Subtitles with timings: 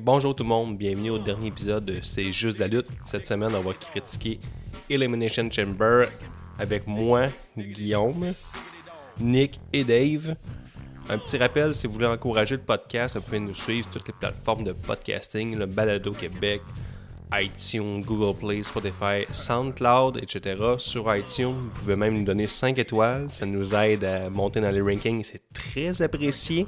[0.00, 2.88] Bonjour tout le monde, bienvenue au dernier épisode de C'est juste la lutte.
[3.06, 4.38] Cette semaine, on va critiquer
[4.90, 6.06] Elimination Chamber
[6.58, 7.26] avec moi,
[7.56, 8.34] Guillaume,
[9.20, 10.36] Nick et Dave.
[11.08, 14.08] Un petit rappel, si vous voulez encourager le podcast, vous pouvez nous suivre sur toutes
[14.08, 16.60] les plateformes de podcasting, le Balado Québec,
[17.32, 20.62] iTunes, Google Play, Spotify, SoundCloud, etc.
[20.76, 23.28] Sur iTunes, vous pouvez même nous donner 5 étoiles.
[23.30, 25.24] Ça nous aide à monter dans les rankings.
[25.24, 26.66] C'est très apprécié.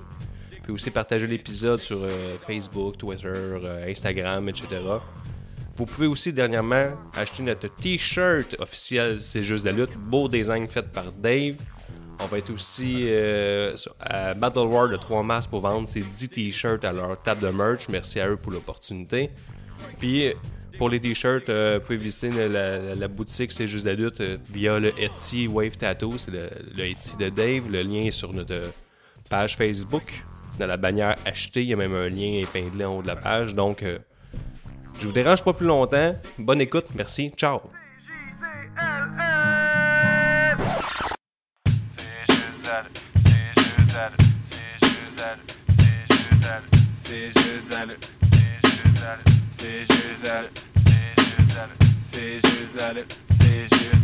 [0.68, 4.66] Pouvez aussi partager l'épisode sur euh, Facebook, Twitter, euh, Instagram, etc.
[5.78, 9.96] Vous pouvez aussi dernièrement acheter notre t-shirt officiel C'est juste la lutte.
[9.96, 11.56] Beau design fait par Dave.
[12.20, 16.28] On va être aussi euh, à Battle War le 3 mars pour vendre ces 10
[16.28, 17.88] t-shirts à leur table de merch.
[17.88, 19.30] Merci à eux pour l'opportunité.
[19.98, 20.34] Puis
[20.76, 24.20] pour les t-shirts, vous pouvez visiter la, boutique C'est juste la lutte
[24.52, 26.18] via le Etsy Wave Tattoo.
[26.18, 27.70] C'est le, le Etsy de Dave.
[27.70, 28.70] Le lien est sur notre
[29.30, 30.22] page Facebook
[30.58, 33.16] dans la bannière acheter, il y a même un lien épinglé en haut de la
[33.16, 33.54] page.
[33.54, 33.98] Donc, euh,
[35.00, 36.14] je vous dérange pas plus longtemps.
[36.38, 37.60] Bonne écoute, merci, ciao.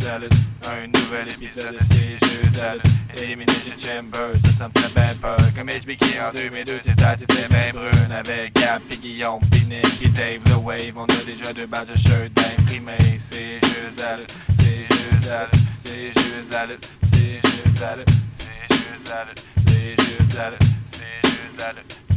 [0.07, 2.83] Un nouvel épisode, c'est juste la lutte.
[3.23, 5.37] Elimination Chamber, ça, ça me fait bien peur.
[5.55, 8.11] Comme expliqué en 2002, c'est à c'était bien brune.
[8.11, 10.95] Avec Gap, pis Guillaume, pis Nick, pis Dave, The Wave.
[10.95, 12.97] On a déjà deux badges de shirt d'imprimé.
[13.31, 17.95] C'est juste la lutte, c'est juste la lutte, c'est juste la lutte, c'est juste la
[17.95, 18.11] lutte,
[18.45, 21.65] c'est juste la lutte, c'est juste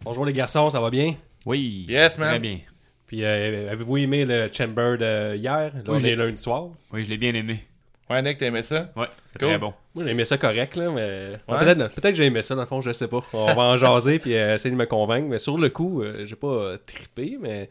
[0.03, 1.15] Bonjour les garçons, ça va bien?
[1.47, 1.87] Oui.
[1.89, 2.31] Yes, man.
[2.31, 2.59] Très bien.
[3.06, 5.73] Puis euh, avez-vous aimé le Chamber de hier?
[5.75, 6.69] Là, on est lundi soir?
[6.92, 7.64] Oui, je l'ai bien aimé.
[8.11, 8.91] Ouais, Nick, t'as aimé ça?
[8.97, 9.48] Ouais, c'est Cool.
[9.48, 9.73] très bon.
[9.95, 11.33] Moi, j'ai aimé ça correct, là, mais...
[11.48, 11.59] Ouais.
[11.59, 13.25] Peut-être peut que j'ai aimé ça, dans le fond, je sais pas.
[13.33, 15.27] On va en jaser, puis euh, essayer de me convaincre.
[15.28, 17.70] Mais sur le coup, euh, j'ai pas euh, trippé, mais...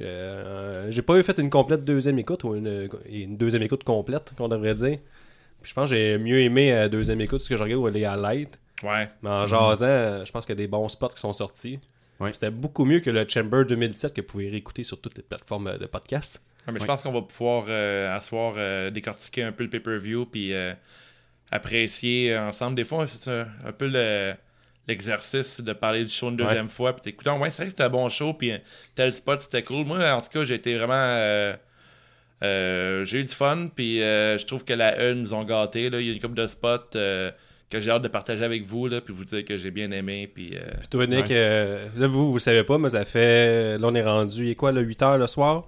[0.00, 4.32] euh, j'ai pas eu fait une complète deuxième écoute, ou une, une deuxième écoute complète,
[4.36, 4.98] qu'on devrait dire.
[5.60, 7.88] Puis je pense que j'ai mieux aimé la deuxième écoute, ce que je regarde où
[7.88, 8.58] les highlights.
[8.82, 9.08] Ouais.
[9.22, 11.80] Mais en jasant, euh, je pense qu'il y a des bons spots qui sont sortis.
[12.20, 12.32] Ouais.
[12.32, 15.66] C'était beaucoup mieux que le Chamber 2017 que vous pouvez réécouter sur toutes les plateformes
[15.68, 16.42] euh, de podcast.
[16.66, 16.86] Ouais, mais je Ouais.
[16.88, 20.72] pense qu'on va pouvoir euh, asseoir, euh, décortiquer un peu le pay-per-view, puis euh,
[21.50, 22.76] apprécier euh, ensemble.
[22.76, 24.34] Des fois, c'est un, un peu le-
[24.88, 26.94] l'exercice de parler du show une deuxième fois.
[26.94, 28.58] Puis écoute, ouais, c'est vrai que c'était un bon show, puis euh,
[28.94, 29.84] tel spot, c'était cool.
[29.84, 30.94] Moi, en tout cas, j'ai été vraiment.
[30.94, 31.54] euh,
[32.42, 35.88] euh, j'ai eu du fun, puis euh, je trouve que la E nous ont gâtés.
[35.90, 36.00] Là.
[36.00, 37.30] Il y a une couple de spots euh,
[37.70, 40.30] que j'ai hâte de partager avec vous, là, puis vous dire que j'ai bien aimé.
[40.32, 41.32] Puis, euh, Puis toi, Nick, Ouais.
[41.32, 43.76] euh, là, vous, vous le savez pas, mais ça fait.
[43.78, 45.66] Là, on est rendu, il est quoi, le 8 h le soir?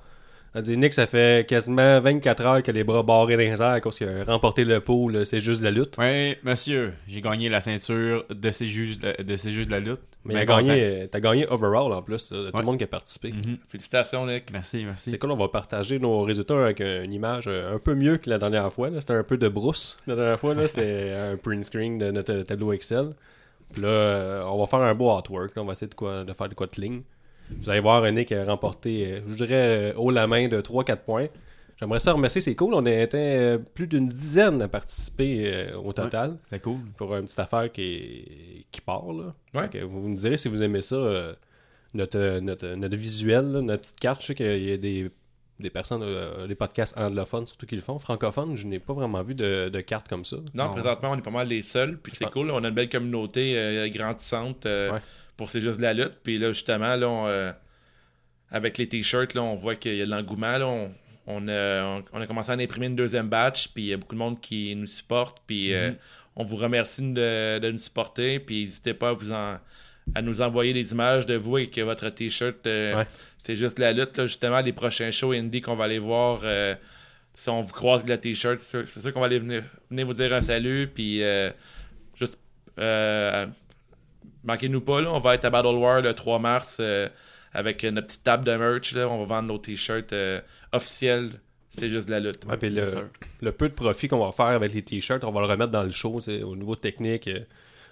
[0.55, 3.81] On dit, Nick, ça fait quasiment 24 heures que les bras barrés dans les airs
[3.83, 5.95] cause qu'il a remporté le pool, c'est juste la lutte.
[5.99, 9.81] Oui, monsieur, j'ai gagné la ceinture de ces juges de, de, ces juges de la
[9.81, 10.01] lutte.
[10.25, 12.61] Mais gagné, euh, t'as gagné overall en plus, de tout Ouais.
[12.61, 13.31] le monde qui a participé.
[13.33, 13.59] Mhm.
[13.69, 14.51] félicitations, Nick.
[14.53, 15.11] Merci, merci.
[15.11, 18.17] C'est cool, on va partager nos résultats avec euh, une image euh, un peu mieux
[18.17, 18.91] que la dernière fois.
[18.99, 20.55] C'était un peu de brousse la dernière fois.
[20.55, 20.67] là.
[20.69, 23.11] C'était un print screen de notre tableau Excel.
[23.73, 25.55] Puis là, euh, on va faire un beau artwork.
[25.55, 25.63] là.
[25.63, 27.03] On va essayer de, quoi, de faire de quoi de ligne.
[27.61, 30.97] Vous allez voir Nick a remporté, euh, je dirais, euh, haut la main de 3-4
[31.05, 31.27] points.
[31.79, 32.75] J'aimerais ça remercier, c'est cool.
[32.75, 36.79] On était euh, plus d'une dizaine à participer au total C'est cool.
[36.97, 39.13] pour une petite affaire qui, qui part.
[39.13, 39.35] Là.
[39.55, 39.81] Ouais.
[39.85, 40.97] Vous me direz si vous aimez ça,
[41.95, 44.23] notre, notre, notre visuel, là, notre petite carte.
[44.23, 45.09] Je sais qu'il y a des,
[45.61, 47.99] des personnes, euh, des podcasts anglophones surtout qui le font.
[48.01, 50.37] Francophones, je n'ai pas vraiment vu de, de carte comme ça.
[50.55, 50.71] Non, Non.
[50.71, 51.99] présentement, on est pas mal les seuls.
[51.99, 52.51] Puis c'est cool.
[52.51, 54.99] On a une belle communauté euh, grandissante euh, Ouais.
[55.39, 56.19] Pour C'est juste de la lutte.
[56.23, 57.51] Puis là, justement, là, on, euh,
[58.51, 60.59] avec les t-shirts, là, on voit qu'il y a de l'engouement.
[60.59, 60.67] là.
[60.67, 60.93] On,
[61.27, 63.69] on, a, on- on a commencé à en imprimer une deuxième batch.
[63.69, 65.39] Puis il y a beaucoup de monde qui nous supporte.
[65.47, 65.93] Puis euh,
[66.37, 68.39] on vous remercie de, de nous supporter.
[68.41, 69.59] Puis n'hésitez pas à, vous en-
[70.15, 72.67] à nous envoyer des images de vous avec votre t-shirt.
[72.67, 73.07] euh, Ouais.
[73.45, 74.17] C'est juste de la lutte.
[74.19, 76.41] Là, justement, les prochains shows indie qu'on va aller voir.
[76.45, 76.75] euh,
[77.35, 80.13] si on vous croise avec le t-shirt, c'est sûr, qu'on va aller venir, venir vous
[80.15, 80.89] dire un salut.
[80.93, 81.51] Puis euh,
[82.17, 82.37] juste
[82.81, 83.47] euh,
[84.45, 87.09] manquez-nous pas, là, on va être à Battle War le 3 mars euh,
[87.53, 88.93] avec notre petite table de merch.
[88.93, 90.41] Là, on va vendre nos t-shirts euh,
[90.73, 91.31] officiels.
[91.77, 92.45] C'est juste de la lutte.
[92.47, 92.59] Ouais,
[93.41, 95.85] le, peu de profit qu'on va faire avec les t-shirts, on va le remettre dans
[95.85, 96.21] le show.
[96.21, 97.41] c'est Au niveau technique, euh,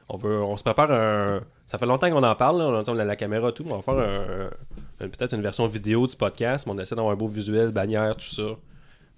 [0.08, 1.40] on, veut, on se prépare un.
[1.66, 3.64] Ça fait longtemps qu'on en parle, là, on a la caméra et tout.
[3.68, 4.50] On va faire un-
[5.04, 8.16] un- peut-être une version vidéo du podcast, mais on essaie d'avoir un beau visuel, bannière,
[8.16, 8.56] tout ça.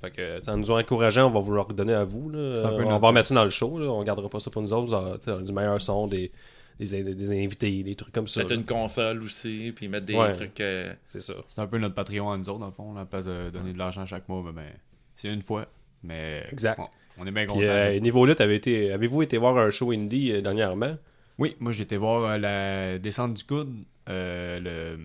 [0.01, 2.31] Fait que, en nous encourageant, on va vous le redonner à vous.
[2.31, 2.71] Là.
[2.73, 3.79] On va remettre ça dans le show.
[3.79, 3.87] Là.
[3.91, 4.87] On gardera pas ça pour nous autres.
[4.87, 6.31] Vous aurez, du meilleur son, des,
[6.79, 8.41] des, in- des invités, des trucs comme ça.
[8.41, 10.33] Mettre une console aussi, puis mettre des Ouais.
[10.33, 10.61] trucs.
[10.61, 11.35] euh, C'est ça.
[11.49, 12.93] C'est un peu notre Patreon à nous autres, dans le fond.
[12.95, 14.71] On a pas de donner de l'argent chaque mois, mais ben,
[15.17, 15.67] c'est une fois.
[16.03, 16.77] Mais Exact.
[16.79, 16.85] bon,
[17.21, 17.67] On est bien Puis, contents.
[17.67, 20.97] euh, niveau lutte, avez été, avez-vous été voir un show indie euh, dernièrement?
[21.39, 23.75] Oui, moi j'ai été voir euh, la descente du coude,
[24.09, 24.99] euh, le,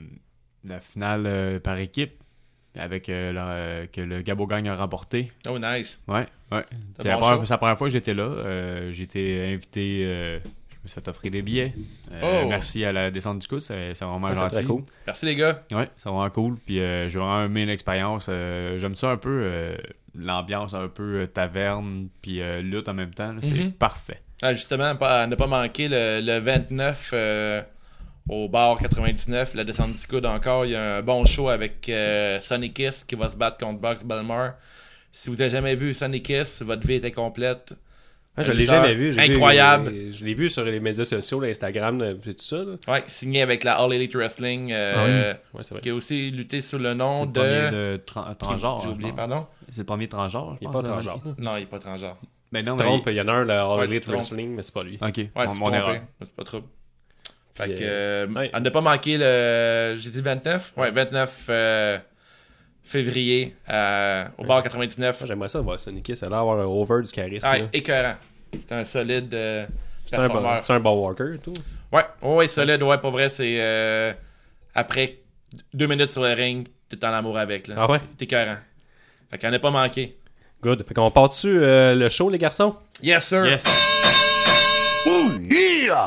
[0.70, 2.14] la finale euh, par équipe,
[2.76, 5.32] avec euh, euh, que le Gabo Gang a remporté.
[5.48, 6.02] Oh, nice.
[6.08, 6.64] Ouais, ouais.
[7.00, 7.46] C'est la, première- show.
[7.46, 8.24] c'est la première fois que j'étais là.
[8.24, 10.40] Euh, j'ai été invité, euh,
[10.84, 11.74] je me suis fait offrir des billets.
[12.12, 12.48] Euh, Oh.
[12.50, 14.56] Merci à la descente du coude, c'est c'est vraiment Ouais, c'est gentil.
[14.56, 14.84] très cool.
[15.08, 15.64] Merci, les gars.
[15.72, 16.58] Ouais, c'est vraiment cool.
[16.66, 18.28] Puis euh, j'ai vraiment aimé l'expérience.
[18.30, 19.78] Euh, J'aime ça un peu, euh,
[20.16, 23.32] l'ambiance un peu taverne, puis euh, lutte en même temps.
[23.34, 23.40] là.
[23.42, 23.72] C'est Mhm.
[23.72, 24.22] parfait.
[24.42, 27.62] Ah, justement, pas, ne pas manquer le, le 29 euh,
[28.30, 30.66] au bar 99, la descente du coude encore.
[30.66, 33.80] Il y a un bon show avec euh, Sonny Kiss qui va se battre contre
[33.80, 34.56] Box Belmar.
[35.14, 37.74] Si vous n'avez jamais vu Sonny Kiss, votre vie était complète.
[38.36, 39.12] Ah, je l'ai jamais vu.
[39.20, 39.94] incroyable.
[40.12, 42.58] je l'ai vu sur les médias sociaux, l'Instagram, euh, tout ça.
[42.58, 42.76] là.
[42.88, 45.82] Ouais, signé avec la All Elite Wrestling, euh, Ah Ouais, c'est vrai.
[45.82, 47.32] qui a aussi lutté sous le C'est nom le de.
[47.34, 48.82] premier de tran- transgenre.
[48.84, 49.46] J'ai oublié, pardon.
[49.70, 50.58] C'est le premier transgenre.
[50.62, 51.22] Il je est pense, pas hein, transgenre.
[51.38, 52.18] Non, il n'est pas transgenre.
[52.52, 54.08] Mais non, trompes, il y en a un, le All Elite.
[54.10, 54.98] Wrestling, mais c'est pas lui.
[55.02, 55.76] Ok, Ouais, mon, c'est mon trompé.
[55.78, 56.02] erreur.
[56.22, 56.62] C'est pas trop.
[57.56, 58.50] Fait que, euh, ouais.
[58.52, 59.96] à ne pas manquer le.
[59.98, 61.98] J'ai dit 29 Ouais, 29 euh,
[62.84, 65.20] février à- au bar 99.
[65.22, 66.12] Moi, J'aimerais ça voir Sonic.
[66.16, 67.48] Ça a l'air d'avoir un over du charisme.
[67.50, 67.66] Ah, là.
[67.74, 68.16] écœurant.
[68.54, 69.66] C'est un solide euh,
[70.06, 70.66] C'est un, bon, performeur.
[70.66, 71.54] c'est un bon worker et tout.
[71.92, 72.84] Ouais, ouais, ouais, solide.
[72.84, 73.56] Ouais, pour vrai, c'est.
[73.60, 74.14] euh,
[74.76, 75.20] après
[75.74, 77.68] deux minutes sur le ring, t'es en amour avec.
[77.68, 77.76] Là.
[77.78, 78.00] Ah ouais?
[78.18, 78.58] T'es écœurant.
[79.32, 80.18] Fait qu'à ne pas manquer.
[80.62, 80.86] Good.
[80.88, 82.76] Fait qu'on part dessus euh, le show, les garçons?
[83.02, 83.46] Yes, sir.
[83.46, 83.64] Yes.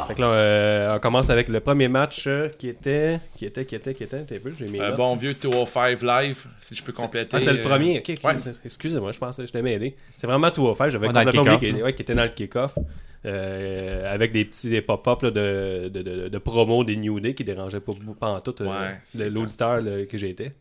[0.08, 3.20] Fait que là, euh, on commence avec le premier match euh, qui était.
[3.36, 4.24] Qui était, qui était, qui était.
[4.24, 4.80] T'as vu, j'ai mis.
[4.80, 4.92] Un là.
[4.92, 7.30] bon vieux 205 live, si je peux compléter.
[7.32, 7.98] Ah, c'était le euh, premier.
[7.98, 8.24] Ok, ok.
[8.24, 8.52] ouais.
[8.64, 9.96] Excusez-moi, je pensais que je t'ai mêlé.
[10.16, 10.90] C'est vraiment tout offert.
[10.90, 12.76] J'avais complètement oublié ouais, qu'il était dans le kick-off.
[13.24, 17.34] Euh, avec des petits des pop-up là, de, de, de, de promo des New Day
[17.34, 20.52] qui dérangeaient pas, pas en tout euh, Ouais, l'auditeur là, que j'étais.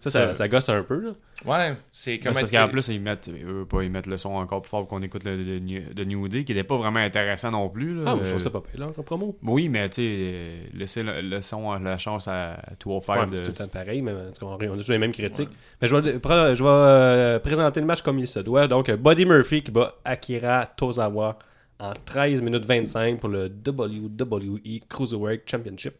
[0.00, 1.00] Ça, ça, ça gosse un peu.
[1.00, 1.10] Là.
[1.44, 4.16] Ouais, c'est Mais comme parce qu'en plus, ils mettent, ils veulent pas, ils mettent le
[4.16, 6.66] son encore plus fort pour qu'on écoute le, le New- de New Day, qui n'était
[6.66, 7.94] pas vraiment intéressant non plus.
[7.94, 8.02] Là.
[8.06, 9.36] Ah, moi, je Euh, trouve ça pas pire, là, en promo.
[9.42, 13.36] Oui, mais tu sais, euh, laisser le, le son, la chance à 205 Ouais, de...
[13.36, 15.50] c'est tout le temps pareil, mais en tout cas, on a toujours les mêmes critiques.
[15.80, 18.66] Mais je vais, je vais euh, présenter le match comme il se doit.
[18.66, 21.38] Donc, euh, Buddy Murphy qui bat Akira Tozawa
[21.78, 25.94] en 13 minutes 25 pour le WWE Cruiserweight Championship.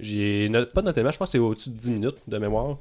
[0.00, 2.38] J'ai no- pas noté le match, je pense que c'est au-dessus de 10 minutes de
[2.38, 2.78] mémoire.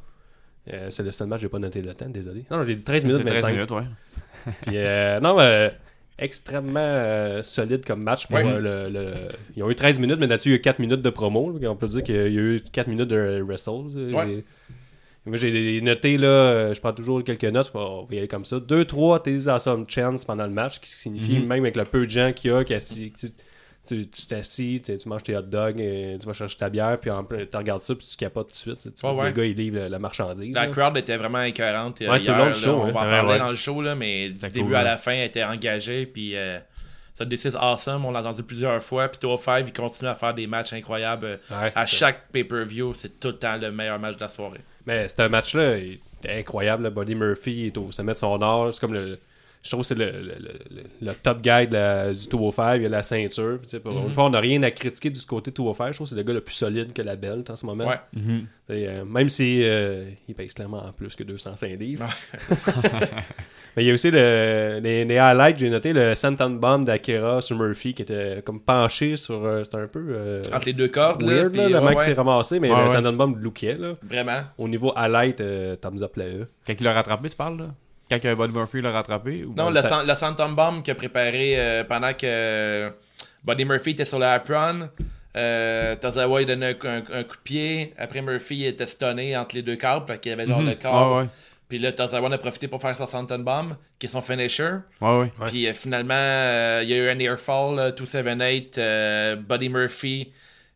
[0.74, 2.46] Euh, c'est le seul match, j'ai pas noté le temps, désolé.
[2.50, 3.54] Non, j'ai dit 13 minutes C'est 13 25.
[3.54, 3.84] minutes, ouais.
[4.62, 5.70] Puis, euh, non, euh,
[6.18, 9.14] extrêmement euh, solide comme match pour euh, le, le-
[9.56, 11.58] Ils ont eu 13 minutes, mais là-dessus, il y a eu 4 minutes de promo.
[11.60, 11.70] là.
[11.70, 14.12] On peut dire qu'il y a eu 4 minutes de wrestle.
[14.14, 14.32] Ouais.
[14.32, 14.44] Et-
[15.26, 18.58] Moi, j'ai noté, là, je prends toujours quelques notes, on va y aller comme ça.
[18.60, 21.48] 2-3 T'es awesome chance pendant le match, qui signifie, Mhm.
[21.48, 23.14] même avec le peu de gens qu'il y a, qui assis-
[23.86, 27.10] tu t'assis, tu tu manges tes hot dogs, euh, tu vas chercher ta bière, puis
[27.10, 28.96] en tu regardes ça, puis tu capotes tout de suite.
[28.96, 29.30] Tu vois Ouais, que ouais.
[29.32, 30.56] le gars, il livre la, la marchandise.
[30.56, 30.72] La là.
[30.72, 32.02] crowd était vraiment écœurante.
[32.02, 32.54] euh, Ouais, tout le hier, long du là.
[32.58, 32.92] show, On hein.
[32.92, 34.84] va en parler dans le show, là, mais du début cool, à ouais.
[34.86, 36.06] la fin, elle était engagée.
[36.06, 36.60] Puis euh,
[37.14, 38.06] ça décide awesome.
[38.06, 39.10] On l'a entendu plusieurs fois.
[39.10, 41.40] Puis 205, il continue à faire des matchs incroyables.
[41.52, 44.62] Ouais, à c'est- chaque pay-per-view, c'est tout le temps le meilleur match de la soirée.
[44.86, 46.90] Mais ce match-là il était incroyable.
[46.90, 48.74] Buddy Murphy il est au sommet de son art.
[48.74, 49.20] C'est comme le.
[49.64, 50.34] Je trouve que c'est le, le,
[50.72, 52.76] le- le top guy de la- du 205.
[52.82, 53.60] Il a la ceinture.
[53.82, 54.08] Pour Mhm.
[54.08, 55.88] Une fois, on n'a rien à critiquer du côté 205.
[55.92, 57.88] Je trouve que c'est le gars le plus solide que la belle en ce moment.
[57.88, 58.00] Ouais.
[58.14, 58.46] Mhm.
[58.70, 62.06] Sais, euh, même si euh, il pèse clairement en plus que 205 livres.
[63.76, 67.42] Mais il y a aussi le, les, les highlights, j'ai noté le Santon Bomb d'Akira
[67.42, 69.44] sur Murphy qui était comme penché sur.
[69.44, 70.06] euh, C'était un peu.
[70.10, 71.28] euh, Entre les deux cordes, là.
[71.34, 72.90] weird, puis, là, le ouais, mec ouais, s'est ramassé, mais Ouais, le ouais.
[72.90, 73.76] Santon Bomb lookait.
[73.78, 73.94] Là.
[74.04, 74.42] Vraiment.
[74.60, 76.26] Au niveau highlight, euh, thumbs up là.
[76.68, 77.68] Quand il l'a rattrapé, tu parles, là?
[78.10, 79.44] Quand euh, Buddy Murphy l'a rattrapé?
[79.44, 79.50] Ou...
[79.56, 82.90] Non, Bon, le, ça- le Phantom Bomb qu'il a préparé euh, pendant que euh,
[83.44, 84.90] Buddy Murphy était sur le apron.
[85.36, 87.94] Euh, Tozawa il donnait un, un- un coup de pied.
[87.98, 90.06] Après Murphy il était stunné entre les deux câbles.
[90.06, 90.70] Fait qu'il avait genre Mhm.
[90.70, 91.18] le corps.
[91.18, 91.26] Ouais.
[91.70, 94.70] Puis là, Tozawa en a profité pour faire son Phantom Bomb, qui est son finisher.
[95.02, 95.32] Ouais, ouais.
[95.40, 95.48] Ouais.
[95.48, 98.78] Puis euh, finalement, euh, il y a eu un airfall, là, 278.
[98.78, 100.32] euh, Buddy Murphy,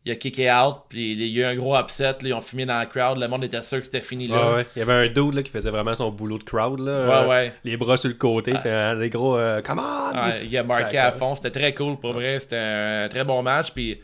[0.08, 0.76] il a kické out.
[0.88, 2.04] Puis il y a eu un gros upset.
[2.04, 3.18] là, ils ont fumé dans la crowd.
[3.18, 4.50] Le monde était sûr que c'était fini là.
[4.50, 4.66] Ouais, ouais.
[4.74, 6.80] Il y avait un dude là, qui faisait vraiment son boulot de crowd.
[6.80, 7.52] Là, Ouais, Euh, ouais.
[7.64, 10.12] Les bras sur le côté, puis euh, des gros euh, Come on!
[10.44, 11.34] Il a marqué à fond.
[11.36, 12.38] C'était très cool pour vrai.
[12.40, 13.70] C'était un très bon match.
[13.72, 14.00] Puis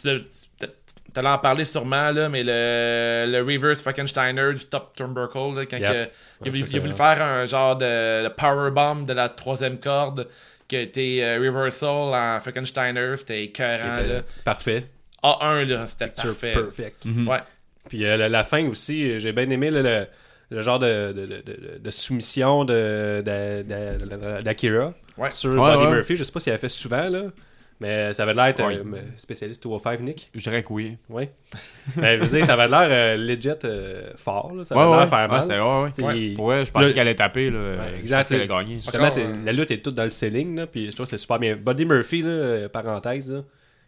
[0.00, 0.68] tu l'as-
[1.14, 5.66] tu allais en parler sûrement, là, mais le, le reverse Frankensteiner du top turnbuckle, là,
[5.66, 5.90] quand Yep.
[5.90, 6.08] que-
[6.46, 10.26] il, il a voulu faire un genre de, de powerbomb de la troisième corde
[10.66, 13.14] qui a été euh, reversal en Frankensteiner.
[13.18, 13.96] C'était écœurant.
[13.96, 14.22] Là.
[14.42, 14.84] Parfait.
[15.22, 16.52] A1, là, c'était parfait.
[16.52, 17.04] Perfect.
[17.04, 17.28] Mhm.
[17.28, 17.38] Ouais.
[17.88, 20.06] Puis euh, la, la fin aussi, euh, j'ai bien aimé là, le,
[20.56, 24.06] le genre de, de, de, de- de soumission de, de- de-
[24.38, 25.30] de- d'Akira Ouais.
[25.30, 25.90] sur Ouais, Buddy ouais.
[25.90, 26.16] Murphy.
[26.16, 27.22] Je sais pas s'il avait fait souvent, là.
[27.80, 28.84] Mais ça avait l'air d'être euh,
[29.16, 30.30] spécialiste 205, Nick.
[30.34, 30.96] Je dirais que oui.
[31.08, 31.28] Oui.
[31.96, 34.52] ben, je veux dire, ça avait l'air euh, legit euh, fort.
[34.54, 34.62] Là.
[34.62, 35.06] Ça Ouais, avait l'air ouais.
[35.08, 35.40] faire Ouais, mal.
[35.92, 36.00] c'était-
[36.40, 36.64] ouais, ouais.
[36.64, 37.50] Je pensais Le- qu'elle allait taper.
[37.50, 38.30] Là, exact.
[38.30, 38.74] à gagner.
[38.78, 41.18] Justement, Encore, la lutte est toute dans le ceiling, là, puis je trouve que c'est
[41.18, 41.56] super bien.
[41.56, 43.40] Buddy Murphy, là, parenthèse, là,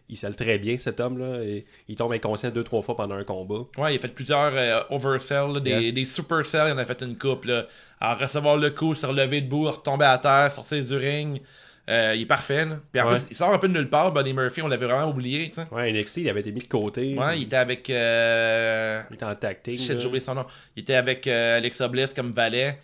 [0.09, 1.41] il sait très bien, cet homme-là.
[1.43, 3.65] et Il tombe inconscient deux, trois fois pendant un combat.
[3.77, 5.91] Ouais, il a fait plusieurs euh, oversells, là, des, Yeah.
[5.91, 7.45] des supercells, il en a fait une coupe.
[7.45, 7.65] Là.
[7.99, 11.41] À recevoir le coup, se relever debout, retomber à terre, sortir du ring.
[11.87, 12.65] Euh, il est parfait.
[12.65, 12.79] Là.
[12.91, 13.09] Puis Ouais.
[13.15, 15.49] plus, il sort un peu de nulle part, Buddy Murphy, on l'avait vraiment oublié.
[15.49, 15.67] tu sais.
[15.71, 17.15] Ouais, NXT, il avait été mis de côté.
[17.17, 17.87] Ouais, il était avec.
[17.91, 19.01] Euh...
[19.11, 19.79] Il était en tactique.
[19.79, 20.45] J'ai oublié son nom.
[20.75, 22.77] Il était avec Alexa Bliss comme valet.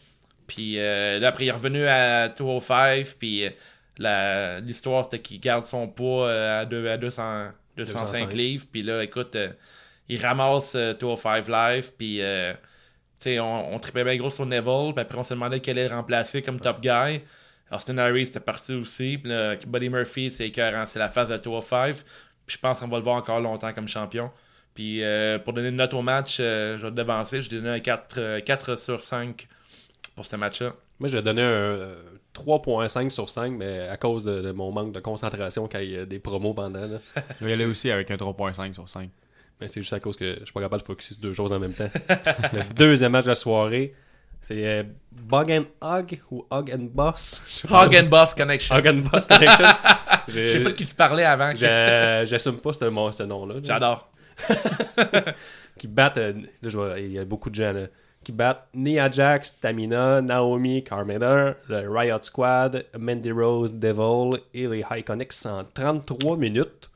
[0.48, 3.06] Puis euh, là, après, il est revenu à 205.
[3.20, 3.44] Puis
[3.98, 8.34] l'histoire, c'était qu'il garde son poids euh, à, deux- à 200, 205 205.
[8.34, 8.66] livres.
[8.72, 9.50] Puis là, écoute, euh,
[10.10, 11.92] il ramasse euh, 205 live.
[11.98, 12.60] Puis, euh, tu
[13.20, 14.94] sais, on, on tripait bien gros sur Neville.
[14.94, 17.22] Puis après, on se demandait quel est le remplacer comme top guy.
[17.72, 19.18] Austin Harris était parti aussi.
[19.18, 20.86] Puis là, Buddy Murphy, c'est écœurant.
[20.86, 21.96] C'est la phase de 205.
[22.46, 24.32] Puis je pense qu'on va le voir encore longtemps comme champion.
[24.74, 25.02] Puis
[25.44, 27.42] pour donner une note au match, je vais te devancer.
[27.42, 29.48] Je donne un 4, euh, 4 sur 5
[30.16, 30.74] pour ce match-là.
[31.00, 31.88] Moi, j'ai donné un
[32.36, 35.98] 3.5 sur 5, mais à cause de, de mon manque de concentration quand il y
[35.98, 36.82] a des promos pendant.
[36.82, 36.98] Là.
[37.40, 39.10] Je vais y aller aussi avec un 3.5 sur 5.
[39.60, 41.52] Mais c'est juste à cause que je suis pas capable de focus sur deux choses
[41.54, 41.90] en même temps.
[42.54, 43.94] le deuxième match de la soirée,
[44.42, 47.44] c'est euh, Bug and Hog ou Hog and Boss?
[47.70, 48.76] Hog and Boss Connection.
[48.76, 49.66] Hog and Boss Connection.
[50.30, 51.52] Je sais pas de qui tu parlais avant.
[51.56, 53.56] J'ai- J'assume pas ce, nom-là.
[53.56, 53.60] là.
[53.64, 54.10] J'adore.
[55.78, 57.86] Qui battent, euh, là, je vois, il y a beaucoup de gens, là,
[58.24, 64.84] qui battent Nia Jax, Tamina, Naomi, Carmella, le Riot Squad, Mandy Rose, Devil et les
[64.92, 66.90] Iconics en 33 minutes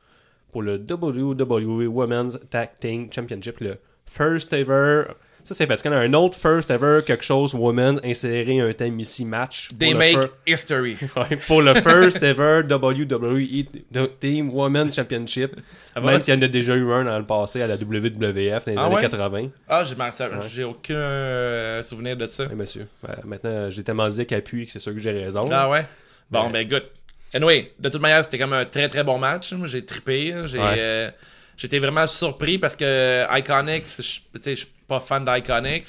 [0.52, 5.14] pour le WWE Women's Tag Team Championship, le first ever.
[5.46, 8.98] Ça, c'est parce y a un autre first ever quelque chose women insérer un thème
[8.98, 9.68] ici match.
[9.78, 10.96] They make history.
[11.16, 13.64] Ouais, pour le first ever WWE
[14.18, 15.54] Team Women Championship.
[15.94, 16.00] Ça?
[16.00, 18.32] Même s'il y en a déjà eu un dans le passé à la WWF dans
[18.72, 19.02] les Ah années ouais?
[19.02, 19.48] 80.
[19.68, 19.94] Ah, j'ai
[20.52, 22.46] j'ai aucun euh, souvenir de ça.
[22.50, 22.88] Oui, monsieur.
[23.24, 25.42] Maintenant, j'ai tellement dit qu'appuie que c'est sûr que j'ai raison.
[25.52, 25.86] Ah ouais?
[26.28, 26.50] Bon, Ouais.
[26.52, 26.82] ben, good.
[27.32, 29.54] Anyway, de toute manière, c'était comme un très très bon match.
[29.66, 30.34] J'ai trippé.
[30.46, 30.74] J'ai, Ouais.
[30.76, 31.10] euh,
[31.56, 35.86] j'étais vraiment surpris parce que Iconics, je suis pas fan d'Iconics.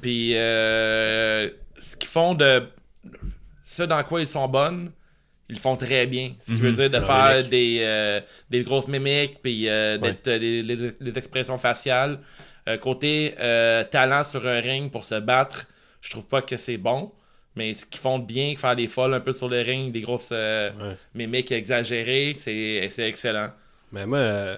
[0.00, 1.48] Puis, euh,
[1.80, 2.62] ce qu'ils font de.
[3.64, 4.92] Ce dans quoi ils sont bonnes,
[5.48, 6.32] ils le font très bien.
[6.40, 8.20] Ce qui veut dire de faire des, euh,
[8.50, 10.38] des grosses mimiques, puis euh, d'être, euh,
[11.00, 12.18] des, expressions faciales.
[12.68, 15.66] Euh, côté euh, talent sur un ring pour se battre,
[16.00, 17.12] je trouve pas que c'est bon.
[17.56, 20.00] Mais ce qu'ils font de bien, faire des folles un peu sur le ring, des
[20.00, 20.96] grosses euh, Ouais.
[21.14, 23.50] mimiques exagérées, c'est, c'est excellent.
[23.92, 24.56] Mais moi, euh,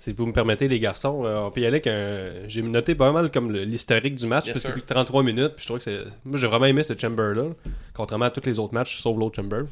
[0.00, 2.48] si vous me permettez, les garçons, euh, on peut y aller avec un...
[2.48, 5.22] J'ai noté pas mal comme le- l'historique du match, Yes, parce que plus que 33
[5.22, 5.98] minutes, puis je trouve que c'est...
[6.24, 7.48] Moi, j'ai vraiment aimé ce Chamber-là,
[7.94, 9.64] contrairement à tous les autres matchs, sauf l'autre Chamber.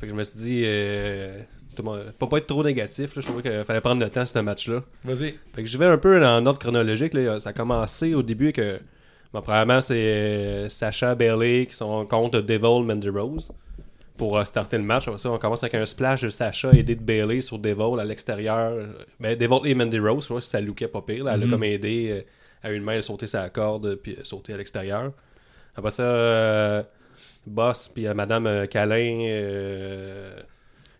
[0.00, 0.62] Fait que je me suis dit...
[0.64, 1.40] Euh,
[1.74, 4.08] tout le monde- pas, pas être trop négatif, là, je trouvais qu'il fallait prendre le
[4.08, 4.82] temps, ce match-là.
[5.04, 5.34] Vas-y.
[5.54, 7.12] Fait que je vais un peu dans ordre chronologique.
[7.12, 7.38] Là.
[7.38, 8.80] Ça a commencé au début que.
[9.34, 13.52] Bon, premièrement, c'est euh, Sacha Bailey qui sont contre Devil Mandy Rose
[14.16, 15.06] pour euh, starter le match.
[15.08, 18.04] Après ça, on commence avec un splash de Sacha aidé de Bailey sur Devil à
[18.04, 18.72] l'extérieur.
[19.20, 21.24] Ben, Devil et Mandy Rose, je vois si ça lookait pas pire.
[21.24, 21.34] là.
[21.34, 22.22] Elle a comme aidé euh,
[22.68, 25.12] à une main à sauter sa corde puis sauter à l'extérieur.
[25.76, 26.82] Après ça, euh,
[27.46, 29.18] Boss puis euh, Madame Calin.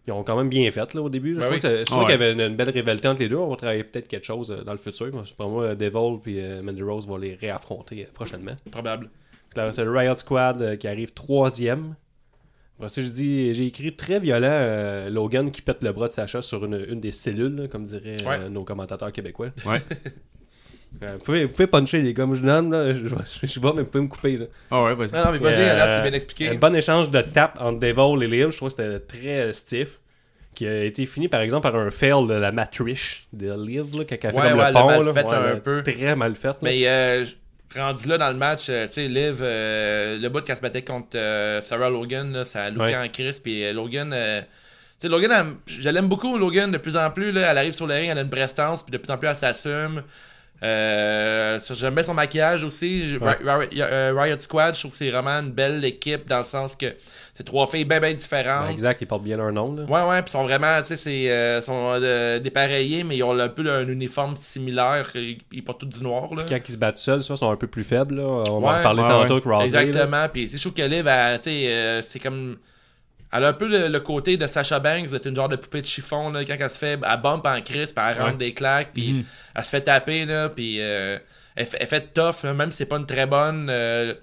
[0.06, 1.34] ils ont quand même bien fait là, au début.
[1.34, 1.48] là.
[1.48, 1.84] Ben je oui.
[1.88, 2.00] je Ouais.
[2.04, 3.36] qu'il y avait une, une belle rivalité entre les deux.
[3.36, 5.10] On va travailler peut-être quelque chose euh, dans le futur.
[5.12, 8.52] Moi, Pour moi, Devil et euh, Mandy Rose vont les réaffronter euh, prochainement.
[8.70, 9.10] Probable.
[9.72, 11.94] C'est le Riot Squad qui arrive troisième.
[12.78, 16.12] Après ça, je dis, j'ai écrit très violent euh, Logan qui pète le bras de
[16.12, 19.48] Sacha sur une, une des cellules, là, comme diraient euh, nos commentateurs québécois.
[19.64, 19.82] Ouais.
[21.02, 23.60] Euh, vous, pouvez, vous pouvez puncher les gars, moi je donne, là, je, je, je
[23.60, 24.38] vais, mais vous pouvez me couper.
[24.38, 24.46] Là.
[24.70, 25.12] Ah ouais, vas-y.
[25.12, 26.48] Non, non, mais vas-y, Euh, là, c'est bien expliqué.
[26.48, 30.00] Un bon échange de tapes entre Devil et Liv, je trouve que c'était très stiff.
[30.54, 34.04] Qui a été fini par exemple par un fail de la matriche de Liv, là,
[34.08, 34.86] elle a fait Ouais, comme ouais, le pont.
[34.86, 35.12] mal là.
[35.12, 35.82] faite Ouais, un peu.
[35.82, 36.50] Très mal faite.
[36.52, 36.58] là.
[36.62, 37.24] Mais euh,
[37.74, 40.82] rendu là dans le match, euh, tu sais, Liv, euh, le bout qu'elle se battait
[40.82, 42.96] contre euh, Sarah Logan, là, ça a looké Ouais.
[42.96, 43.40] en crise.
[43.40, 44.46] Puis euh, Logan, euh, tu
[45.00, 45.30] sais, Logan,
[45.66, 47.32] elle- je l'aime beaucoup, Logan, de plus en plus.
[47.32, 49.28] Là, elle arrive sur le ring, elle a une prestance, puis de plus en plus
[49.28, 50.02] elle s'assume.
[50.62, 53.18] Euh, J'aime bien son maquillage aussi.
[53.20, 53.36] Ouais.
[53.44, 56.94] Euh, Riot Squad, je trouve que c'est vraiment une belle équipe dans le sens que
[57.34, 58.68] c'est trois filles bien bien différentes.
[58.68, 59.74] Ouais, exact, ils portent bien leur nom.
[59.74, 59.82] Là.
[59.84, 63.38] Ouais, ouais, puis sont vraiment, tu sais, c'est, euh, sont euh, dépareillés, mais ils ont
[63.38, 65.10] un peu un uniforme similaire.
[65.14, 66.44] Ils, ils portent tout du noir, là.
[66.48, 68.16] Quand ils se battent seuls, ça, ils sont un peu plus faibles.
[68.16, 68.44] Là.
[68.48, 69.60] On va en parler tantôt avec là.
[69.64, 70.26] Exactement.
[70.32, 72.56] Puis, je trouve que Liv, tu sais, euh, c'est comme.
[73.32, 75.80] Elle a un peu le, le côté de Sasha Banks, d'être une genre de poupée
[75.82, 76.98] de chiffon, là, quand elle se fait.
[77.02, 78.38] Elle bump en crise, puis elle rentre Ouais.
[78.38, 79.24] des claques, puis Mhm.
[79.54, 81.18] elle se fait taper, là, puis euh,
[81.56, 84.14] elle, fait- elle fait tough, là, même si c'est pas une très bonne euh,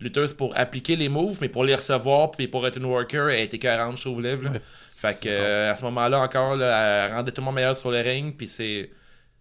[0.00, 3.40] lutteuse pour appliquer les moves, mais pour les recevoir, puis pour être une worker, elle
[3.40, 4.50] est écœurante, je trouve, Liv, là.
[4.50, 4.60] Ouais.
[4.96, 7.90] Fait que euh, à ce moment-là encore, là, elle rendait tout le monde meilleur sur
[7.92, 8.90] le ring, puis c'est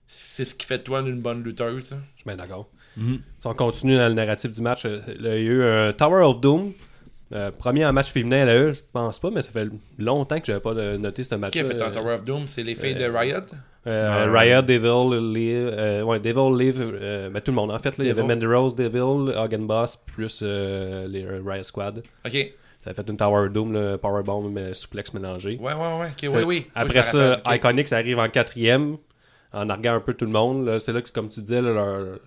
[0.10, 1.90] c'est ce qui fait de toi une bonne lutteuse.
[1.90, 2.70] Je suis bien d'accord.
[2.96, 3.20] Mhm.
[3.40, 6.24] Si on continue dans le narratif du match, là, il y a eu un Tower
[6.24, 6.72] of Doom.
[7.34, 9.68] Euh, premier en match féminin à la E, je pense pas, mais ça fait
[10.00, 11.62] longtemps que j'avais pas de- noté ce Qui match-là.
[11.62, 12.44] a fait un Tower of Doom?
[12.48, 13.42] C'est les filles de Riot?
[13.86, 14.40] Euh, Ouais.
[14.54, 17.98] Riot, Devil, Liv, euh, ouais, Devil, Liv, euh, ben, tout le monde en fait.
[17.98, 18.24] Là, il y avait.
[18.24, 22.02] Mandy Rose, Devil, Hagen Boss, plus euh, les euh, Riot Squad.
[22.26, 22.54] Ok.
[22.80, 25.58] Ça a fait une Tower Doom, le Powerbomb, mais suplex mélangé.
[25.62, 26.30] Ouais, ouais, ouais.
[26.30, 26.68] oui, oui.
[26.76, 27.42] Après Oui, ça.
[27.56, 28.98] Iconics arrive en quatrième,
[29.52, 30.66] en arguant un peu tout le monde.
[30.66, 30.80] là.
[30.80, 32.20] C'est là que, comme tu disais, là, leur,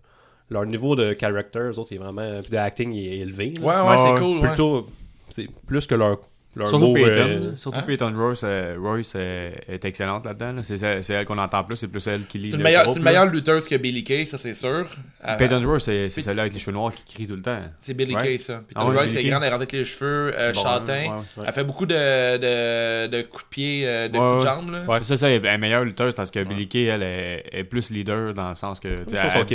[0.50, 2.40] leur niveau de character, eux autres, il est vraiment.
[2.42, 3.54] Puis de acting, il est élevé.
[3.60, 3.66] là.
[3.84, 4.38] Ouais, ouais, c'est cool.
[4.38, 4.48] ouais.
[4.48, 4.88] Plutôt,
[5.30, 6.18] c'est plus que leur,
[6.56, 7.20] leur Surtout Peyton.
[7.20, 7.84] euh, surtout hein?
[7.86, 10.50] Peyton Royce, euh, Royce euh, est excellente là-dedans.
[10.54, 10.62] là.
[10.64, 12.64] C'est c'est- c'est elle qu'on entend plus, c'est plus elle qui lit C'est une le
[12.64, 13.10] meilleure, groupe, c'est une là.
[13.12, 14.84] meilleure lutteuse que Billy Kay, ça c'est sûr.
[15.28, 17.60] Euh, Peyton Royce, c'est c'est celle-là avec les cheveux noirs qui crie tout le temps.
[17.78, 18.22] C'est Billy Ouais.
[18.24, 18.62] Kay, ça.
[18.66, 20.92] Puis Ah ouais, Royce, c'est grande, elle rentre avec les cheveux euh, Bon, châtains.
[21.02, 21.44] ouais, ouais.
[21.46, 24.72] Elle fait beaucoup de, de, de coups de pied, euh, de Ouais, coups de.
[24.72, 24.84] Là.
[24.88, 25.04] Ouais.
[25.04, 28.34] Ça, ça, elle est meilleure lutteuse parce que Billy Kay, elle est, est plus leader
[28.34, 29.46] dans le sens que tu sais, ça, elle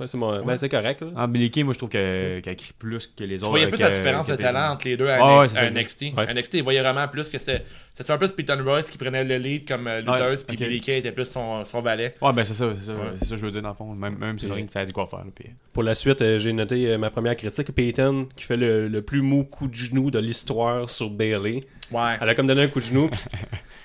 [0.00, 1.02] Ouais, c'est mon- ben, c'est correct.
[1.02, 1.08] Là.
[1.14, 3.50] Ah, Billy Kay, moi, je trouve qu'elle qu'elle crie plus que les Tu autres.
[3.50, 5.70] voyais plus que- la différence de talent entre les deux à, NXT, c'est à ça.
[5.70, 6.02] NXT.
[6.16, 6.32] Ouais.
[6.34, 7.64] NXT, il voyait vraiment plus que c'est.
[7.92, 10.56] C'était un peu Peyton Royce qui prenait le lead comme euh, lutteuse, puis.
[10.56, 12.14] Billy Kay était plus son, son valet.
[12.22, 13.00] Ouais, ben c'est ça, c'est ça, Ouais.
[13.18, 13.92] c'est ça que je veux dire dans le fond.
[13.94, 15.18] Même, même si le ring, ça a dit quoi faire.
[15.20, 17.70] là, puis- Pour la suite, euh, j'ai noté euh, ma première critique.
[17.72, 21.64] Peyton qui fait le, le plus mou coup de genou de l'histoire sur Bailey.
[21.90, 22.16] Ouais.
[22.20, 23.20] Elle a comme donné un coup de genou, puis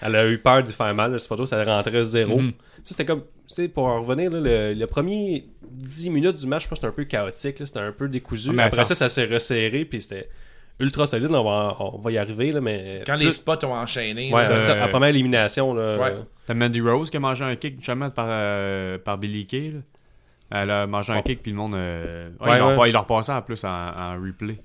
[0.01, 1.19] elle a eu peur de faire mal.
[1.19, 2.39] C'est pas trop, ça rentrait zéro.
[2.39, 2.51] Mhm.
[2.83, 6.47] Ça, c'était comme, tu sais, pour en revenir, là, le, le premier 10 minutes du
[6.47, 7.57] match, je pense que c'était un peu chaotique.
[7.65, 8.51] C'était un peu décousu.
[8.51, 10.29] Mais Après ça- ça, s'est resserré, puis c'était
[10.79, 11.29] ultra solide.
[11.31, 13.03] On va, on va y arriver, là, mais.
[13.05, 14.31] Quand plus- les spots ont enchaîné.
[14.33, 15.97] Ouais, là, euh, en première élimination, là.
[15.97, 16.13] Ouais.
[16.45, 19.71] T'as Mandy Rose qui a mangé un kick justement par, euh, par Billy Kay.
[19.71, 19.79] là.
[20.61, 21.23] Elle a mangé un Oh.
[21.23, 21.73] kick, puis le monde.
[21.73, 24.59] euh, ouais, Ouais, il, leur il leur passait en plus en, en replay.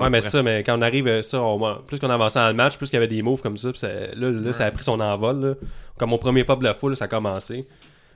[0.00, 2.54] Ouais, mais ça, mais quand on arrive, euh, ça, on- plus qu'on avançait dans le
[2.54, 4.70] match, plus qu'il y avait des moves comme ça, puis ça- là, là ça a
[4.70, 5.40] pris son envol.
[5.40, 5.54] là.
[5.98, 7.66] Comme mon premier pop de la foule, ça a commencé.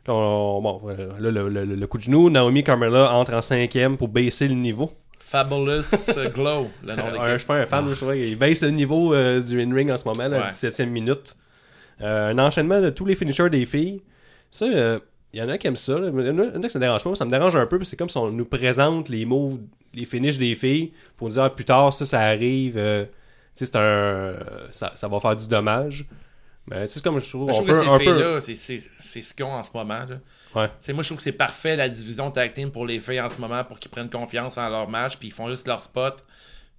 [0.08, 3.96] On- bon, euh, là, le, le- le coup de genou, Naomi Carmella entre en cinquième
[3.96, 4.90] pour baisser le niveau.
[5.18, 5.82] Fabulous
[6.34, 9.40] Glow, le nom de je suis pas un fan, je qu'il baisse le niveau euh,
[9.40, 10.50] du in-ring en ce moment, là, Ouais.
[10.52, 11.36] 17e minute.
[12.02, 14.02] Euh, un enchaînement de tous les finishers des filles.
[14.50, 14.98] Ça, euh,
[15.34, 15.98] il y en a qui aiment ça.
[15.98, 16.08] là.
[16.12, 17.08] Il y en a, que ça me dérange pas.
[17.10, 17.78] Moi, ça me dérange un peu.
[17.78, 19.58] parce que C'est comme si on nous présente les moves,
[19.92, 22.78] les finishes des filles pour dire ah, plus tard, ça, ça arrive.
[22.78, 23.10] euh, tu
[23.54, 24.34] sais, c'est un.
[24.70, 26.06] Ça, ça va faire du dommage.
[26.70, 27.50] Mais tu sais, c'est comme je trouve.
[27.50, 29.70] Je on trouve peut, que un ces peu- filles-là, c'est- ce qu'ils ont en ce
[29.74, 30.00] moment.
[30.08, 30.16] Là.
[30.54, 30.70] Ouais.
[30.94, 33.40] Moi je trouve que c'est parfait la division tag team pour les filles en ce
[33.40, 36.24] moment pour qu'ils prennent confiance en leur match puis ils font juste leur spot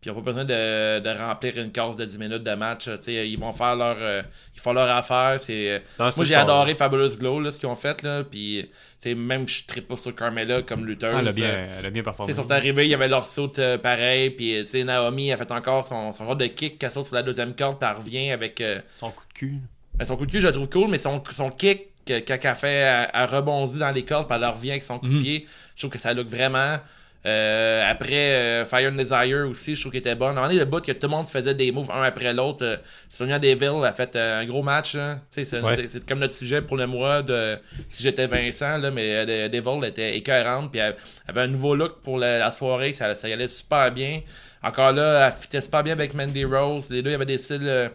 [0.01, 2.87] puis ils n'ont pas besoin de, de remplir une case de 10 minutes de match
[3.07, 4.21] ils vont faire leur euh,
[4.55, 7.69] ils font leur affaire c'est euh, Non, moi j'ai adoré Fabulous Glow là, ce qu'ils
[7.69, 8.69] ont fait là puis
[9.05, 11.89] même je ne pas sur Carmella comme lutteuse Ah, elle, a bien, euh, elle a
[11.91, 12.31] bien performé.
[12.31, 15.85] ils sont arrivés, il y avait leur saut euh, pareil, puis Naomi a fait encore
[15.85, 18.61] son, son genre de kick qu'elle saute sur la deuxième corde, puis elle revient avec
[18.61, 19.59] euh, Son coup de cul.
[19.93, 22.37] ben, son coup de cul, je le trouve cool, mais son, son kick, que- quand
[22.41, 25.19] elle fait, elle, elle rebondit dans les cordes, puis elle revient avec son coup de
[25.19, 25.45] pied.
[25.75, 26.77] Je trouve que ça look vraiment.
[27.25, 30.37] Euh, après euh, Fire and Desire aussi, je trouve qu'il était bon.
[30.37, 32.63] On est le bout que tout le monde se faisait des moves un après l'autre.
[32.63, 32.77] Euh,
[33.09, 34.95] Sonia Deville a fait un gros match.
[35.31, 35.87] sais, C'est Ouais.
[36.07, 37.57] comme notre sujet pour le mois de
[37.89, 40.71] si j'étais Vincent, là, mais De- Deville était écœurante.
[40.71, 40.95] Puis elle
[41.27, 42.93] avait un nouveau look pour la, la soirée.
[42.93, 44.21] Ça, ça y allait super bien.
[44.61, 46.89] Encore là, elle fitait super bien avec Mandy Rose.
[46.91, 47.61] Les deux, il y avait des styles.
[47.67, 47.89] euh,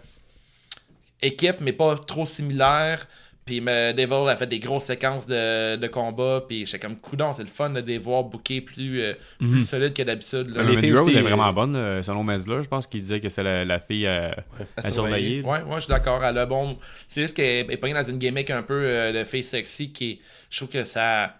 [1.23, 3.07] équipe, mais pas trop similaire.
[3.47, 6.45] Puis mais Devil a fait des grosses séquences de, de combat.
[6.47, 9.93] Puis j'étais comme coudon, c'est le fun de les voir booker plus, euh, plus solide
[9.93, 10.55] que d'habitude.
[10.55, 10.63] là.
[10.63, 12.63] Les Les filles Rose aussi, est euh, vraiment bonne, euh, selon Mesler.
[12.63, 14.31] Je pense qu'il disait que c'est la, la fille euh,
[14.77, 15.43] à, surveiller.
[15.43, 16.23] Ouais, ouais, je suis d'accord.
[16.25, 16.79] Elle a bon.
[17.09, 20.21] C'est juste qu'elle est pognée dans une gimmick un peu euh, de face sexy qui.
[20.51, 21.40] Je trouve que ça.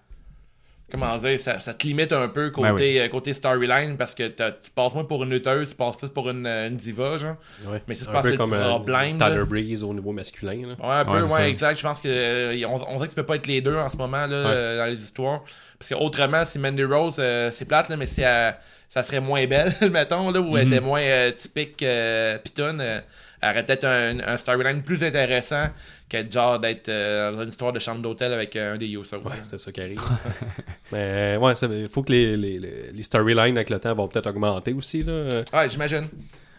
[0.91, 2.99] Comment dire, ça, ça te limite un peu côté, Ben oui.
[2.99, 6.29] euh, côté storyline parce que tu passes moins pour une lutteuse, tu passes plus pour
[6.31, 7.37] une, euh, une diva, genre.
[7.67, 7.83] Ouais.
[7.89, 9.45] Mais c'est un pas peu assez comme de euh, problème, Tyler.
[9.47, 10.67] Breeze au niveau masculin.
[10.79, 10.87] là.
[10.87, 11.79] Ouais, un peu, Ouais, exact.
[11.79, 13.89] Je pense que euh, on, on dirait que tu peux pas être les deux en
[13.91, 15.43] ce moment là, euh, dans les histoires.
[15.79, 18.57] Parce que autrement, si Mandy Rose, euh, c'est plate, là, mais si elle-
[18.89, 23.01] ça serait moins belle, mettons, là, ou elle était moins euh, typique euh, pitonne, euh,
[23.43, 25.67] aurait peut-être un, un storyline plus intéressant
[26.09, 29.17] que genre d'être euh, dans une histoire de chambre d'hôtel avec euh, un des Usos.
[29.17, 30.01] Ouais, c'est ça qui arrive.
[30.93, 32.59] Mais ouais, il faut que les, les,
[32.93, 35.03] les, storylines avec le temps vont peut-être augmenter aussi.
[35.03, 35.43] Là.
[35.53, 36.09] Ouais, j'imagine.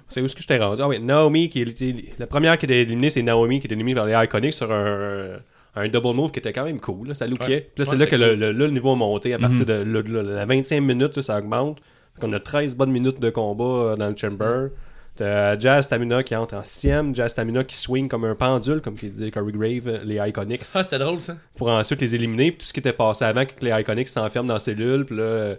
[0.08, 0.82] C'est où est-ce que je t'ai rendu?
[0.82, 3.96] Ah oui, Naomi, qui est, la première qui était éliminée, c'est Naomi qui était éliminée
[3.96, 5.38] par les Iconics sur un,
[5.76, 7.10] un double move qui était quand même cool.
[7.10, 7.48] Là, ça lookait.
[7.48, 7.72] Ouais.
[7.74, 9.34] Puis là, c'est Ouais, là que le, le, niveau a monté.
[9.34, 11.80] À partir de là, de la 25 minutes, là, ça augmente.
[12.22, 14.67] On a 13 bonnes minutes de combat euh, dans le chamber.
[15.15, 18.97] T'as Jazz Tamina qui entre en 6 Jazz Tamina qui swing comme un pendule, comme
[18.97, 21.36] qui dit Corey Grave, les Iconics Ah, c'était drôle ça.
[21.56, 22.52] pour ensuite les éliminer.
[22.52, 25.06] Puis tout ce qui était passé avant, que les Iconics s'enferment dans la cellule.
[25.06, 25.56] Puis là, euh,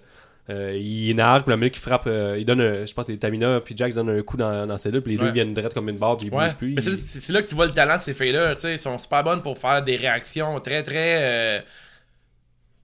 [0.50, 3.12] Euh, il nargue, puis le mec qui frappe, euh, il donne, un- je pense que
[3.12, 5.88] Tamina puis Jax donnent un coup dans, dans celle-là, puis les deux viennent direct comme
[5.88, 6.46] une barre, puis ils Ouais.
[6.46, 6.74] bougent plus.
[6.82, 8.56] C'est c'est là que tu vois le talent de ces filles-là.
[8.56, 11.60] tu sais, Ils sont super bonnes pour faire des réactions très, très euh,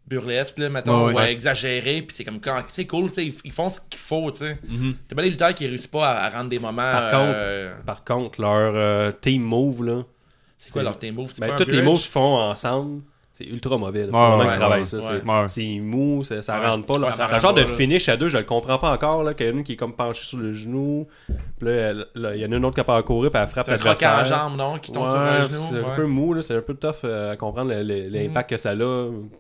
[0.09, 1.15] burlesques, là, mettons, Ouais, ouais.
[1.15, 2.03] ou, euh, exagérées.
[2.03, 4.31] Puis c'est comme quand c'est cool, ils, ils font ce qu'il faut.
[4.31, 4.59] tu sais.
[4.69, 4.95] Mhm.
[5.07, 6.93] T'as pas des lutteurs qui réussissent pas à, à rendre des moments.
[6.93, 10.03] Par contre, euh, Par contre, leur euh, team move, là,
[10.59, 11.31] c'est quoi leur team move?
[11.39, 13.03] Ben, tous les moves qu'ils font ensemble,
[13.39, 14.05] c'est ultra mauvais.
[14.05, 15.01] Ouais, vraiment qu'ils travaillent ça.
[15.01, 15.23] c'est-.
[15.49, 16.99] C'est mou, ça, ça rentre pas.
[16.99, 17.13] Là.
[17.13, 19.23] Ça le genre de finish à deux, je le comprends pas encore.
[19.23, 21.07] Là, qu'il y en a une qui est comme penchée sur le genou.
[21.27, 21.93] Puis là,
[22.35, 23.77] il y en a une autre qui a pas courir, puis elle frappe C'est un
[23.77, 24.25] l'adversaire.
[24.25, 25.61] jambe, non Qui tombe sur un genou.
[25.71, 28.57] c'est un peu mou, c'est un peu tough euh, à comprendre le- le- l'impact que
[28.57, 28.75] ça a.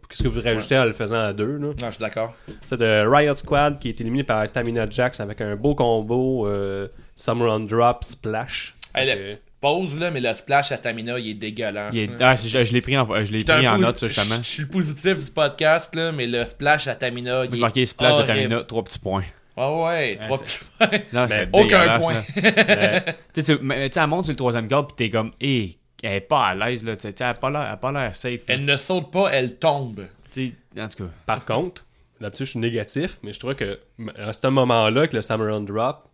[0.08, 1.56] Qu'est-ce que vous rajoutez en le faisant à deux?
[1.58, 1.66] Là.
[1.68, 2.34] Non, je suis d'accord.
[2.66, 6.86] C'est de Riot Squad qui est éliminé par Tamina Jax avec un beau combo euh,
[7.16, 8.76] Summer on Drop Splash.
[8.94, 11.92] Hey, le- Pause, là, mais le splash à Tamina, il est dégueulasse.
[11.92, 12.30] Il est- là.
[12.30, 14.06] ah, je je l'ai pris en, je l'ai J'étais pris un en posi- note, ça,
[14.06, 14.36] justement.
[14.36, 17.56] Je je suis le positif du podcast, là, mais le splash à Tamina, il J'ai
[17.56, 18.34] est marqué splash de horrible.
[18.34, 19.24] Tamina, trois petits points.
[19.56, 20.88] Ouais, ouais, trois petits points.
[21.12, 22.22] Non, c'était Aucun point.
[22.36, 23.00] là.
[23.34, 26.20] Tu sais, mais, elle monte sur le troisième garde, puis t'es comme, hé, elle est
[26.20, 26.94] pas à l'aise, là.
[26.94, 28.46] Tu sais, elle a pas l'air- elle a pas l'air safe.
[28.46, 28.54] là.
[28.54, 30.06] Elle ne saute pas, elle tombe.
[30.78, 31.10] En tout cas.
[31.26, 31.84] Par contre,
[32.20, 33.80] là-dessus, je suis négatif, mais je trouvais que
[34.16, 35.20] à ce moment-là, avec le
[35.52, 36.08] on Drop,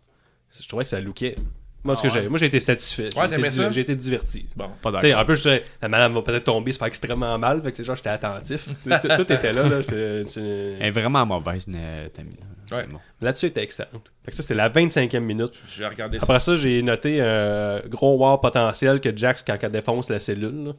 [0.59, 1.35] je trouvais que ça lookait.
[1.85, 2.21] Moi, Ah que ouais?
[2.23, 3.09] j'ai, moi, j'ai été satisfait.
[3.13, 3.71] J'ai Ouais, été t'aimais di- ça?
[3.71, 4.47] J'ai été diverti.
[4.55, 4.69] Bon.
[4.81, 5.19] Pas d'accord.
[5.19, 7.61] un peu, je dirais, la madame va peut-être tomber, se faire extrêmement mal.
[7.61, 8.67] Fait que c'est genre, j'étais attentif.
[8.83, 9.69] Tout, était là.
[9.69, 10.41] là c'est, c'est-
[10.79, 12.35] Elle est vraiment mauvaise, euh, Tamina.
[12.71, 12.87] Ouais.
[12.91, 12.97] Bon.
[13.21, 14.11] Là-dessus, elle était excellente.
[14.23, 15.53] Fait que ça, c'est la 25e minute.
[15.69, 16.23] Je vais regarder ça.
[16.23, 20.65] Après ça, j'ai noté un gros war potentiel que Jax, quand elle défonce la cellule,
[20.65, 20.73] là,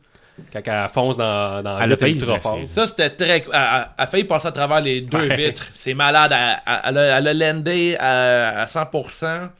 [0.53, 2.59] quand elle fonce dans, dans Elle ultra fort.
[2.66, 3.29] Ça, c'était très.
[3.29, 5.37] Elle, elle- elle a failli passer à travers les deux Ouais.
[5.37, 5.69] vitres.
[5.75, 6.33] C'est malade.
[6.35, 9.51] Elle, elle- elle a, elle a landé à, à 100%.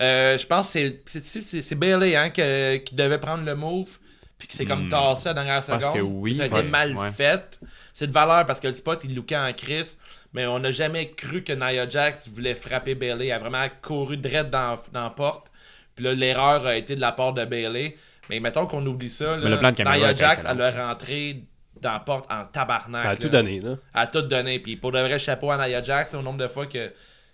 [0.00, 3.44] Euh, je pense que c'est- c'est- c'est c'est- c'est Bailey hein, que- qui devait prendre
[3.44, 3.98] le move.
[4.38, 4.90] Puis qui s'est comme Hmm.
[4.90, 5.96] tassé à la dernière Parce seconde.
[5.96, 7.10] que oui, Ça a été ouais, mal ouais.
[7.10, 7.58] fait.
[7.92, 9.98] C'est de valeur parce que le spot, il lookait en crise.
[10.32, 13.26] Mais on n'a jamais cru que Nia Jax voulait frapper Bailey.
[13.26, 15.48] Elle a vraiment couru direct dans, dans la porte.
[15.94, 17.96] Puis là, l'erreur a été de la part de Bailey.
[18.30, 19.36] Mais mettons qu'on oublie ça.
[19.36, 21.42] Là, Mais le plan de caméra Nia Jax, elle a rentré
[21.82, 23.04] dans la porte en tabarnak.
[23.04, 23.70] Elle a tout donné, là.
[23.94, 24.58] Elle a tout donné.
[24.60, 26.90] Puis pour de vrai, chapeau à Nia Jax, au nombre de fois que,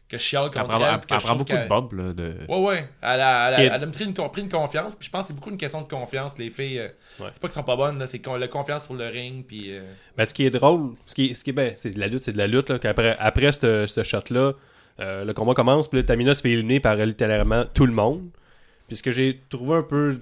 [0.09, 1.19] que je chiale Elle contre prend, elle.
[1.19, 2.13] prend beaucoup de bob, là.
[2.13, 2.35] De...
[2.49, 2.89] Ouais, ouais.
[3.03, 4.95] Elle a, elle a, qui est- elle a pris, une, con- pris une confiance.
[4.95, 6.39] Puis je pense que c'est beaucoup une question de confiance.
[6.39, 6.89] Les filles, euh,
[7.21, 7.29] Ouais.
[7.33, 9.45] c'est pas qu'elles sont pas bonnes, là, c'est qu'on la confiance sur le ring.
[9.47, 9.73] Puis.
[9.75, 9.81] euh,
[10.17, 12.07] Mais ce qui est drôle, ce qui est, ce qui est ben, c'est de la
[12.07, 14.53] lutte, c'est de la lutte, là, qu'après après ce, ce shot-là,
[15.01, 18.29] euh, le combat commence, puis là, Tamina se fait éliminer par littéralement tout le monde.
[18.87, 20.19] Puis ce que j'ai trouvé un peu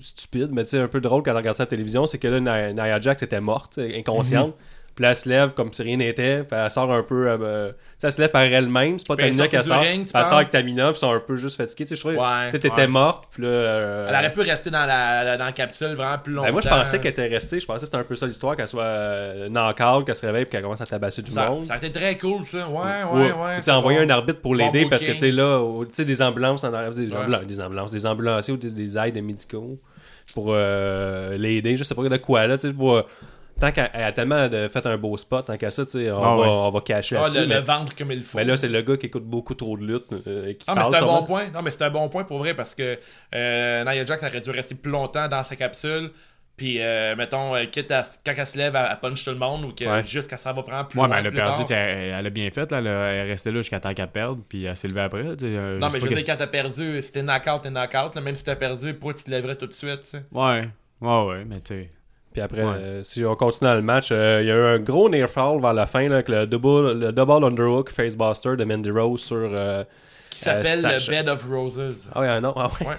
[0.00, 2.18] stupide, mais tu sais, un peu drôle quand on regarde ça à la télévision, c'est
[2.18, 4.54] que là, Nia, Nia Jax était morte, inconsciente.
[4.96, 7.28] Puis là, elle se lève comme si rien n'était, puis elle sort un peu.
[7.28, 9.80] euh, sais, elle se lève par elle-même, c'est pas est Tamina qui sort.
[9.82, 11.84] ring, elle sort avec Tamina, puis ils sont un peu juste fatigués.
[11.84, 12.86] Tu sais, je trouvais, Ouais, tu sais, t'étais ouais.
[12.86, 13.48] morte, puis là.
[13.50, 16.46] euh, Elle aurait pu rester dans la, la- dans la capsule vraiment plus longtemps.
[16.46, 17.60] ben, moi, je pensais qu'elle était restée.
[17.60, 20.46] Je pensais que c'était un peu ça l'histoire, qu'elle soit euh, knock-out, qu'elle se réveille,
[20.46, 21.64] puis qu'elle commence à tabasser du ça, monde.
[21.66, 22.66] ça a été très cool, ça.
[22.66, 22.74] Ouais,
[23.12, 23.32] ouais, Ouais.
[23.32, 23.60] ouais.
[23.62, 26.22] Tu envoyer un arbitre pour Bon l'aider parce que, tu sais, là, tu sais, des
[26.22, 29.78] ambulances, en arrière, des, ambulances, des ambulances, des ambulanciers ou des, des aides médicaux
[30.32, 33.04] pour euh, l'aider, je sais pas de quoi, là, tu sais, pour.
[33.58, 36.10] Tant qu'elle elle a tellement de- fait un beau spot, tant qu'à ça, tu sais,
[36.10, 36.48] on, Ah va, ouais.
[36.48, 38.36] on va cacher Ah, le, mais, le vendre comme il faut.
[38.36, 40.04] mais là, c'est le gars qui écoute beaucoup trop de lutte.
[40.26, 41.46] euh, qui Ah, mais c'est un bon point.
[41.54, 42.98] Non, mais c'est un bon point pour vrai parce que
[43.34, 46.10] euh, Nia Jax aurait dû rester plus longtemps dans sa capsule.
[46.58, 49.36] Puis, euh, mettons, euh, quitte à, quand elle se lève, elle, elle punch tout le
[49.36, 50.02] monde ou que Ouais.
[50.02, 52.30] juste quand ça va vraiment plus Ouais, loin mais elle a perdu, elle, elle a
[52.30, 52.78] bien fait, là.
[52.78, 55.20] Elle, est restée là jusqu'à temps qu'elle perde, puis elle s'est levée après.
[55.42, 58.14] euh, Non, mais je veux dire, que- quand t'as perdu, si t'es knock-out, t'es knock-out.
[58.14, 60.22] là, Même si t'as perdu, pourquoi tu te lèverais tout de suite, tu sais?
[60.32, 60.68] Ouais,
[61.02, 61.90] ouais, ouais, mais tu sais.
[62.36, 62.74] Puis après, Ouais.
[62.76, 65.26] euh, si on continue dans le match, euh, il y a eu un gros near
[65.26, 69.22] fall vers la fin, là, avec le double, le double underhook facebuster de Mandy Rose
[69.22, 69.54] sur.
[69.58, 69.84] euh,
[70.28, 71.10] Qui s'appelle Euh, le.
[71.10, 72.10] Bed of Roses.
[72.14, 72.88] Ah ouais, non, ah ouais.
[72.88, 72.94] Ouais.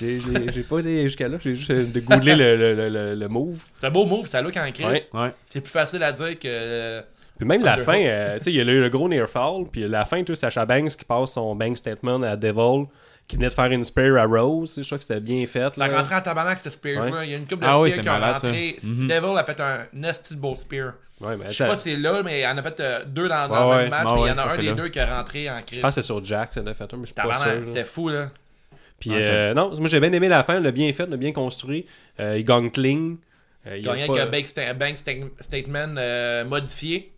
[0.52, 3.28] J'ai- pas été jusqu'à là, j'ai juste euh, de googler le, le, le, le- le
[3.28, 3.62] move.
[3.76, 5.08] C'est un beau move, ça look en crise.
[5.14, 5.20] Ouais.
[5.20, 5.30] Ouais.
[5.46, 7.00] C'est plus facile à dire que.
[7.38, 9.66] Puis même la fin, euh, tu sais, il y a eu le gros near fall,
[9.70, 12.86] puis la fin, tu sais, Sacha Banks qui passe son bank statement à Devil,
[13.28, 15.72] qui venait de faire une spear à Rose, je crois que c'était bien fait.
[15.74, 15.96] Ça là.
[15.98, 17.24] rentrait en tabarnak, ce Spears-là.
[17.24, 18.76] Il y a une couple de Ah spears oui, c'est qui ont rentré.
[18.80, 18.86] ça.
[18.88, 19.06] Mhm.
[19.08, 20.94] Devil a fait un nasty beau spear.
[21.20, 23.04] Ouais, mais Je sais ça- pas si c'est là, mais il en a fait euh,
[23.06, 23.82] deux dans, dans Ouais, le ouais.
[23.82, 24.06] même match.
[24.06, 24.72] Ouais, mais il y en a un des là.
[24.72, 25.76] deux qui est rentré en crise.
[25.78, 27.34] je pense que c'est sur Jack, ça en a fait un, mais je suis pas
[27.34, 27.52] sûr.
[27.66, 28.30] C'était fou, là.
[29.00, 31.86] Puis euh, non, moi j'ai bien aimé la fin, le bien fait, le bien construit.
[32.18, 33.16] Euh, il gagne clean.
[33.66, 37.12] Euh, il y a Gagné pas- avec un bank, sta- bank sta- statement euh, modifié.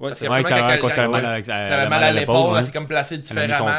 [0.00, 1.88] Ouais, c'est que Ouais, finalement, ça quand a quand- mal à- Ça elle avait a
[1.88, 2.58] mal à l'épaule, ouais.
[2.60, 3.70] elle s'est comme placé a différemment.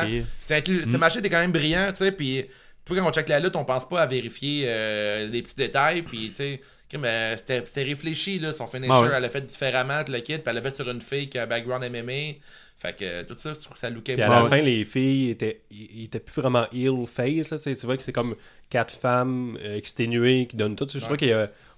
[0.41, 2.45] C'est Ce match était quand même brillant, tu sais, puis
[2.85, 5.55] tu vois, quand on check la lutte, on pense pas à vérifier euh, les petits
[5.55, 6.61] détails, puis tu sais,
[6.95, 9.09] euh, c'était réfléchi, là, son finisher, Ah ouais.
[9.15, 11.37] elle l'a fait différemment, tout le kit, puis elle l'a fait sur une fille qui
[11.37, 12.35] a un background MMA,
[12.79, 14.41] fait que euh, tout ça, je trouve que ça lookait Puis à bien.
[14.43, 17.51] la fin, les filles étaient, ils étaient plus vraiment heel face.
[17.51, 18.35] Là, tu vois que c'est comme
[18.69, 20.87] quatre femmes exténuées qui donnent tout.
[20.91, 21.17] Je crois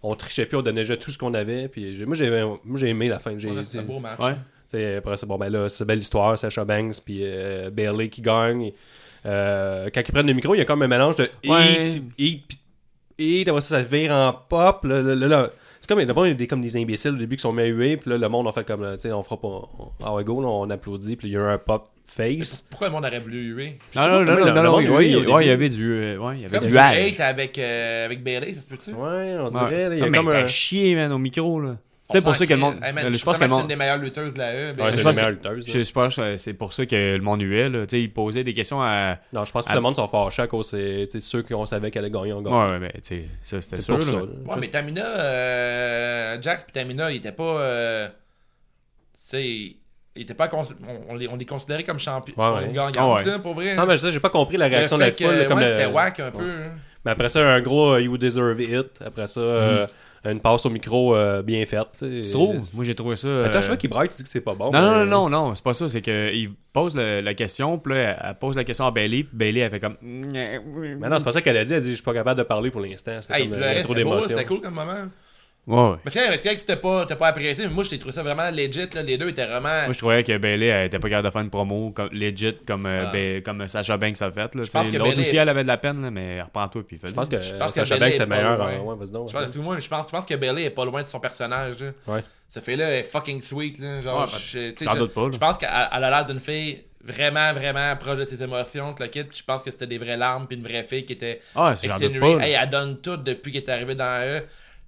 [0.01, 1.67] qu'on trichait plus, on donnait déjà tout ce qu'on avait.
[1.67, 3.37] Puis j'ai- moi, j'ai, moi, j'ai aimé la fin.
[3.37, 4.19] J'ai, Ouais, tu C'est un beau match.
[4.19, 4.95] Ouais.
[4.97, 8.21] après ça, bon, ben là, c'est une belle histoire, Sasha Banks, puis euh, Bailey qui
[8.21, 8.71] gagne.
[9.25, 11.89] Euh, quand ils prennent le micro, il y a comme un mélange de Ouais.
[12.17, 12.43] puis
[13.19, 14.83] hit, après ça, ça vire en pop.
[14.85, 15.49] Là, là, là, là.
[15.81, 17.63] C'est comme, d'abord, il y a des, comme des imbéciles au début qui sont mis
[17.63, 19.67] à huer, puis là, le monde, on fait comme, tu sais, on fera pas, on,
[20.03, 22.63] ah ouais, go, là, on applaudit, puis il y a un pop face.
[22.69, 23.79] Pourquoi le monde aurait voulu huer?
[23.95, 24.79] Non, non, non, non, non,
[25.39, 27.19] il y avait du, euh, ouais, il y avait Comme du hate.
[27.19, 28.91] avec, euh, avec Bailey, ça se peut-tu?
[28.91, 30.47] Ouais, on dirait, là, il y a Non, comme mais un...
[30.47, 31.77] chier, man, au micro, là.
[32.11, 32.75] Peut-être pour s'en ça que le monde.
[32.83, 34.73] Hey, man, je je pense que c'est une des meilleures lutteuses de la E.
[34.73, 35.67] Ouais, c'est je la pense meilleure que- lutteuse.
[35.71, 37.85] Je, je pense que c'est pour ça que le monde huait, là.
[37.85, 39.17] Tu sais, il posait des questions à.
[39.33, 39.75] Non, je pense que Ah.
[39.75, 42.11] le monde sont fâchés à cause c'est tu sais, ceux qui on savait qu'elle allait
[42.13, 42.53] gagner en gagne.
[42.53, 44.11] Ouais, ouais, mais tu sais, ça, c'était C'est sûr, pour ça.
[44.13, 44.21] là.
[44.21, 47.43] Ouais, Je- mais Tamina, euh, Jax et Tamina, ils étaient pas.
[47.61, 48.13] Euh, tu
[49.15, 49.43] sais,
[50.15, 50.47] ils étaient pas.
[50.47, 52.33] cons- On, on les, on les considérait comme champions.
[52.37, 52.73] Ouais, ouais.
[52.73, 53.25] gagnantes, ouais.
[53.25, 53.75] là, pour vrai.
[53.75, 55.27] Non, mais ça, j'ai pas compris la réaction de la foule.
[55.59, 56.43] c'était whack un peu.
[56.43, 56.71] hein.
[57.03, 58.99] Mais après ça, un gros You Deserve It.
[59.03, 59.87] Après ça, euh,
[60.23, 61.87] une passe au micro euh, bien faite.
[61.99, 62.59] Tu trouves?
[62.73, 63.45] Moi, j'ai trouvé ça.
[63.45, 64.71] Attends, euh, je vois qu'il braille, tu dis que c'est pas bon.
[64.71, 65.89] Non, non, mais- non, non, non, c'est pas ça.
[65.89, 69.35] C'est qu'il pose le- la question, puis là, elle pose la question à Bailey, puis
[69.35, 69.95] Bailey, elle fait comme.
[70.01, 70.59] Mais
[71.09, 71.73] non, c'est pas ça qu'elle a dit.
[71.73, 73.17] Elle dit Je suis pas capable de parler pour l'instant.
[73.21, 74.29] C'est Hey, comme puis euh, trop c'était d'émotions.
[74.29, 75.05] c'était cool comme moment.
[75.67, 75.95] Ouais, ouais.
[76.03, 78.23] Parce que c'est vrai que c'était pas, t'as pas apprécié, mais moi, j'ai trouvé ça
[78.23, 78.89] vraiment legit.
[78.93, 79.03] Là.
[79.03, 79.83] Les deux étaient vraiment.
[79.83, 82.57] Moi, je trouvais que Bailey, elle était pas capable de faire une promo comme, legit
[82.65, 83.05] comme, euh,
[83.37, 83.41] Ah.
[83.45, 84.55] Comme Sasha Banks a fait.
[84.55, 86.81] Là, Je pense que L'autre Bailey- aussi, elle avait de la peine, là, mais reprends-toi,
[86.87, 88.57] puis Je pense que Je pense que Sasha Bailey Banks, c'est est meilleur.
[88.57, 88.79] loin.
[88.79, 89.27] en- Ouais, vas-y donc.
[89.29, 91.75] Je pense, excuse-moi, je pense, je pense que Bailey est pas loin de son personnage.
[91.79, 91.91] Là.
[92.15, 92.23] Ouais.
[92.49, 93.77] Ce fait-là est fucking sweet.
[93.79, 94.01] Là.
[94.01, 95.29] Genre, Ouais, je, tu sais, j'en je- doute pas.
[95.31, 98.93] Je pense qu'elle elle a l'air d'une fille vraiment, vraiment proche de ses émotions.
[98.99, 101.39] le kid, je pense que c'était des vraies larmes, puis une vraie fille qui était
[101.55, 102.37] Ah, exténuée.
[102.41, 104.41] Hey, elle donne tout depuis qu'elle est arrivée dans eux.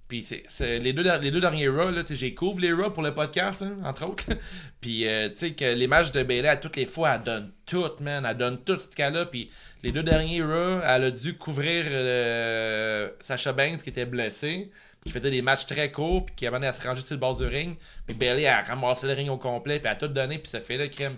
[0.08, 3.14] Puis c'est, c'est- les, deux, les deux derniers Raw, j'ai couvre les Raw pour le
[3.14, 4.24] podcast, hein, entre autres.
[4.80, 7.52] puis euh, tu sais que les matchs de Bailey, à toutes les fois, elle donne
[7.66, 8.26] tout, man.
[8.28, 9.26] Elle donne tout ce cas-là.
[9.26, 9.50] Puis
[9.82, 14.70] les deux derniers Raw, elle a dû couvrir euh, Sacha Banks qui était blessé.
[15.04, 17.36] Qui faisait des matchs très courts, puis qui avait à se ranger sur le bord
[17.36, 17.76] du ring.
[18.06, 20.60] Puis Bailey a ramassé le ring au complet, puis elle a tout donné, puis ça
[20.60, 21.16] fait là, crème.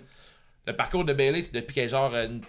[0.65, 2.41] Le parcours de Bailey, c'est depuis qu'elle est genre une-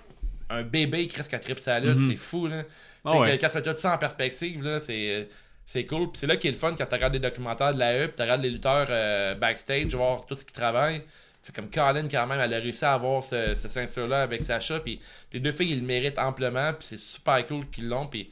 [0.50, 2.64] un bébé qui reste qu'à sa lutte, c'est fou, là.
[3.12, 3.38] Sais, ouais.
[3.38, 5.28] Quand tu fais tout ça en perspective, là, c'est.
[5.70, 6.10] C'est cool.
[6.10, 8.06] Puis c'est là qui est le fun quand tu regardes des documentaires de la E,
[8.06, 11.02] puis tu regardes les lutteurs euh, backstage, voir tout ce qu'ils travaillent.
[11.42, 14.80] C'est comme Colin, quand même, elle a réussi à avoir ce, ce ceinture-là avec Sacha.
[14.80, 14.98] Puis
[15.32, 16.72] les deux filles, ils le méritent amplement.
[16.72, 18.06] Puis c'est super cool qu'ils l'ont.
[18.06, 18.30] Puis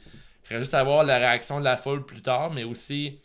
[0.49, 3.19] il reste juste à voir la réaction de la foule plus tard, mais aussi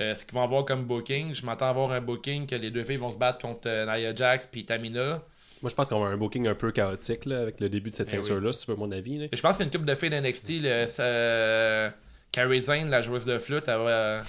[0.00, 1.34] euh, ce qu'ils vont avoir comme booking.
[1.34, 3.84] Je m'attends à avoir un booking que les deux filles vont se battre contre euh,
[3.84, 5.22] Nia Jax puis Tamina.
[5.60, 7.90] Moi, je pense qu'on va avoir un booking un peu chaotique là, avec le début
[7.90, 8.22] de cette Eh oui.
[8.24, 9.18] ceinture-là, si tu veux mon avis.
[9.18, 9.26] là.
[9.30, 10.88] Je pense qu'il y a une couple de filles d'NXT.
[10.88, 11.92] ça-
[12.32, 14.22] Carrie Zane, la joueuse de flûte, elle, va-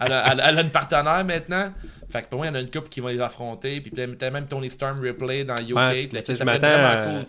[0.00, 1.72] elle a, elle a- elle a une partenaire maintenant.
[2.08, 3.80] Fait que pour moi, il y en a une couple qui va les affronter.
[3.80, 5.74] Puis peut-être même Tony Storm replay dans UK.
[5.74, 7.24] Ouais, Là, je m'attends à- cool,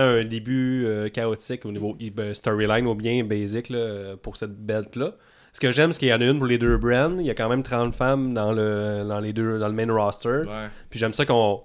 [0.00, 5.12] un début euh, chaotique au niveau euh, storyline ou bien basic là, pour cette belt-là.
[5.52, 7.16] Ce que j'aime, c'est qu'il y en a une pour les deux brands.
[7.18, 9.92] Il y a quand même 30 femmes dans le, dans les deux, dans le main
[9.92, 10.28] roster.
[10.28, 10.68] Ouais.
[10.90, 11.62] Puis j'aime ça qu'on.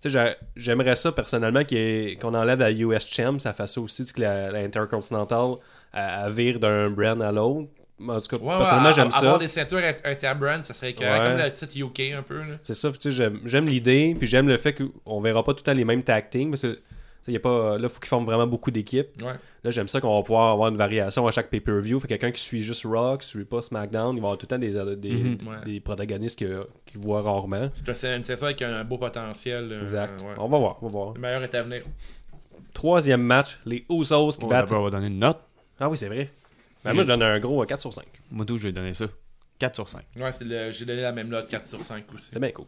[0.00, 3.38] Tu sais, j'a- j'aimerais ça personnellement qu'on enlève la US Champ.
[3.40, 5.54] Ça fait ça aussi, que la, la Intercontinental
[5.92, 7.68] elle vire d'un brand à l'autre.
[8.00, 9.38] En tout cas, Ouais, personnellement, a- j'aime Avoir ça.
[9.38, 11.28] des ceintures inter- interbrand, ça serait Ouais.
[11.28, 12.38] comme le titre UK un peu.
[12.38, 12.54] Là.
[12.62, 14.72] C'est ça, tu sais, j'aime, l'idée, puis j'aime le fait
[15.04, 16.78] qu'on verra pas tout le temps les mêmes tag teams, parce que
[17.26, 19.08] y a pas, là, faut qu'ils forment vraiment beaucoup d'équipes.
[19.22, 19.32] Ouais.
[19.64, 21.98] Là, j'aime ça qu'on va pouvoir avoir une variation à chaque pay-per-view.
[21.98, 24.46] Fait que quelqu'un qui suit juste Raw, qui suit pas SmackDown, il va avoir tout
[24.48, 25.38] le temps des, des, Mhm.
[25.48, 25.56] Ouais.
[25.66, 27.68] des protagonistes qu'il voit rarement.
[27.74, 29.70] C'est une ceinture avec un beau potentiel.
[29.72, 30.22] euh, Exact.
[30.22, 30.34] ouais.
[30.38, 31.14] On va voir, on va voir.
[31.14, 31.82] Le meilleur est à venir.
[32.72, 34.70] Troisième match, les Usos qui Oh, battent.
[34.72, 35.38] on va donner une note.
[35.80, 36.30] Ah oui, c'est vrai.
[36.84, 38.04] Ben, moi, je donne un gros 4 sur 5.
[38.30, 39.06] Moi, tout, je vais donner ça?
[39.58, 40.02] 4 sur 5.
[40.16, 42.30] Ouais, c'est le- j'ai donné la même note, 4 sur 5 aussi.
[42.32, 42.66] C'est bien cool.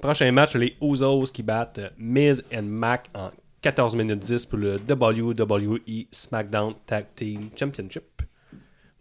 [0.00, 4.58] Prochain match, les Usos qui battent euh, Miz et Mac en 14 minutes 10 pour
[4.58, 8.04] le WWE SmackDown Tag Team Championship.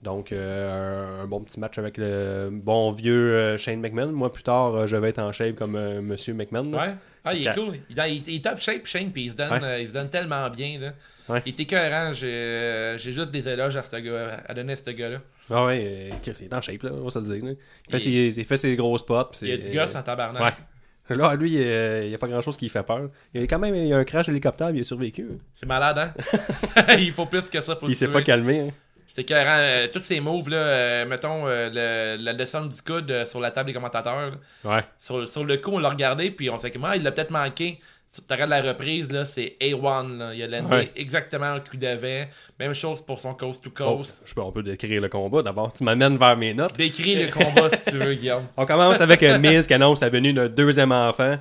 [0.02, 4.12] Donc, euh, un bon petit match avec le bon vieux euh, Shane McMahon.
[4.12, 6.72] Moi, plus tard, euh, je vais être en shape comme euh, Monsieur McMahon.
[6.72, 6.78] là.
[6.88, 6.94] Ouais.
[7.24, 7.80] Ah, il est cool.
[7.90, 9.64] Il, est- top shape, Shane, puis il se donne, Ouais.
[9.64, 10.80] euh, il se donne tellement bien.
[10.80, 10.94] Là.
[11.32, 11.42] Ouais.
[11.46, 12.14] Il écœurant.
[12.14, 15.18] J'ai euh, j'ai juste des éloges à, ce gars, à donner à ce gars-là.
[15.50, 17.46] Ah ouais, euh, il est en shape, là, on va se le dire.
[17.46, 17.52] là.
[17.88, 19.26] Il, fait Il- ses, il fait ses gros spots.
[19.32, 20.42] puis Il y a du gosse en tabarnak.
[20.42, 21.16] Ouais.
[21.18, 23.10] Là, lui, euh, il n'y a pas grand-chose qui lui fait peur.
[23.34, 25.28] Il y a quand même il y a un crash d'hélicoptère, il a survécu.
[25.30, 25.38] hein.
[25.56, 26.96] C'est malade, hein?
[27.00, 28.60] il faut plus que ça pour il s'est pas calmé.
[28.62, 28.70] hein.
[29.08, 29.30] C'est.
[29.30, 31.70] Euh, tous ces moves, là, euh, mettons, euh,
[32.18, 34.32] le- la descente du coude euh, sur la table des commentateurs.
[34.64, 34.76] là.
[34.78, 34.84] Ouais.
[34.98, 37.32] Sur, sur le coup, on l'a regardé, puis on s'est dit, ah, il l'a peut-être
[37.32, 37.82] manqué.
[38.14, 40.18] Tu regardes la reprise, là, c'est A1.
[40.18, 40.34] Là.
[40.34, 40.92] Il a Ouais.
[40.98, 42.28] exactement au cul d'avait.
[42.60, 44.22] Même chose pour son coast to Bon, coast.
[44.26, 45.72] je peux, on peut décrire le combat d'abord.
[45.72, 46.76] Tu m'amènes vers mes notes.
[46.76, 48.44] Décris le combat si tu veux, Guillaume.
[48.58, 51.38] On commence avec euh, Miz qui annonce la venue d'un deuxième enfant.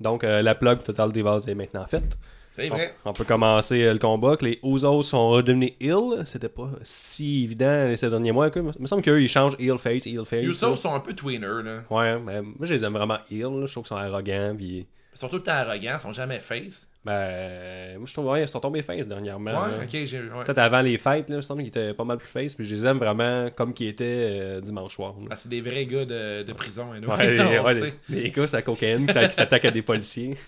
[0.00, 2.16] Donc, euh, la plug Total Divas est maintenant faite.
[2.48, 2.94] C'est vrai.
[3.04, 4.36] On peut commencer euh, le combat.
[4.38, 6.24] Que les Usos sont redevenus heel.
[6.24, 8.50] C'était pas si évident ces derniers mois.
[8.50, 8.62] quoi.
[8.76, 10.42] Il me semble qu'eux, ils changent heel face, heel face.
[10.44, 10.76] Usos là.
[10.76, 11.80] sont un peu tweeners, là.
[11.90, 13.20] Ouais, mais moi, je les aime vraiment là.
[13.30, 14.54] Je trouve qu'ils sont arrogants.
[14.56, 16.88] Puis, Ils sont tout le temps arrogants, ils sont jamais face.
[17.04, 19.50] ben, euh, moi, je trouve, ouais, ils sont tombés face dernièrement.
[19.52, 19.84] Ouais, là.
[19.84, 20.18] ok, j'ai.
[20.20, 20.44] Ouais.
[20.44, 22.54] Peut-être avant les fêtes, là, il me semble qu'ils étaient pas mal plus face.
[22.54, 25.14] Puis je les aime vraiment comme qu'ils étaient euh, dimanche soir.
[25.20, 25.28] là.
[25.30, 27.08] Ah, c'est des vrais gars de, de prison, hein, nous.
[27.08, 27.94] Ouais, les, on ouais, le les- sait.
[28.08, 30.36] les gars, c'est la cocaïne qui s'a- qui s'attaquent à des policiers.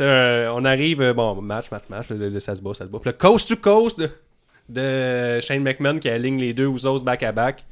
[0.00, 2.98] Euh, on arrive, bon, match, match, match, le, le- ça se bat, ça se bat.
[2.98, 4.10] Puis le coast to coast de,
[4.68, 7.64] de Shane McMahon qui aligne les deux Usos back à back.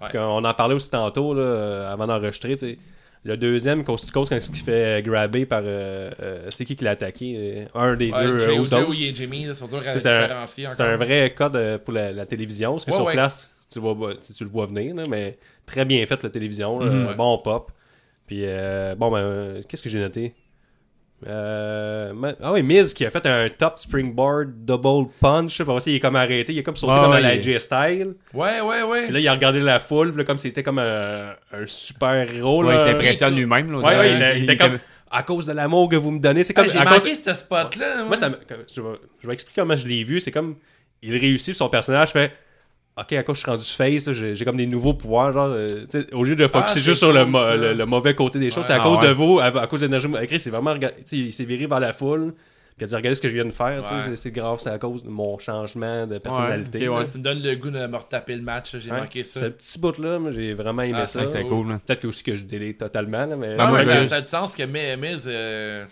[0.00, 0.08] Ouais.
[0.18, 2.78] On en parlait aussi tantôt, là, avant d'enregistrer, tu sais.
[3.22, 5.62] Le deuxième, coast to coast, quand il se fait grabber par.
[5.64, 8.98] euh, euh, c'est qui qui l'a attaqué euh, Un des Ouais, deux Joe, euh, Joe
[9.00, 9.46] et Jimmy,
[9.98, 10.28] C'est un-.
[10.70, 13.12] C'est vrai code euh, pour la, la télévision, parce que Ouais, sur ouais.
[13.12, 16.30] place, tu, le vois, tu, tu le vois venir, là, mais très bien fait la
[16.30, 17.70] télévision, là, Mhm, bon pop.
[18.26, 20.34] Puis euh, bon, ben, euh, qu'est-ce que j'ai noté?
[21.26, 25.60] Euh, ma- ah oui, Miz qui a fait un top springboard double punch.
[25.62, 27.42] Puis aussi, il est comme arrêté, il est comme sauté Ouais, comme à la il-
[27.42, 28.14] J style.
[28.32, 29.04] Ouais, ouais, ouais.
[29.04, 32.64] Puis là, il a regardé la foule, là, comme c'était comme un, un super héros.
[32.64, 32.80] Ouais, là.
[32.80, 33.74] il s'impressionne lui-même.
[33.74, 34.78] Ouais, ouais, il, il était comme
[35.10, 36.42] à cause de l'amour que vous me donnez.
[36.44, 38.04] C'est Ah, comme J'ai à manqué cause- ce spot-là.
[38.06, 38.38] moi, ça me-
[38.74, 38.88] je, vais,
[39.20, 40.20] je vais expliquer comment je l'ai vu.
[40.20, 40.56] C'est comme.
[41.02, 42.32] Il réussit, son personnage fait.
[43.00, 45.32] Ok, à cause je suis rendu face, j'ai j'ai comme des nouveaux pouvoirs.
[45.32, 47.56] Genre, euh, au lieu de focuser Ah, c'est juste sur le, cool, mo- ça.
[47.56, 48.64] le, le mauvais côté des choses, Ouais.
[48.64, 49.08] c'est à Ah, cause ouais.
[49.08, 50.08] de vous, à, à cause de l'énergie.
[50.26, 50.72] Chris, c'est vraiment.
[50.74, 52.34] rega- tu sais, il s'est viré vers la foule,
[52.76, 53.78] puis il a dit Regardez ce que je viens de faire.
[53.80, 54.00] Ouais.
[54.02, 56.88] c'est- C'est grave, c'est à cause de mon changement de personnalité.
[56.88, 57.02] ok, ouais.
[57.04, 57.08] là.
[57.10, 58.76] Tu me donnes le goût de me retaper le match.
[58.78, 59.00] J'ai Ouais.
[59.00, 59.40] manqué ça.
[59.40, 61.20] Ce petit bout-là, moi, j'ai vraiment aimé Ah, ça.
[61.20, 61.68] Ouais, C'était cool.
[61.70, 61.80] là.
[61.86, 63.56] Peut-être que aussi que je délai totalement, là, mais.
[63.56, 65.84] Non, moi, mais ça, a du sens que Mi- Miz, euh,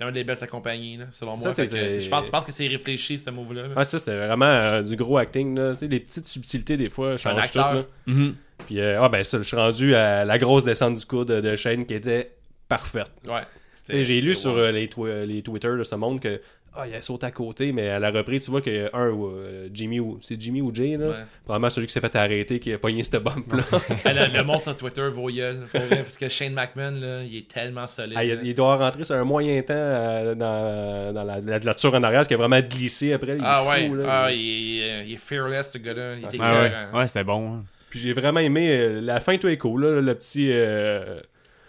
[0.00, 1.54] c'est un des belles accompagnés, là, selon Ça, moi.
[1.54, 3.68] Fait que c'est- Je pense, je pense que c'est réfléchi, ce move-là.
[3.68, 3.74] là.
[3.76, 5.54] Ouais, ça, c'était vraiment euh, du gros acting.
[5.58, 5.72] Là.
[5.72, 7.58] Tu sais, les petites subtilités, des fois, un changent tout.
[7.58, 7.84] Là.
[8.06, 8.34] Mhm.
[8.66, 11.40] Puis, euh, ah, ben, ça, je suis rendu à la grosse descente du coude de,
[11.40, 12.30] de Shane qui était
[12.68, 13.10] parfaite.
[13.28, 13.42] Ouais.
[14.02, 16.40] J'ai lu sur euh, les, twi- les Twitter de ce monde que.
[16.76, 19.68] Ah, il a sauté à côté, mais à la reprise, tu vois que un, euh,
[19.74, 20.18] Jimmy ou.
[20.22, 21.08] C'est Jimmy ou Jay, là?
[21.08, 21.14] Ouais.
[21.44, 23.62] Probablement celui qui s'est fait arrêter, qui a pogné cette bump-là.
[24.04, 27.48] Ah, le, le monde sur Twitter vaut gueule, parce que Shane McMahon, là, il est
[27.48, 28.14] tellement solide.
[28.16, 31.92] Ah, il, doit rentrer sur un moyen temps euh, dans, dans la, la, la tour
[31.94, 33.32] en arrière, parce qu'il a vraiment glissé après.
[33.36, 34.22] Il est Ah fou, ouais, là.
[34.26, 36.14] ah, il, est, il est fearless, ce gars-là.
[36.16, 37.54] Il est Ah, ouais, ouais c'était bon.
[37.56, 37.64] hein.
[37.90, 38.70] Puis j'ai vraiment aimé.
[38.70, 40.50] euh, la fin, tout est cool, là, le petit.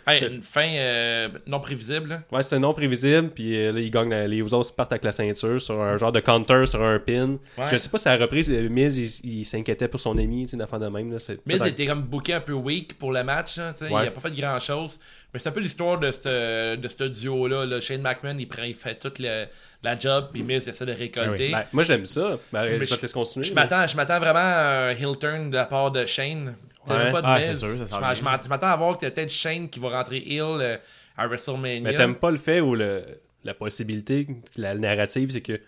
[0.08, 2.10] Hey, une fin euh, non prévisible.
[2.10, 2.22] là.
[2.32, 5.12] Ouais, c'est non prévisible, puis euh, là, il gagne la- les Usos partent avec la
[5.12, 7.38] ceinture sur un genre de counter, sur un pin.
[7.58, 7.66] Ouais.
[7.72, 10.44] Je sais pas si à la reprise, euh, Miz, il, il s'inquiétait pour son ami,
[10.46, 11.12] tu sais, une affaire de même.
[11.12, 13.58] Là, c'est Miz était comme booké un peu weak pour le match.
[13.60, 14.06] hein, tu sais, Ouais.
[14.06, 14.98] Il a pas fait grand chose.
[15.34, 17.66] Mais c'est un peu l'histoire de ce, de ce duo-là.
[17.66, 17.80] là.
[17.80, 19.46] Shane McMahon, il, prend, il fait toute le-
[19.84, 21.52] la job, puis Miz essaie de récolter.
[21.52, 22.38] Ben, moi, j'aime ça.
[22.52, 23.46] Ben, je vais je- te laisser continuer.
[23.46, 26.56] Je mais- m'attends, je m'attends vraiment à un heel turn de la part de Shane.
[26.86, 27.12] Peut-être Ouais.
[27.12, 27.46] pas de Ah, Miz.
[27.48, 30.78] c'est sûr, ça Je m'attends à voir que peut-être Shane qui va rentrer heel euh,
[31.18, 31.82] à WrestleMania.
[31.82, 33.04] Mais t'aimes pas le fait ou le,
[33.44, 35.60] la possibilité, la narrative, c'est que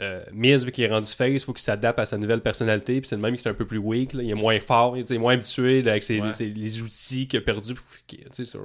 [0.00, 3.06] euh, Miz, vu qu'il est rendu face, faut qu'il s'adapte à sa nouvelle personnalité, puis
[3.08, 5.04] c'est le même qui est un peu plus weak, là, il est moins fort, il
[5.10, 6.32] est moins habitué là, avec ses, Ouais.
[6.32, 7.74] ses- les outils qu'il a perdus.
[8.10, 8.56] Je sais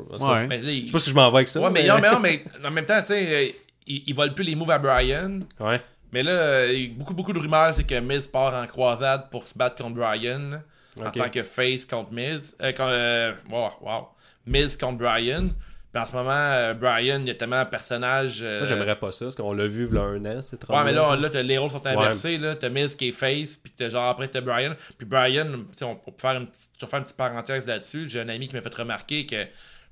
[0.91, 1.61] pas ce que je m'en vais avec ça.
[1.61, 3.51] Ouais, mais, non, mais, non, mais en même temps, tu sais, euh,
[3.85, 5.41] il, il vole plus les moves à Brian.
[5.59, 5.79] Ouais.
[6.11, 8.65] Mais là, euh, il y a beaucoup, beaucoup de rumeurs, c'est que Miz part en
[8.65, 10.61] croisade pour se battre contre Brian.
[10.99, 12.55] En tant que face contre Miz.
[12.61, 14.07] Euh, quand, euh, wow, wow.
[14.45, 15.49] Miz contre Brian.
[15.91, 18.41] Puis en ce moment, euh, Brian, il y a tellement un personnage.
[18.43, 20.59] euh, Moi, j'aimerais pas ça, parce qu'on l'a vu il y a un an, c'est
[20.59, 22.37] trop Ouais, mais là, là les rôles sont inversés.
[22.37, 24.75] là T'as Miz qui est face, puis t'as genre après t'as Brian.
[24.99, 25.47] Puis Brian,
[25.81, 28.07] on peut faire une petite, je vais faire une petite parenthèse là-dessus.
[28.07, 29.45] J'ai un ami qui m'a fait remarquer que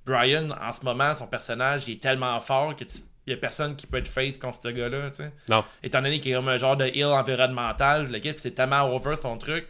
[0.05, 3.38] Brian, en ce moment, son personnage, il est tellement fort que tu- il y a
[3.38, 5.31] personne qui peut être face contre ce gars-là, tu sais.
[5.49, 5.65] Non.
[5.83, 8.83] Étant donné qu'il est comme un genre de heal environnemental, le gars, puis c'est tellement
[8.95, 9.67] over son truc.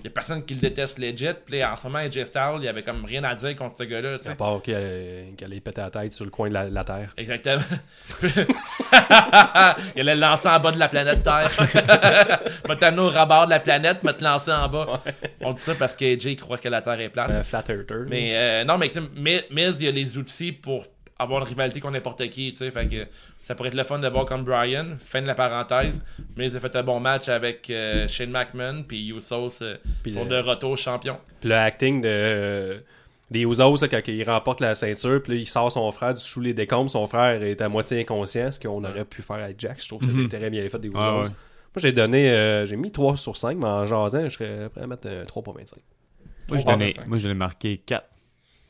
[0.00, 1.26] Il y a personne qui le déteste legit.
[1.46, 3.82] Puis en ce moment, AJ Styles, il y avait comme rien à dire contre ce
[3.84, 4.16] gars-là.
[4.26, 6.84] À part qu'il allait, qu'il allait péter la tête sur le coin de la, la
[6.84, 7.12] Terre.
[7.16, 7.62] Exactement.
[9.96, 11.50] il allait le lancer en bas de la planète Terre.
[12.64, 15.02] va t'amener au rabat de la planète, va te lancer en bas.
[15.40, 17.30] On dit ça parce que AJ croit que la Terre est plate.
[17.30, 18.04] Un flat earther.
[18.08, 20.86] Mais euh, non, mais Mi- Miz, il a les outils pour
[21.20, 22.70] avoir une rivalité contre n'importe qui, tu sais.
[22.70, 23.06] Fait que
[23.42, 24.96] ça pourrait être le fun de voir contre Brian.
[24.98, 26.02] Fin de la parenthèse.
[26.36, 29.76] Miz a fait un bon match avec euh, Shane McMahon, puis Usos euh,
[30.10, 31.18] sont le- de retour champion.
[31.40, 32.80] Puis le acting de euh,
[33.30, 36.40] des Usos, quand il remporte la ceinture, puis là, il sort son frère du sous
[36.40, 36.90] les décombres.
[36.90, 39.80] Son frère est à moitié inconscient, ce qu'on aurait pu faire avec Jack.
[39.82, 40.98] Je trouve que c'était très bien fait des Usos.
[40.98, 41.28] Ah ouais.
[41.28, 44.82] Moi, j'ai donné, euh, j'ai mis 3 sur 5, mais en jasant, je serais prêt
[44.82, 45.74] à mettre un 3.25.
[46.48, 48.04] Moi, je donnais- moi, je l'ai marqué 4.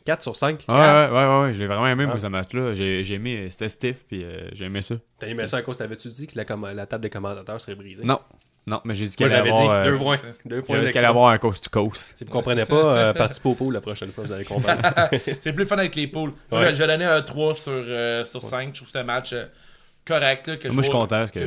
[0.04, 0.64] 4 sur 5.
[0.68, 2.10] Ouais, ouais, ouais, ouais, ouais, je l'ai vraiment aimé, Ah.
[2.10, 2.74] moi, ce match-là.
[2.74, 4.94] J'ai j'ai aimé, c'était stiff, puis euh, j'ai aimé ça.
[5.18, 8.04] T'as aimé ça à cause, t'avais-tu dit que la, table des commentateurs serait brisée?
[8.04, 8.18] Non,
[8.66, 10.16] non, mais j'ai dit qu'elle je allait avoir, euh, Deux points.
[10.44, 12.12] Deux points qu'elle allait avoir un coast-to-coast.
[12.16, 14.81] Si vous comprenez pas, euh, participez au pot la prochaine fois, vous allez comprendre.
[15.40, 16.31] C'est plus fun avec les Ouais.
[16.68, 18.75] j'ai- j'ai donné un 3 sur, euh, sur 5.
[18.75, 19.44] Je trouve un match euh,
[20.06, 21.40] correct, là, que Moi, je suis vais- content parce que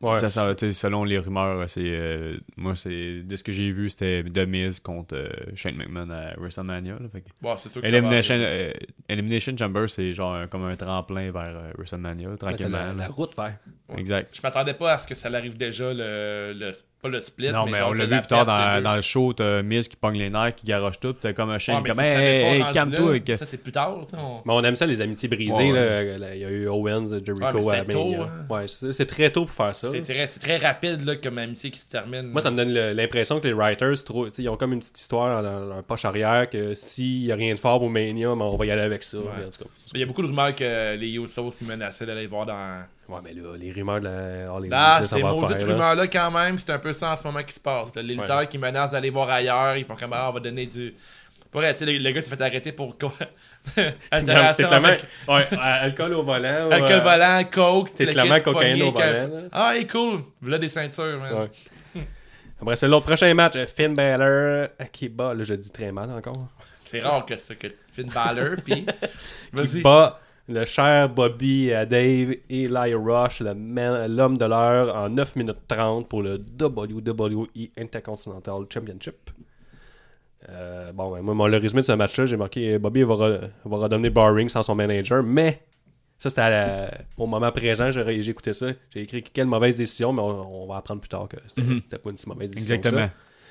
[0.00, 0.16] Ouais.
[0.18, 3.72] Ça, ça, tu sais, selon les rumeurs, c'est euh, moi c'est de ce que j'ai
[3.72, 6.92] vu, c'était The Miz contre euh, Shane McMahon à WrestleMania.
[7.00, 8.72] là, fait que- Bon, c'est sûr que ça va Elimination, euh,
[9.08, 12.78] Elimination Chamber, c'est genre comme un tremplin vers euh, WrestleMania, Ouais, c'est tranquillement.
[12.78, 13.58] la, la route vers.
[13.96, 14.36] Exact.
[14.36, 17.50] Je m'attendais pas à ce que ça arrive déjà, le, le- pas le split.
[17.52, 20.18] Non, mais genre on l'a vu plus tard dans, le show, t'as Miz qui pogne
[20.18, 22.22] les nerfs, qui garoche tout, pis t'as comme un Ouais, Shane mais comme ça, ça
[22.22, 23.36] Hey, calme-toi.
[23.36, 23.98] Ça, c'est plus tard.
[24.06, 25.72] sais, on- Mais on aime ça, les amitiés brisées.
[25.72, 25.72] Ouais.
[25.72, 26.18] là.
[26.18, 28.22] Là, Il y a eu Owens, Jericho Ouais, c'était tôt, Mania.
[28.22, 28.46] hein.
[28.54, 29.88] Ouais, c'est c'est très tôt pour faire ça.
[30.02, 32.22] C'est très, rapide là, comme amitié qui se termine.
[32.28, 33.94] Moi, ça me donne l'impression que les writers,
[34.38, 37.54] ils ont comme une petite histoire dans leur poche arrière que s'il n'y a rien
[37.54, 39.18] de fort pour Mania, ben, on va y aller avec ça.
[39.18, 39.24] Ouais.
[39.94, 42.82] Il y a beaucoup de rumeurs que les Usos ils menaçaient d'aller voir dans.
[43.08, 46.58] Ouais, mais là, les rumeurs de la Hollywood, Ah, là, ces maudites rumeurs-là, quand même,
[46.58, 47.94] c'est un peu ça en ce moment qui se passe.
[47.94, 48.02] là.
[48.02, 48.20] Les Ouais.
[48.20, 50.94] lutteurs qui menacent d'aller voir ailleurs, ils font comme ah, on va donner du.
[51.50, 53.12] Pour tu sais, le, le gars s'est fait arrêter pour quoi?
[53.74, 56.70] C'est Altération clairement, avec- ouais, alcool au volant.
[56.70, 59.48] Alcool euh, volant, coke, C'est le clairement cocaïne au volant.
[59.52, 60.22] Ah, hey, cool.
[60.40, 61.48] Voilà des ceintures, man.
[61.94, 62.02] Ouais.
[62.60, 63.56] Après, c'est l'autre prochain match.
[63.56, 66.48] euh, Finn Balor euh, qui bat, là, je dis très mal encore.
[66.84, 67.66] C'est rare que ça, que
[67.98, 68.86] une Balor, puis.
[69.66, 75.36] Qui bat le cher Bobby à Dave et Eli Rush, l'homme de l'heure, en 9
[75.36, 77.46] minutes 30 pour le WWE
[77.76, 79.30] Intercontinental Championship.
[80.48, 83.76] Euh, bon, ben, moi, le résumé de ce match-là, j'ai marqué Bobby va, re- va
[83.76, 85.60] redonner Barring sans son manager, mais
[86.16, 88.68] ça, c'était la- au moment présent, j'ai écouté ça.
[88.90, 91.80] J'ai écrit quelle mauvaise décision, mais on, on va apprendre plus tard que c'était Mhm.
[91.84, 92.76] c'était pas une si mauvaise décision.
[92.78, 92.88] que ça.
[92.88, 93.10] Exactement.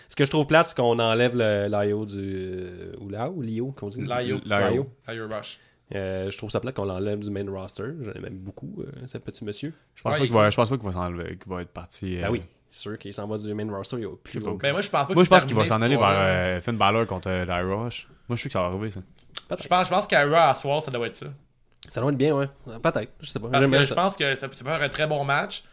[0.10, 2.64] Ce que je trouve plate, c'est qu'on enlève l'IO du.
[3.02, 4.02] Ou l'IO ou l'IO, qu'on dit?
[4.02, 4.38] L'IO.
[4.46, 4.88] L'IO.
[5.10, 5.60] L'IO Rush.
[5.96, 7.92] Euh, je trouve ça plate qu'on l'enlève du main roster.
[8.02, 9.74] J'en aime beaucoup, euh, ce petit monsieur.
[9.96, 11.62] Je pense Ouais, pas il qu'il va, je pense pas qu'il va s'enlever, qu'il va
[11.62, 12.18] être parti.
[12.18, 13.96] euh, Ah oui, c'est sûr qu'il s'en va du main roster.
[13.98, 15.56] Il y a plus Ben, moi, je pense pas que Moi, je c'est pense qu'il
[15.56, 16.28] va s'en aller vers histoire-là.
[16.30, 18.08] euh, Finn Balor contre euh, Lyra Rush.
[18.28, 19.00] Moi, je suis que ça va arriver, ça.
[19.50, 21.28] Je pense, je pense à soir, ça doit être ça.
[21.88, 22.48] Ça doit être bien, ouais.
[22.84, 23.48] Peut-être, je sais pas.
[23.48, 23.96] Parce que je ça.
[23.96, 25.64] pense que ça, ça peut faire un très bon match.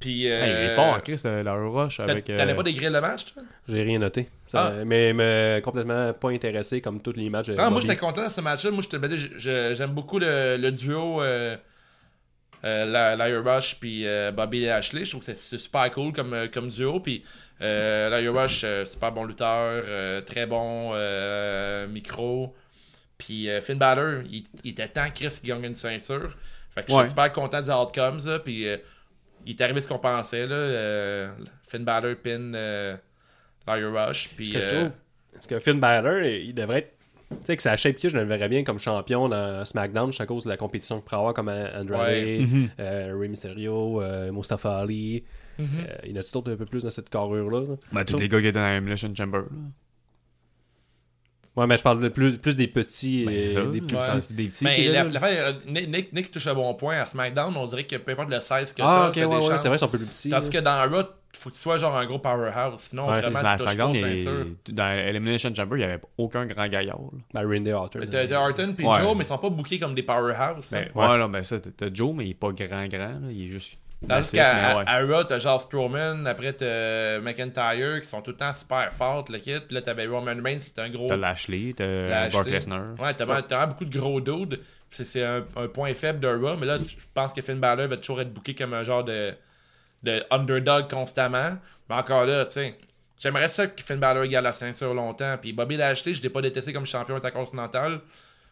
[0.00, 0.30] Puis.
[0.30, 2.00] Euh, Hey, il est fort en Chris, euh, Lyra Rush.
[2.00, 3.42] Avec, T'allais euh, pas des grilles de match, toi?
[3.68, 4.28] J'ai rien noté.
[4.46, 4.84] Ça- Ah.
[4.84, 7.50] Mais me complètement pas intéressé comme tous les matchs.
[7.58, 8.70] Ah, moi, j'étais content de ce match-là.
[8.70, 11.56] Moi, je te me dis, je- je- j'aime beaucoup le, le duo euh,
[12.64, 15.04] euh, Rush puis euh, Bobby Ashley.
[15.04, 17.00] Je trouve que c'est- super cool comme, euh, comme duo.
[17.00, 17.24] Puis
[17.60, 22.54] euh, Rush, euh, super bon lutteur, euh, très bon euh, micro.
[23.16, 26.36] Puis euh, Finn Balor, il, il était temps Chris qui gagne une ceinture.
[26.74, 27.00] Fait que je Ouais.
[27.02, 28.20] suis super content des outcomes.
[28.24, 28.76] Là, puis euh,
[29.46, 30.46] il est arrivé ce qu'on pensait.
[30.46, 31.28] Là, euh,
[31.62, 32.96] Finn Balor pin euh,
[33.66, 34.30] Lyra Rush.
[34.36, 34.90] Puis, Ce que je euh, trouve.
[35.32, 36.94] Parce que Finn Balor, il devrait être.
[37.30, 40.22] Tu sais, que sa shape que je le verrais bien comme champion dans SmackDown, juste
[40.22, 42.38] à cause de la compétition qu'il pourrait avoir comme Andrade, Ouais.
[42.40, 42.70] Mhm.
[42.80, 45.24] euh, Rey Mysterio, euh, Mustafa Ali.
[45.58, 45.66] mhm.
[45.88, 47.60] Euh, il y en a tout d'autres un peu plus dans cette carrure-là.
[47.60, 47.76] là?
[47.92, 49.40] Ben, tous les gars qui étaient dans Elimination Chamber.
[49.40, 49.46] là.
[51.58, 53.24] Ouais, mais je parle de plus, plus des petits.
[53.26, 53.62] Ben, euh, c'est ça.
[53.62, 54.02] des plus Ouais.
[54.20, 54.32] petits.
[54.32, 54.64] Des petits.
[54.64, 57.54] Mais la- euh, Nick, Nick, Nick touche un bon point à SmackDown.
[57.56, 59.50] On dirait que peu importe le 16 que Ah, t'as, ok, t'as ouais, des ouais,
[59.52, 59.62] chances.
[59.62, 60.30] c'est vrai, ils sont un peu plus petits.
[60.30, 61.02] Tandis que dans Raw,
[61.36, 62.80] faut que tu sois genre un gros powerhouse.
[62.80, 66.68] Sinon, Ouais, vraiment, Mais tu SmackDown, a- dans Elimination Chamber, il n'y avait aucun grand
[66.68, 66.98] gaillard.
[67.34, 67.98] Ben, Randy Orton.
[68.00, 68.94] Mais T'as Orton puis Ouais.
[69.00, 70.70] Joe, mais ils sont pas bookés comme des powerhouses.
[70.70, 70.98] Ben, hein.
[71.10, 71.18] Ouais.
[71.18, 72.98] non, ben ça, t'as- t'as Joe, mais il est pas grand, grand.
[73.20, 73.30] Là.
[73.30, 73.72] Il est juste.
[74.06, 74.84] Tandis qu'à ouais.
[74.86, 79.28] à- Raw, t'as genre Strowman, après t'as McIntyre qui sont tout le temps super fortes,
[79.28, 79.58] le kit.
[79.66, 81.08] Puis là, t'avais Roman Reigns qui est un gros.
[81.08, 82.28] T'as Lashley, t'as.
[82.28, 82.82] Brock Lesnar.
[83.00, 84.60] Ouais, t'as vraiment- beaucoup de gros dudes.
[84.90, 86.56] Puis C'est c'est un, un point faible de Raw.
[86.56, 89.34] Mais là, je pense que Finn Balor va toujours être booké comme un genre de,
[90.04, 91.58] de underdog constamment.
[91.90, 92.78] Mais encore là, tu sais,
[93.18, 95.36] j'aimerais ça que Finn Balor garde la ceinture longtemps.
[95.42, 98.00] Puis Bobby Lashley, je l'ai pas détesté comme champion intercontinental.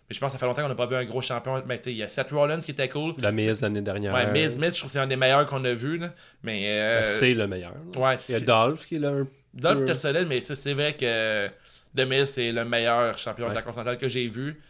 [0.09, 1.63] Mais je pense que ça fait longtemps qu'on n'a pas vu un gros champion.
[1.67, 3.15] Mais il y a Seth Rollins qui était cool.
[3.19, 4.15] La Miz l'année dernière.
[4.15, 5.99] Ouais, Miz, Miz, je trouve que c'est un des meilleurs qu'on a vu.
[5.99, 6.11] Là.
[6.43, 6.63] Mais.
[6.67, 7.73] euh, Ben, C'est le meilleur.
[7.97, 9.11] ouais, Il y a Dolph qui est là.
[9.11, 11.49] un Dolph était solide, mais c'est vrai que
[11.97, 13.51] The Miz, c'est le meilleur champion Ouais.
[13.53, 14.61] intercontinental que j'ai vu.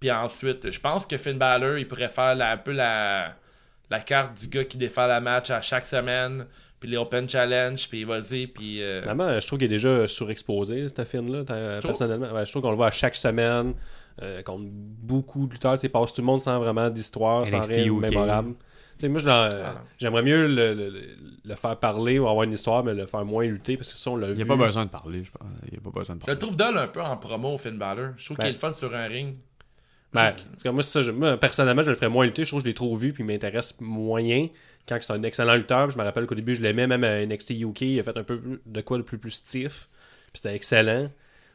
[0.00, 3.34] Puis ensuite, je pense que Finn Balor, il pourrait faire la- un peu la,
[3.90, 6.46] la carte du gars qui défend la match à chaque semaine.
[6.80, 8.82] Puis les Open Challenge, puis vas-y, puis...
[8.82, 11.44] euh, Finalement, je trouve qu'il est déjà surexposé, cette film-là,
[11.80, 12.30] personnellement.
[12.32, 13.72] Ouais, je trouve qu'on le voit à chaque semaine,
[14.22, 15.76] euh, contre beaucoup de lutteurs.
[15.82, 18.00] Il passe tout le monde sans vraiment d'histoire, sans NXT rien de UK.
[18.00, 18.54] mémorable.
[18.96, 19.82] Tu sais, moi, je l'en- Ah.
[19.98, 23.24] j'aimerais mieux le, le- le- le faire parler ou avoir une histoire, mais le faire
[23.24, 24.36] moins lutter, parce que ça, on l'a Il vu.
[24.36, 25.48] n'y a pas besoin de parler, je pense.
[25.66, 26.34] Il n'y a pas besoin de Je parler.
[26.34, 28.10] le trouve dull un peu en promo, Finn Balor.
[28.16, 28.42] Je trouve Ben.
[28.44, 29.34] qu'il est le fun sur un ring.
[30.12, 32.44] Ben, Je- parce que moi, c'est ça, je- moi, personnellement, je le ferais moins lutter.
[32.44, 34.46] Je trouve que je l'ai trop vu, puis il m'intéresse moyen.
[34.86, 37.50] Quand c'est un excellent lutteur, je me rappelle qu'au début, je l'aimais, même à NXT
[37.58, 39.88] UK, il a fait un peu de quoi de plus, plus stiff.
[40.32, 41.08] Puis c'était excellent.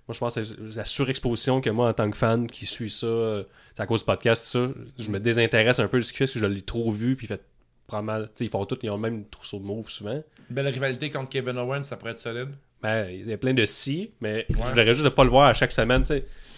[0.10, 2.90] Moi, je pense que c'est la surexposition que moi, en tant que fan qui suis
[2.90, 3.44] ça, euh,
[3.76, 6.24] c'est à cause du podcast, ça, je me désintéresse un peu de ce qu'il fait,
[6.26, 7.44] parce que je l'ai trop vu, puis il fait
[7.88, 8.30] pas mal.
[8.40, 10.20] Ils font tout, ils ont le même trousseau de moves souvent.
[10.50, 12.50] Belle rivalité contre Kevin Owens, ça pourrait être solide.
[12.82, 14.56] Ben, il y a plein de si, mais Ouais.
[14.64, 16.04] je voudrais juste de pas le voir à chaque semaine.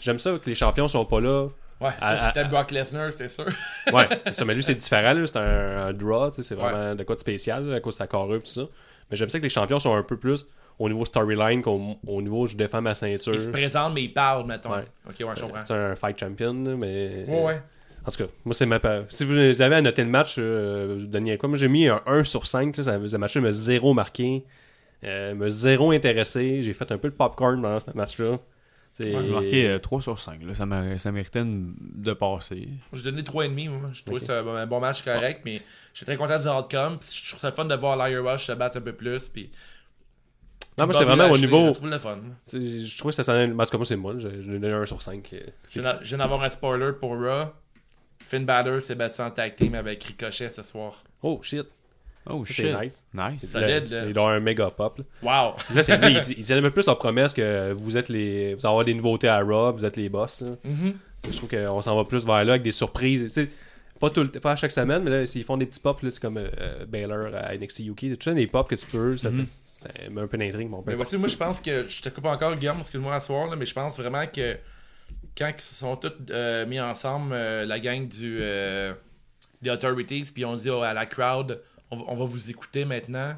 [0.01, 1.47] J'aime ça que les champions sont pas là
[1.81, 1.89] Ouais,
[2.27, 3.45] c'était Brock Lesnar, c'est sûr.
[3.91, 4.45] Ouais, c'est ça.
[4.45, 5.13] Mais lui, c'est différent.
[5.13, 5.27] là.
[5.27, 6.29] C'est un, un draw.
[6.39, 8.61] C'est vraiment de quoi de spécial là, à cause de sa carrure et tout ça.
[9.09, 10.45] Mais j'aime ça que les champions sont un peu plus
[10.81, 13.33] au niveau storyline qu'au au niveau je défends ma ceinture.
[13.33, 14.71] Il se présente, mais il parle, mettons.
[14.71, 14.83] Ouais.
[15.07, 15.63] Ok, ouais, je comprends.
[15.65, 17.25] C'est un fight champion, là, mais.
[17.27, 17.61] Ouais, ouais.
[18.05, 18.79] En tout cas, moi, c'est ma.
[19.09, 21.49] Si vous avez à noter le match, euh, je vous donniez quoi?
[21.49, 22.75] Moi, j'ai mis un 1 sur 5.
[22.77, 24.43] Là, ça, ce match-là m'a zéro marqué.
[25.03, 26.63] Euh, m'a zéro intéressé.
[26.63, 28.39] J'ai fait un peu de popcorn pendant ce match-là.
[28.93, 30.41] C'est- Moi, j'ai marqué euh, 3 sur 5.
[30.43, 30.53] Là.
[30.55, 32.67] Ça, m'a- ça méritait une- de passer.
[32.91, 33.89] J'ai donné 3,5, moi.
[33.93, 34.27] Je trouvais Ok.
[34.27, 35.61] ça un bon match correct, mais
[35.93, 36.97] j'étais très content du outcome.
[36.99, 39.27] Puis Je trouve ça le fun de voir Liar Rush se battre un peu plus.
[39.29, 39.49] Puis
[40.77, 41.67] Non, moi, c'est vraiment au niveau.
[41.67, 42.17] Je trouve le fun.
[42.51, 43.51] Je trouve que ça s'en est.
[43.51, 44.13] En tout cas, moi, c'est moi.
[44.17, 45.29] Je, je lui ai donné un 1 sur 5.
[45.33, 47.47] euh, Je viens d'avoir un spoiler pour Raw.
[48.19, 51.03] Finn Balor s'est battu en tag team avec Ricochet ce soir.
[51.21, 51.67] Oh, shit.
[52.29, 52.75] Oh C'est shit.
[52.81, 53.05] nice.
[53.13, 53.45] Nice.
[53.51, 54.05] Solide, Là, là.
[54.09, 54.99] Il avoir un méga pop.
[54.99, 55.55] Là, Wow!
[55.75, 56.17] Là, c'est lui.
[56.37, 58.53] Il il peu plus en promesse que vous êtes les.
[58.53, 60.41] Vous allez avoir des nouveautés à Raw, vous êtes les boss.
[60.41, 60.51] là.
[60.63, 60.93] Mhm.
[61.25, 63.23] Sais, Je trouve qu'on s'en va plus vers là avec des surprises.
[63.23, 63.49] Tu sais,
[64.01, 66.09] pas, tout le- pas à chaque semaine, mais là, s'ils font des petits pops, là,
[66.11, 67.95] c'est comme euh, Baylor à NXT UK.
[67.99, 70.95] Tu sais, des pops que tu peux, ça, met un peu d'intrigue, mon Mais père.
[70.97, 71.85] vois-tu, moi, je pense que.
[71.87, 74.57] Je te coupe encore, Guillaume, excuse-moi à soir, là, mais je pense vraiment que
[75.37, 78.39] quand ils se sont tous euh, mis ensemble, euh, la gang du.
[78.41, 78.93] euh,
[79.61, 82.83] des Authorities, puis on dit oh, à la crowd, on, va- on va vous écouter
[82.83, 83.35] maintenant.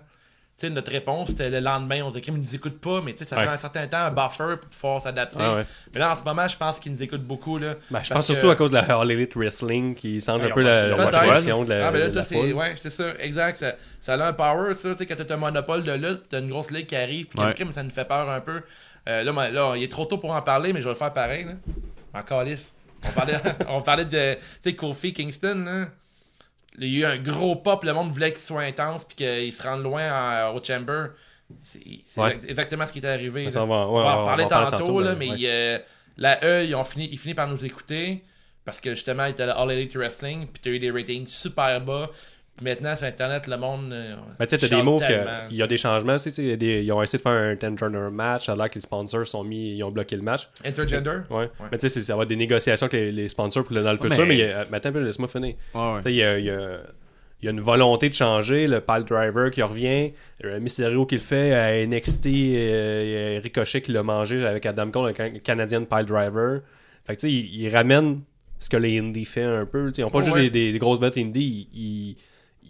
[0.55, 3.15] Tu sais, notre réponse, c'était le lendemain, on disait qu'ils ne nous écoutent pas, mais
[3.15, 3.43] ça Ouais.
[3.43, 5.37] prend un certain temps, un buffer pour pouvoir s'adapter.
[5.39, 5.65] Ah ouais.
[5.93, 7.57] Mais là, en ce moment, je pense qu'ils nous écoutent beaucoup.
[7.57, 10.41] Là, Ben, je pense que- surtout à cause de la All Elite Wrestling qui change
[10.43, 12.35] Ah, un peu la, la de la, ah, mais là, toi, la c'est.
[12.35, 12.53] foule.
[12.53, 13.57] Ouais, c'est ça, exact.
[13.57, 14.91] Ça, ça a un power, ça.
[14.91, 17.39] Tu sais, quand t'as un monopole de lutte, t'as une grosse ligue qui arrive, puis
[17.39, 17.53] Ouais.
[17.55, 18.61] quelqu'un, ça nous fait peur un peu.
[19.09, 21.13] Euh, là, là, il est trop tôt pour en parler, mais je vais le faire
[21.13, 21.53] pareil, là.
[22.13, 22.75] En calice.
[23.05, 23.33] On parlait,
[23.69, 24.71] on parlait de.
[24.71, 25.85] Kofi Kingston, là.
[26.79, 29.53] Il y a eu un gros pop, le monde voulait qu'il soit intense, puis qu'il
[29.53, 31.07] se rende loin en- au Chamber.
[31.63, 31.79] C'est
[32.19, 32.39] Ouais.
[32.47, 33.47] exactement ce qui est arrivé.
[33.55, 35.29] On va- ouais, On va en on parler va en parler tantôt, tantôt, là, mais
[35.29, 35.37] ouais.
[35.43, 35.79] euh,
[36.17, 38.23] la E, ils ont fini, ils finissent par nous écouter
[38.65, 41.27] parce que justement, ils étaient à All Elite Wrestling, puis tu as eu des ratings
[41.27, 42.09] super bas.
[42.61, 43.91] Maintenant, sur Internet, le monde.
[43.91, 45.03] euh, Ben, tu sais, t'as des moves
[45.49, 46.17] il y a des changements.
[46.17, 48.81] tu sais, des- ils ont essayé de faire un 10 turner match, alors que les
[48.81, 50.47] sponsors sont mis, ils ont bloqué le match.
[50.63, 51.21] Intergender?
[51.31, 51.49] Ouais.
[51.71, 53.91] Mais tu sais, ça va être des négociations avec les, les sponsors pour le, dans
[53.91, 55.55] le Ouais, futur, mais, mais- mais attends un peu, laisse-moi finir.
[55.73, 55.97] Ouais, ouais.
[55.97, 56.79] Tu sais, il y a, il y a-
[57.41, 58.67] il y a une volonté de changer.
[58.67, 60.13] Le pile driver qui revient,
[60.45, 64.45] euh, Mysterio qui le fait, à NXT, euh, il y a Ricochet qui l'a mangé
[64.45, 66.61] avec Adam Cole, un Can- Canadian pile driver.
[67.03, 68.21] Fait que tu sais, il, il ramène
[68.59, 69.91] ce que les indies fait un peu.
[69.97, 70.43] Ils n'ont pas Oh, juste ouais.
[70.43, 72.15] des, des- des grosses bêtes indies, ils,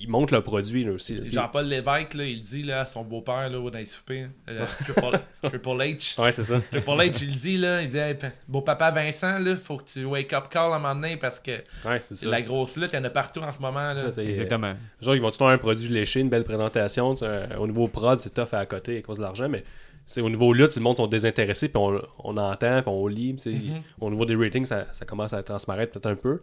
[0.03, 1.17] ils montent le produit là, aussi.
[1.23, 5.19] Jean-Paul Lévesque, là, il dit là, à son beau-père là, dans les soupers, euh, Triple,
[5.43, 6.21] Triple H.
[6.21, 6.59] Ouais, c'est ça.
[6.71, 10.33] Triple H, il dit, là, il dit, Hey, beau-papa Vincent, là, faut que tu wake
[10.33, 11.51] up call à un moment donné parce que
[11.85, 13.93] Ouais, c'est la grosse lutte, il y en a partout en ce moment.
[13.93, 13.95] Là.
[13.97, 14.73] Ça, c'est- Exactement.
[15.01, 17.13] Genre, ils vont tout avoir un produit léché, une belle présentation.
[17.13, 19.63] tu sais, euh, au niveau prod, c'est tough à côté à cause de l'argent, mais
[20.05, 23.33] c'est au niveau lutte, le monde sont désintéressés, puis on, on entend, puis on lit.
[23.45, 23.81] Mhm.
[24.01, 26.41] Au niveau des ratings, ça, ça commence à transparaître peut-être un peu.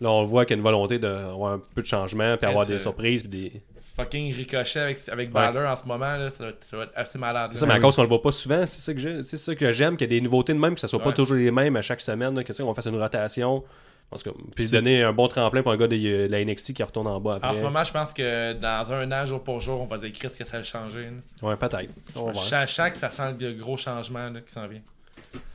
[0.00, 2.66] Là, on voit qu'il y a une volonté d'avoir un peu de changement, puis avoir
[2.66, 3.62] des surprises, puis des.
[3.96, 6.92] Fucking ricochet avec, avec Balor en ce moment, là, ça, va être, ça va être
[6.94, 7.50] assez malade.
[7.54, 9.38] C'est ça, mais à cause qu'on le voit pas souvent, c'est ça que j'ai- c'est
[9.38, 11.36] ça que j'aime, qu'il y ait des nouveautés de même, que ça soit pas toujours
[11.38, 13.64] les mêmes à chaque semaine, là, que ça, qu'on fasse une rotation.
[14.12, 16.74] En tout cas, puis donner un bon tremplin pour un gars de euh, la NXT
[16.74, 17.48] qui retourne en bas après.
[17.48, 20.12] En ce moment, je pense que dans un an, jour pour jour, on va dire
[20.12, 21.06] Chris que ça a changé.
[21.42, 21.48] là.
[21.48, 21.90] Ouais, peut-être.
[22.14, 22.44] On va Je voir.
[22.44, 24.82] sens, je sens que ça sent le gros changement là, qui s'en vient.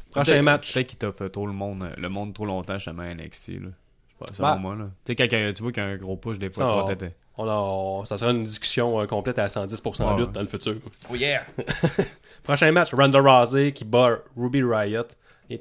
[0.10, 0.74] Prochain match.
[0.74, 3.50] Peut-être qu'il t'a fait trop le monde, le monde trop longtemps, justement, à NXT.
[3.62, 3.70] Là.
[4.26, 4.56] Pas, selon Bah.
[4.58, 4.76] moi.
[4.76, 4.86] Là.
[5.06, 6.72] Tu sais, quand euh, tu vois qu'il y a un gros push, des fois, Ça,
[6.74, 7.14] tu vas on- peut-être.
[7.38, 10.20] On a- on- ça sera une discussion euh, complète à 110% Ouais.
[10.22, 10.76] lutte dans le futur.
[11.12, 11.42] Oh yeah!
[12.44, 15.04] Prochain match, Ronda Rousey qui bat Ruby Riot.
[15.50, 15.60] Et.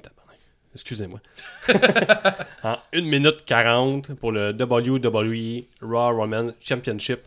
[0.72, 1.18] Excusez-moi.
[2.62, 7.20] en 1 minute 40 pour le WWE Raw Women's Championship.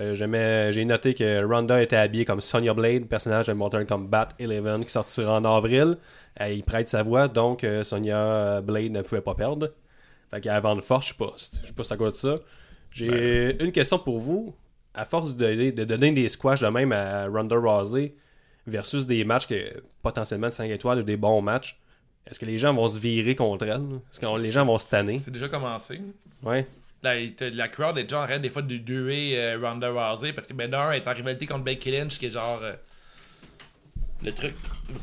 [0.00, 0.14] Euh,
[0.72, 4.90] J'ai noté que Ronda était habillée comme Sonya Blade, personnage de Mortal Kombat 11 qui
[4.90, 5.98] sortira en avril.
[6.40, 9.70] Euh, il prête sa voix, donc euh, Sonya Blade ne pouvait pas perdre.
[10.42, 11.32] Fait avant de force, je sais pas.
[11.36, 12.36] Je sais pas à cause de ça.
[12.90, 14.54] J'ai une question pour vous.
[14.94, 18.14] À force de, donner- de donner des squash de même à Ronda Rousey
[18.66, 21.78] versus des matchs que potentiellement de 5 étoiles ou des bons matchs,
[22.26, 23.82] est-ce que les gens vont se virer contre elle?
[24.10, 25.18] Est-ce que les gens vont se tanner?
[25.18, 26.00] C'est déjà commencé.
[26.44, 26.66] Ouais.
[27.02, 27.14] La,
[27.50, 30.52] la crowd est déjà en train des fois de duer euh, Ronda Rousey parce que
[30.54, 32.72] ben d'un elle est en rivalité contre Becky Lynch qui est genre euh,
[34.22, 34.54] le truc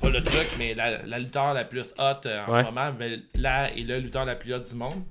[0.02, 2.62] pas le truc mais la, la lutteur la plus hot euh, en Ouais.
[2.62, 5.04] ce moment mais là est le lutteur la plus hot du monde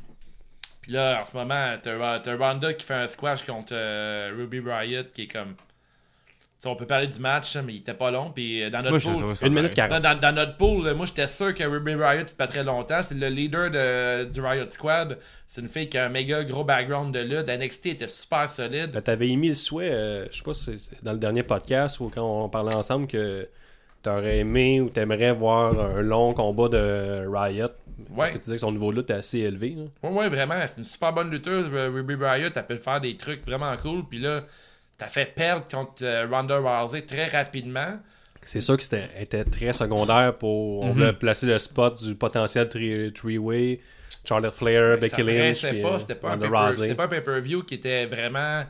[0.91, 4.61] puis là en ce moment t'as, t'as Ronda qui fait un squash contre euh, Ruby
[4.61, 5.55] Riot qui est comme
[6.59, 8.91] Ça, on peut parler du match mais il était pas long puis euh, dans notre
[8.91, 10.03] Moi, je pool ça Une minute quarante.
[10.03, 13.01] dans, dans- dans notre pool, moi j'étais sûr que Ruby Riot pas très longtemps.
[13.03, 15.18] C'est le leader de, du Riot Squad.
[15.47, 17.49] C'est une fille qui a un méga gros background de lutte.
[17.49, 18.95] NXT était super solide.
[18.95, 21.99] Là, t'avais émis le souhait, euh, je sais pas si c'est dans le dernier podcast
[22.01, 23.49] ou quand on parlait ensemble que
[24.03, 27.68] t'aurais aimé ou t'aimerais voir un long combat de Riot.
[28.09, 28.34] Parce Ouais.
[28.34, 29.76] que tu disais que son niveau de lutte est assez élevé.
[29.76, 29.84] là.
[30.09, 30.55] Ouais, ouais, vraiment.
[30.68, 31.68] C'est une super bonne lutteuse.
[31.72, 34.05] euh, Ruby Riot, elle peut faire des trucs vraiment cool.
[34.09, 34.44] Puis là,
[34.98, 37.98] t'as fait perdre contre euh, Ronda Rousey très rapidement.
[38.42, 40.80] C'est sûr que c'était était très secondaire pour.
[40.82, 40.92] On Mhm.
[40.92, 43.80] voulait placer le spot du potentiel three- three-way.
[44.24, 45.62] Charlotte Flair, ça Becky Lynch.
[45.62, 48.64] pas, euh, c'était pas, pas un pay-per-view qui était vraiment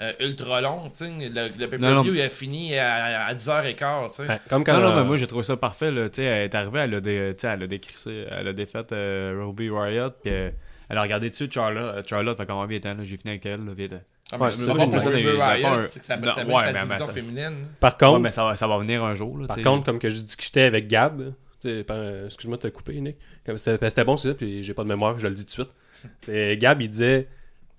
[0.00, 0.88] euh, ultra long.
[0.90, 1.10] tu sais.
[1.10, 4.10] Le, le pay-per-view, il a fini à, à 10h15.
[4.10, 4.28] tu sais.
[4.28, 4.74] Ouais, Comme quand.
[4.74, 5.90] Non, non, euh, mais moi j'ai trouvé ça parfait.
[5.90, 6.08] Là.
[6.08, 7.32] Tu sais, Elle est arrivée, elle a, dé...
[7.36, 10.50] tu sais, elle a décrissé, elle a défait euh, Ruby Riot, puis euh,
[10.88, 12.06] elle a regardé dessus Charlotte.
[12.08, 13.64] Charlotte, fait comment temps, là, j'ai fini avec elle.
[13.64, 13.92] Là, vite.
[14.32, 14.82] Ah, Ouais, mais c'est ça, Ruby
[15.30, 16.26] Riot, que ça Non,
[16.56, 17.54] ouais, la mais- division mais ça- féminine.
[17.78, 19.38] Par contre, mais ça va, ça va venir un jour.
[19.38, 22.68] Là, Par contre, comme que je discutais avec Gab, tu sais, par- excuse-moi de te
[22.68, 23.16] couper, Nick.
[23.46, 25.62] Comme C'était c'était bon, c'est ça, puis j'ai pas de mémoire, je le dis tout
[25.62, 25.70] de suite.
[26.22, 27.28] C'est Gab, il disait,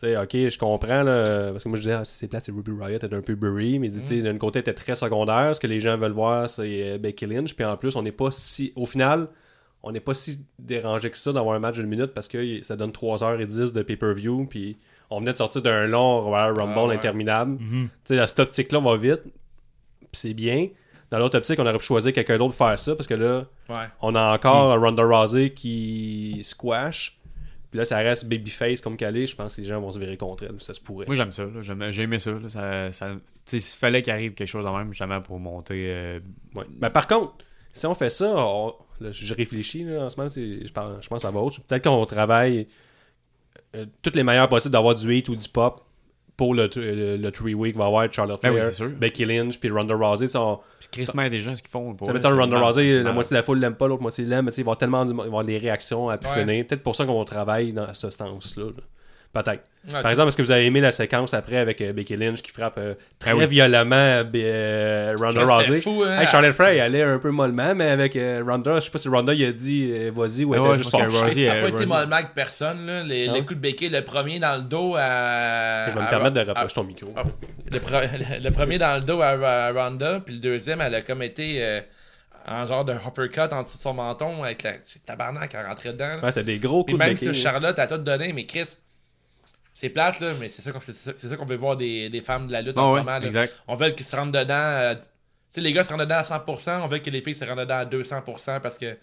[0.05, 2.51] sais, ok, je comprends, là, parce que moi je disais, ah, si c'est plate, c'est
[2.51, 5.55] Ruby Riot, elle est un peu bury, mais sais, d'un côté, elle était très secondaire,
[5.55, 8.11] ce que les gens veulent voir, c'est euh, Becky Lynch, puis en plus, on n'est
[8.11, 9.27] pas si, au final,
[9.83, 12.75] on n'est pas si dérangé que ça d'avoir un match d'une minute parce que ça
[12.75, 14.77] donne 3h10 de pay-per-view, puis
[15.11, 16.95] on venait de sortir d'un long Royal Rumble Ah ouais.
[16.95, 17.57] interminable.
[17.59, 20.69] Tu sais, dans cette optique-là, on va vite, puis c'est bien.
[21.11, 23.45] Dans l'autre optique, on aurait pu choisir quelqu'un d'autre pour faire ça, parce que là,
[23.69, 23.85] Ouais.
[24.01, 27.19] on a encore Ronda Rousey qui squash.
[27.75, 29.25] Puis là, ça reste babyface comme calé.
[29.25, 30.61] Je pense que les gens vont se virer contre elle.
[30.61, 31.05] Ça se pourrait.
[31.07, 31.45] Moi j'aime ça,
[31.91, 32.31] j'ai aimé ça.
[32.31, 32.91] Là.
[32.91, 33.15] ça,
[33.45, 35.87] s'il fallait qu'il arrive quelque chose de même, justement pour monter.
[35.89, 36.19] euh,
[36.55, 36.63] Ouais.
[36.79, 37.33] Mais par contre,
[37.73, 41.07] si on fait ça, on- là, je réfléchis là, en ce moment, je, pense, je
[41.09, 41.61] pense à votre.
[41.63, 42.67] Peut-être qu'on travaille
[43.75, 45.84] euh, toutes les meilleures possibles d'avoir du hit ou du pop
[46.37, 48.89] pour le, le, le three-way qui va avoir Charlotte Ben Flair.
[48.89, 50.27] Becky Lynch, puis Ronda Rousey.
[50.35, 51.91] on- Puis crissement intelligent ce qu'ils font.
[51.91, 54.51] mettons c'est Ronda Rousey, la moitié de la foule l'aime pas, l'autre moitié l'aime, mais
[54.51, 56.41] tu sais, il va y avoir tellement il va avoir des réactions à pu Ouais.
[56.41, 56.65] finir.
[56.67, 58.65] Peut-être pour ça qu'on travaille dans ce sens-là.
[58.65, 58.71] là.
[59.43, 59.63] Peut-être.
[60.01, 62.51] Par exemple, est-ce que vous avez aimé la séquence après avec euh, Becky Lynch qui
[62.51, 63.45] frappe euh, très Ah oui.
[63.45, 65.81] violemment euh, euh, Ronda C'était Rousey?
[65.81, 66.19] fou, hein?
[66.21, 68.97] Hey, Charlotte Flair, elle allait un peu mollement, mais avec euh, Ronda, je sais pas
[68.97, 70.91] si Ronda il a dit euh, vas-y ou elle Ah était ouais, juste.
[70.95, 72.85] Rousey, Il n'a pas été mollement avec personne.
[72.87, 73.03] Là.
[73.03, 75.89] Les, coups de béquille, le premier dans le dos à.
[75.89, 77.13] Je vais me à- permettre de à- rapprocher ton micro.
[77.15, 77.23] Ah,
[77.71, 79.27] le, pre- le premier dans le dos à,
[79.67, 81.81] à Ronda, puis le deuxième, elle a comme été euh,
[82.47, 85.93] en genre de uppercut en dessous de son menton avec la c'est tabarnak elle rentrait
[85.93, 86.05] dedans.
[86.17, 86.23] là.
[86.23, 87.39] Ouais, c'était des gros Puis coups de même si Becky.
[87.41, 88.65] Charlotte a tout donné, mais Chris,
[89.77, 92.75] c'est plate, là, mais c'est ça qu'on veut voir des, des femmes de la lutte
[92.77, 93.19] Ah en ouais, ce moment.
[93.19, 93.45] là.
[93.67, 94.53] On veut qu'ils se rentrent dedans.
[94.55, 95.01] euh, tu
[95.51, 97.61] sais, les gars se rentrent dedans à 100%, on veut que les filles se rentrent
[97.61, 98.97] dedans à 200% parce que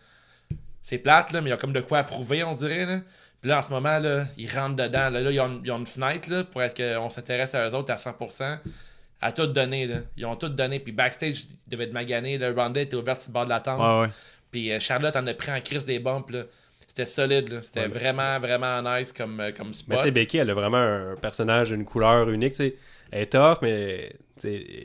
[0.83, 2.87] c'est plate, là, mais il y a comme de quoi approuver, on dirait.
[2.87, 3.01] Là.
[3.43, 5.11] Puis là, en ce moment, là, ils rentrent dedans.
[5.11, 7.75] Là, là ils, ont, ils ont une fenêtre là, pour être qu'on s'intéresse à eux
[7.75, 8.59] autres à 100%.
[9.21, 9.97] À tout donné, là.
[10.17, 10.81] Ils ont tout donné.
[10.81, 12.39] Puis backstage, ils devaient être maganés.
[12.39, 12.51] Là.
[12.57, 13.79] Ronda était ouverte sur le bord de la tente.
[13.79, 14.13] Ouais, ouais.
[14.51, 16.31] Puis euh, Charlotte en a pris en crise des bumps.
[16.31, 16.45] Là.
[16.95, 17.49] C'était solide.
[17.51, 17.63] là.
[17.63, 19.97] C'était Ouais, mais- vraiment, vraiment nice comme, euh, comme Mais spot.
[19.99, 22.53] tu sais, Becky, elle a vraiment un personnage, une couleur unique.
[22.53, 22.75] tu.
[23.11, 24.13] Elle est tough, mais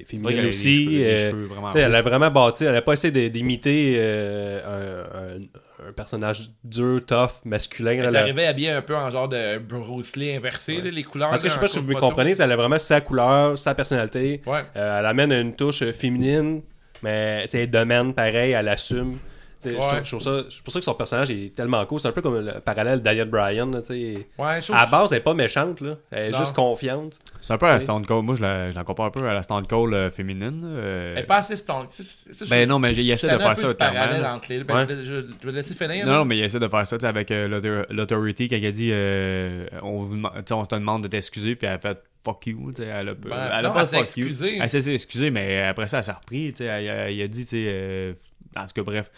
[0.05, 0.86] féminine aussi.
[0.86, 5.03] cheveux- euh, cheveux vraiment elle a vraiment bâti, elle a pas essayé d'imiter euh,
[5.36, 5.38] un,
[5.86, 7.91] un- un personnage dur, tough, masculin.
[7.91, 11.03] Elle est la- arrivée habillée un peu en genre de Bruce Lee inversé, là, les
[11.03, 11.30] couleurs.
[11.30, 13.76] Parce que je sais pas si vous me comprenez, elle a vraiment sa couleur, sa
[13.76, 14.41] personnalité.
[14.45, 14.60] Ouais.
[14.78, 16.62] Euh, elle amène une touche féminine,
[17.03, 19.18] mais tu sais, elle domine pareil, elle assume.
[19.64, 21.99] Je trouve- je trouve ça- C'est pour ça que son personnage est tellement cool.
[21.99, 23.72] C'est un peu comme le parallèle d'Aliette Bryan.
[23.72, 24.28] là, tu sais.
[24.38, 25.82] Ouais, je À la base, elle est pas méchante.
[25.82, 25.95] Là.
[26.12, 26.38] Elle est Non.
[26.38, 27.20] juste confiante.
[27.41, 27.80] C'est un peu à la.
[27.80, 28.24] Stone Cold.
[28.26, 30.62] Moi, je la, je la compare un peu à la Stone Cold euh, féminine.
[30.66, 31.14] euh.
[31.16, 31.86] Elle est pas assez stone.
[31.89, 34.58] C'est- c'est- ça, je- Ben non, mais il essaie de faire ça parallèle entre les
[34.60, 34.64] deux.
[34.64, 34.95] Ben, Ouais.
[34.95, 36.05] je, je- je vais laisser finir.
[36.05, 38.66] Non, mais il essaie de faire ça tu sais, avec euh, l'autor- l'autority quand il
[38.66, 42.72] a dit euh, on, vous te demande de t'excuser, puis elle a fait fuck you.
[42.76, 44.26] tu sais, Elle a, Ben, elle a non, pas elle fuck you.
[44.28, 44.58] excusée.
[44.62, 46.51] Elle s'est excusée, mais après ça, elle s'est repris.
[46.51, 48.14] tu sais, Elle, elle- il a dit, tu sais, euh,
[48.55, 49.10] en tout cas, bref.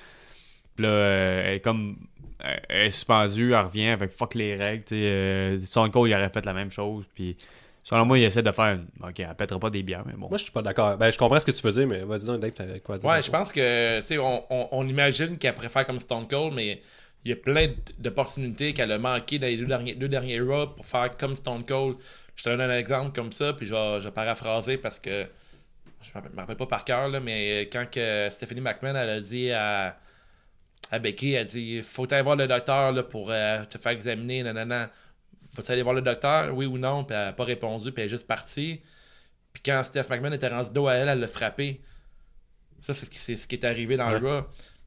[0.80, 1.98] Puis là, euh, elle est comme.
[2.42, 4.84] Elle elle est suspendue, elle revient avec fuck les règles.
[4.86, 7.06] tu sais, euh, Son code, il aurait fait la même chose.
[7.14, 7.36] Puis
[7.84, 8.76] selon moi, il essaie de faire.
[8.76, 10.30] une- Ok, elle pètera pas des bières, mais bon.
[10.30, 10.96] Moi, je suis pas d'accord.
[10.98, 13.10] Ben, je comprends ce que tu faisais, mais vas-y donc, Dave, t'avais quoi à dire?
[13.10, 16.54] Ouais, je pense que, tu sais, on, on, on imagine qu'elle préfère comme Stone Cold,
[16.54, 16.82] mais
[17.26, 20.68] il y a plein d'opportunités qu'elle a manqué dans les deux derniers, deux derniers Raw
[20.68, 21.98] pour faire comme Stone Cold.
[22.38, 25.26] Je te donne un exemple comme ça, puis je vais, je vais paraphraser parce que
[26.02, 29.10] je me rappelle- me rappelle pas par cœur, là, mais quand que Stephanie McMahon, elle
[29.10, 29.98] a dit à,
[30.92, 33.92] à Becky, elle a dit Faut aller voir le docteur là, pour euh, te faire
[33.92, 34.90] examiner, nanana.
[35.54, 37.04] Faut-tu aller voir le docteur, oui ou non?
[37.04, 38.82] Puis elle a pas répondu, puis elle est juste partie.
[39.54, 41.82] Puis quand Steph McMahon était rendu dos à elle, elle l'a frappé.
[42.86, 44.44] Ça, c'est ce qui, c'est ce qui est arrivé dans le Raw.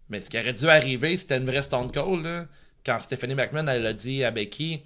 [0.09, 2.25] Mais ce qui aurait dû arriver, c'était une vraie Stone Cold.
[2.25, 2.47] Là.
[2.85, 4.83] Quand Stephanie McMahon, elle a dit à Becky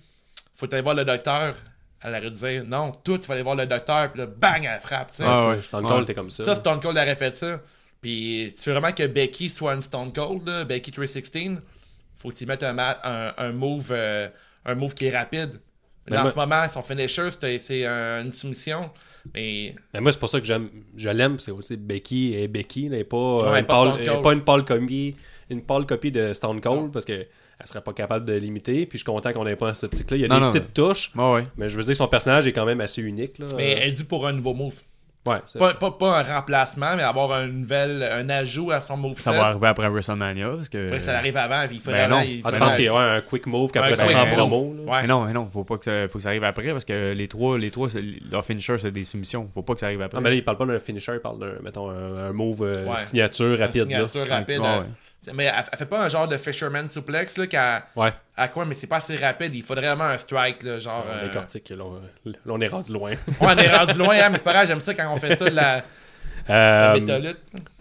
[0.54, 1.56] Faut aller voir le docteur.
[2.02, 4.12] Elle aurait dit Non, toi, tu vas aller voir le docteur.
[4.12, 5.10] Puis là, bang, elle frappe.
[5.20, 5.62] Ah ouais.
[5.62, 5.84] Stone.
[5.84, 6.44] Cold, t'es comme ça.
[6.44, 7.60] Ça, Stone Cold aurait fait ça.
[8.00, 11.60] Puis, tu veux vraiment que Becky soit une Stone Cold, là, Becky 316,
[12.14, 14.28] faut que tu mettes un, un, un move, euh,
[14.64, 15.60] un move qui est rapide.
[16.08, 18.90] Là, en ce moment, son finisher, c'est c'est un- une soumission.
[19.34, 22.88] Mais Mais moi, c'est pour ça que j'aime, je l'aime, c'est aussi Becky et Becky,
[23.04, 24.18] pas, euh, Ouais, une pas pâle- Stone Cold.
[24.18, 25.16] euh, pas une pâle copie,
[25.50, 27.26] une pâle copie de Stone Cold parce que
[27.58, 28.86] elle serait pas capable de l'imiter.
[28.86, 30.16] Puis je suis content qu'on ait pas cette optique-là.
[30.16, 31.46] Il y a Non, des non, petites touches, Ouais, ouais.
[31.56, 33.38] mais je veux dire que son personnage est quand même assez unique.
[33.40, 33.46] Là.
[33.56, 34.80] mais elle est due pour un nouveau move.
[35.26, 38.96] Ouais, c'est- Pas, pas, pas un remplacement, mais avoir un nouvel un ajout à son
[38.96, 39.22] moveset.
[39.22, 40.48] Ça va arriver après WrestleMania.
[40.48, 40.82] Parce que...
[40.84, 41.62] Faudrait que ça arrive avant.
[41.70, 42.20] Il faudrait Ben non.
[42.20, 44.10] il Ah, tu faudrait- penses qu'il y a ouais, un quick move qu'après ça ben,
[44.12, 44.74] sent en ben, promo.
[44.76, 44.92] là?
[44.92, 45.02] Ouais.
[45.02, 47.12] Mais non, mais non, faut pas que ça, faut que ça arrive après parce que
[47.12, 47.88] les trois, les trois,
[48.30, 49.50] leur finisher, c'est des soumissions.
[49.54, 50.18] Faut pas que ça arrive après.
[50.18, 52.62] Ah, mais là, il parle pas d'un finisher, il parle d'un, mettons, un, un move
[52.62, 52.98] euh, Ouais.
[52.98, 53.90] signature rapide.
[53.90, 54.06] là.
[54.08, 54.58] signature rapide.
[54.60, 54.82] Ouais, ouais.
[54.88, 58.48] c'est- Mais elle, elle fait pas un genre de fisherman suplex là, qu'à Ouais, à
[58.48, 59.54] quoi, mais c'est pas assez rapide.
[59.54, 61.04] Il faudrait vraiment un strike, là, genre.
[61.08, 61.68] on euh, décortique.
[61.70, 62.00] Là, on-
[62.30, 63.10] là, on est rendu loin.
[63.40, 65.34] Ouais, on est rendu loin, hein, mais c'est pas grave, j'aime ça quand on fait
[65.36, 65.82] ça de la,
[66.48, 67.32] la Euh,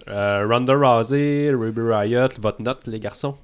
[0.08, 3.38] euh, Ronda Rousey, Ruby Riot, votre note, les garçons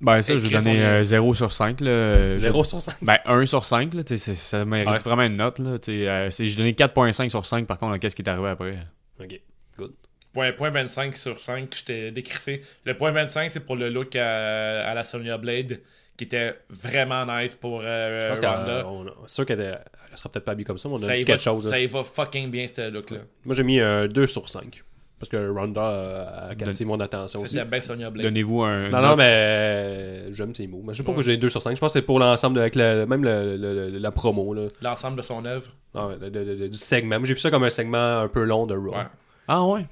[0.00, 1.80] Ben, ça, je vais donner son- euh, 0 sur 5.
[1.80, 2.36] Là.
[2.36, 2.94] 0 sur 5.
[3.02, 4.98] Ben, 1 sur 5, là, ça mérite Ouais.
[4.98, 5.58] vraiment une note.
[5.58, 8.78] Là, euh, c'est- J'ai donné 4.5 sur 5, par contre, qu'est-ce qui est arrivé après?
[9.20, 9.40] Ok,
[9.76, 9.92] good.
[10.32, 12.62] Point, point 25 sur 5, j'étais décrissé.
[12.84, 15.80] Le point 25, c'est pour le look à, à la Sonya Blade,
[16.16, 19.12] qui était vraiment nice pour euh, Je pense Ronda.
[19.26, 19.80] c'est sûr qu'elle
[20.14, 21.64] sera peut-être pas habillée comme ça, mais on a Ça dit va, quelque chose.
[21.66, 21.70] là.
[21.72, 23.18] ça y va fucking bien, ce look-là.
[23.44, 24.82] Moi, j'ai mis un 2 sur 5.
[25.18, 27.54] Parce que Ronda euh, a capté mon attention aussi.
[27.54, 28.26] C'était bien Sonya Blade.
[28.26, 28.88] Donnez-vous un.
[28.88, 30.80] Non, non, mais euh, j'aime ses mots.
[30.84, 31.74] Mais je sais pas pourquoi j'ai 2 sur 5.
[31.74, 34.54] Je pense que c'est pour l'ensemble, de- avec le- même le- le- le- la promo.
[34.54, 34.68] Là.
[34.80, 35.72] L'ensemble de son œuvre.
[35.94, 37.18] Ah ouais, de- de- de- du segment.
[37.18, 38.90] Moi, J'ai vu ça comme un segment un peu long de Raw.
[38.92, 39.06] Ouais.
[39.48, 39.86] Ah ouais?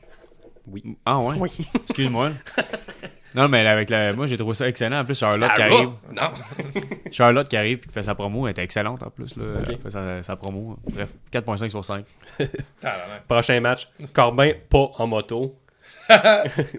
[0.66, 0.96] Oui.
[1.04, 1.36] Ah ouais?
[1.38, 1.50] Oui.
[1.74, 2.30] Excuse-moi.
[3.34, 4.12] non, mais avec la...
[4.12, 5.00] moi, j'ai trouvé ça excellent.
[5.00, 5.90] En plus, Charlotte qui Ah, arrive.
[6.12, 6.30] Non.
[7.10, 9.36] Charlotte qui arrive et qui fait sa promo, elle était excellente en plus.
[9.36, 9.44] Là.
[9.68, 10.76] Elle fait sa, sa promo.
[10.92, 12.04] Bref, 4.5 sur 5.
[12.80, 13.24] Tabarnak.
[13.28, 13.88] Prochain match.
[14.14, 15.54] Corbin, pas en moto.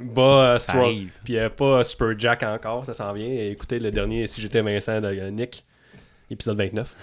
[0.02, 1.06] Bas euh.
[1.24, 3.28] Puis euh, pas Super Jack encore, ça s'en vient.
[3.28, 5.66] Et écoutez le dernier Si j'étais Vincent de euh, Nick,
[6.32, 6.96] épisode 29.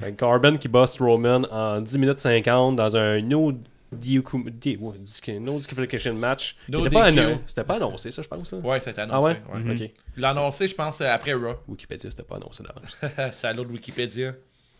[0.00, 3.52] Fait que Corbin qui bat Strowman en 10 minutes 50 dans un no,
[3.94, 6.56] DQ D- ouais, disque- no disqualification match.
[6.66, 8.50] qui No était pas annon- C'était pas annoncé, ça, je pense.
[8.50, 8.56] ça?
[8.58, 9.36] Ouais, c'était Ah ouais?
[9.54, 9.82] annoncé.
[9.82, 9.92] ouais.
[10.16, 11.54] Il annoncé, je pense, après Raw.
[11.68, 13.32] Wikipédia, c'était pas annoncé d'avance.
[13.34, 14.34] c'est à l'autre Wikipédia.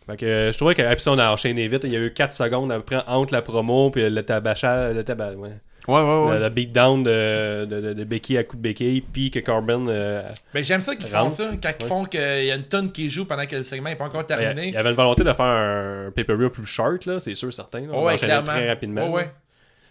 [0.06, 1.82] Fait que euh, je trouvais que puis ça, on a enchaîné vite.
[1.84, 5.32] Il y a eu 4 secondes après entre la promo puis le tabachage, le tabac,
[5.34, 5.52] ouais.
[5.86, 9.30] Ouais, ouais, Le, le beatdown de, de, de, de Becky à coup de béquille, puis
[9.30, 9.86] que Corbin.
[9.88, 10.22] euh,
[10.54, 11.88] Mais j'aime ça qu'ils font ça, quand ils Ouais.
[11.88, 14.22] font qu'il y a une tonne qui joue pendant que le segment n'est pas encore
[14.22, 14.76] il y terminé.
[14.76, 17.80] avait une volonté de faire un pay-per-view plus short, là, c'est sûr, certain.
[17.82, 17.88] Là.
[17.92, 18.46] On ouais, clairement.
[18.52, 19.08] très rapidement.
[19.10, 19.30] Ouais, ouais.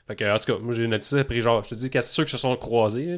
[0.07, 2.01] Fait que, en tout cas, moi j'ai noté ça après, genre, je te dis que
[2.01, 3.05] c'est sûr que se sont croisés.
[3.05, 3.17] là.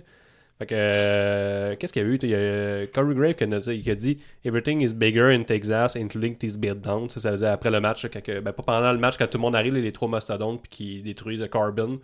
[0.60, 2.18] Fait que, euh, qu'est-ce qu'il y a eu?
[2.22, 5.34] Il y a euh, Corey Grave qui a, noté, qui a dit Everything is bigger
[5.34, 7.10] in Texas, including these beatdowns.
[7.10, 9.28] Ça, ça veut dire après le match, là, quand ben, pas pendant le match, quand
[9.28, 12.00] tout le monde arrive, là, les trois mastodontes, puis qui détruisent Carbon.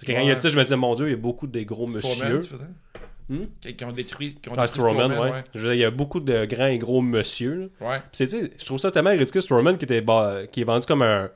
[0.00, 1.18] Parce que quand il a dit ça, je me disais, mon dieu, il y a
[1.18, 2.58] beaucoup de gros Strowman, monsieur.
[3.28, 3.44] Hmm?
[3.60, 4.34] Qui, qui ont détruit.
[4.42, 5.44] Qui ont Ah, détruit Strowman, Strowman, ouais.
[5.54, 7.70] Je veux dire, il y a beaucoup de grands et gros monsieur.
[7.80, 7.88] là.
[7.88, 7.98] ouais.
[7.98, 10.64] Puis c'est, tu sais, je trouve ça tellement ridicule, Strowman qui, était, bah, qui est
[10.64, 11.28] vendu comme un,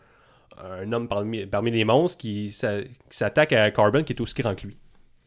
[0.58, 4.34] un homme parmi, parmi les monstres qui, s'a- qui s'attaque à Carbon qui est aussi
[4.34, 4.76] grand que lui.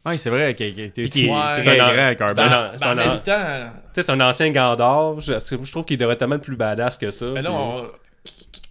[0.06, 1.36] Ouais, c'est vrai qu'il qu'il était Puis qui- Ouais.
[1.54, 2.42] très c'est un- grand, c'est Carbon.
[2.42, 5.20] un- Ben, c'est en un- même temps, Tu sais, c'est un ancien Gandalf.
[5.24, 5.32] Je,
[5.64, 7.26] je trouve qu'il devrait être tellement plus badass que ça.
[7.26, 7.88] mais là, Puis- on-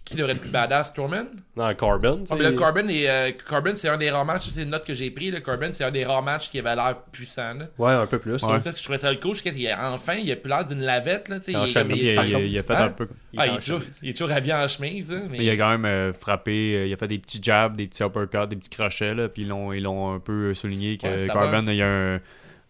[0.08, 1.26] qui, devrait être plus badass, Strowman?
[1.56, 2.18] Non, Corbin.
[2.18, 4.84] tu Ah, mais Corbin, est, euh, Corbin, c'est un des rares matchs, c'est une note
[4.84, 5.30] que j'ai pris.
[5.30, 7.54] Le Corbin, c'est un des rares matchs qui avait l'air puissant.
[7.54, 7.66] Là.
[7.78, 8.42] Ouais, un peu plus.
[8.42, 8.58] Ouais.
[8.60, 11.28] Ça, je trouvais ça le qu'il a- enfin, il a plus l'air d'une lavette.
[11.28, 12.84] Là, il, est chemise, il Il, a- il il fait Hein?
[12.86, 13.08] un peu.
[13.32, 15.12] Il ah, est il, toujours, il est toujours habillé en chemise.
[15.12, 17.40] hein, mais Mais il a quand même euh, frappé, euh, il a fait des petits
[17.42, 20.54] jabs, des petits uppercuts, des petits crochets, là, puis ils l'ont, ils l'ont un peu
[20.54, 22.20] souligné que Ouais, Carbon il a un,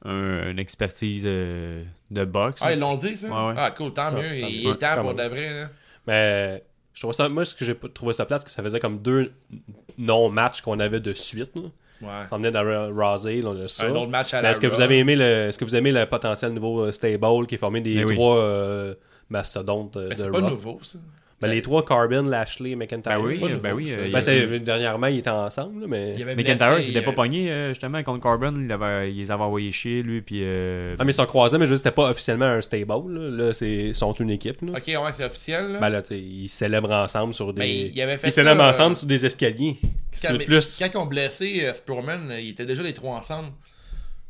[0.05, 2.61] un- une expertise euh, de boxe.
[2.65, 2.75] Ah, là.
[2.75, 3.29] ils l'ont dit, ça?
[3.29, 3.55] Ouais.
[3.57, 4.37] Ah, cool, tant mieux.
[4.37, 5.51] Il est temps pour de vrai.
[5.63, 5.69] Là.
[6.07, 6.63] Mais
[6.99, 8.99] je trouve ça, moi, ce que j'ai trouvé ça plate, c'est que ça faisait comme
[8.99, 9.31] deux
[9.99, 11.53] non-matchs qu'on avait de suite.
[11.55, 11.63] Là.
[12.03, 12.27] Ouais.
[12.27, 13.87] Ça venait de Rosé, on a ça.
[13.87, 15.93] Un autre match à la Est-ce que vous avez aimé le, est-ce que vous aimez
[15.93, 18.17] le potentiel nouveau euh, stable qui est formé des oui.
[18.17, 18.97] trois euh,
[19.31, 20.99] mastodontes euh, Mais de c'est pas nouveau, ça.
[21.41, 23.13] Ben, les trois Carbon, Lashley, McIntyre.
[23.13, 26.15] Ben oui, ben oui, euh, Ben, dernièrement, ils étaient ensemble, là, mais.
[26.19, 29.45] Il McIntyre, c'était euh, pas pogné euh, justement contre Carbon, il, avait, il les avait
[29.45, 30.41] envoyés chier, lui, puis.
[30.43, 32.93] euh, Ah, mais ils sont croisés, mais je veux dire, c'était pas officiellement un stable.
[33.13, 34.61] Là, là c'est, ils sont une équipe.
[34.63, 34.73] Là.
[34.79, 35.73] Ok, ouais, c'est officiel.
[35.75, 35.79] Là.
[35.81, 37.61] Ben là, tu sais, ils célèbrent ensemble sur des.
[37.61, 39.77] Ben, il avait fait ils célèbrent ça, ensemble euh, sur des escaliers.
[40.21, 40.79] Quand, veux de mais- plus?
[40.81, 41.73] quand ils ont blessé euh,
[42.33, 43.51] euh, ils étaient déjà les trois ensemble.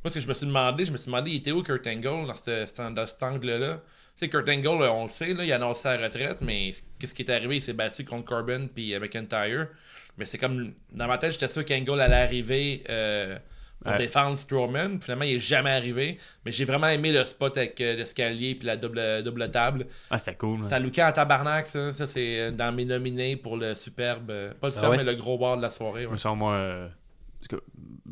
[0.04, 1.86] Moi, ce que je me suis demandé, je me suis demandé, il était où Kurt
[1.86, 3.80] Angle dans, ce- ce- dans cet angle-là?
[4.18, 6.72] Tu sais, Kurt Angle, euh, on le sait, là, il a annoncé sa retraite, mais
[6.98, 7.56] qu'est-ce qui est arrivé?
[7.56, 9.68] Il s'est battu contre Corbin puis euh, McIntyre.
[10.16, 13.38] Mais c'est comme, dans ma tête, j'étais sûr qu'Angle allait arriver euh,
[13.84, 13.98] pour Ouais.
[13.98, 14.98] défendre Strowman.
[15.00, 16.18] Finalement, il est jamais arrivé.
[16.44, 19.86] Mais j'ai vraiment aimé le spot avec euh, l'escalier puis la double, double table.
[20.10, 20.66] Ah, c'était cool.
[20.66, 21.92] Ça lookait en tabarnak, ça.
[21.92, 24.32] Ça, c'est dans mes nominés pour le superbe.
[24.60, 25.04] Pas le superbe, Ah ouais?
[25.04, 26.06] mais le gros bar de la soirée.
[26.06, 26.16] ouais.
[26.34, 26.90] Moi,
[27.40, 27.64] parce que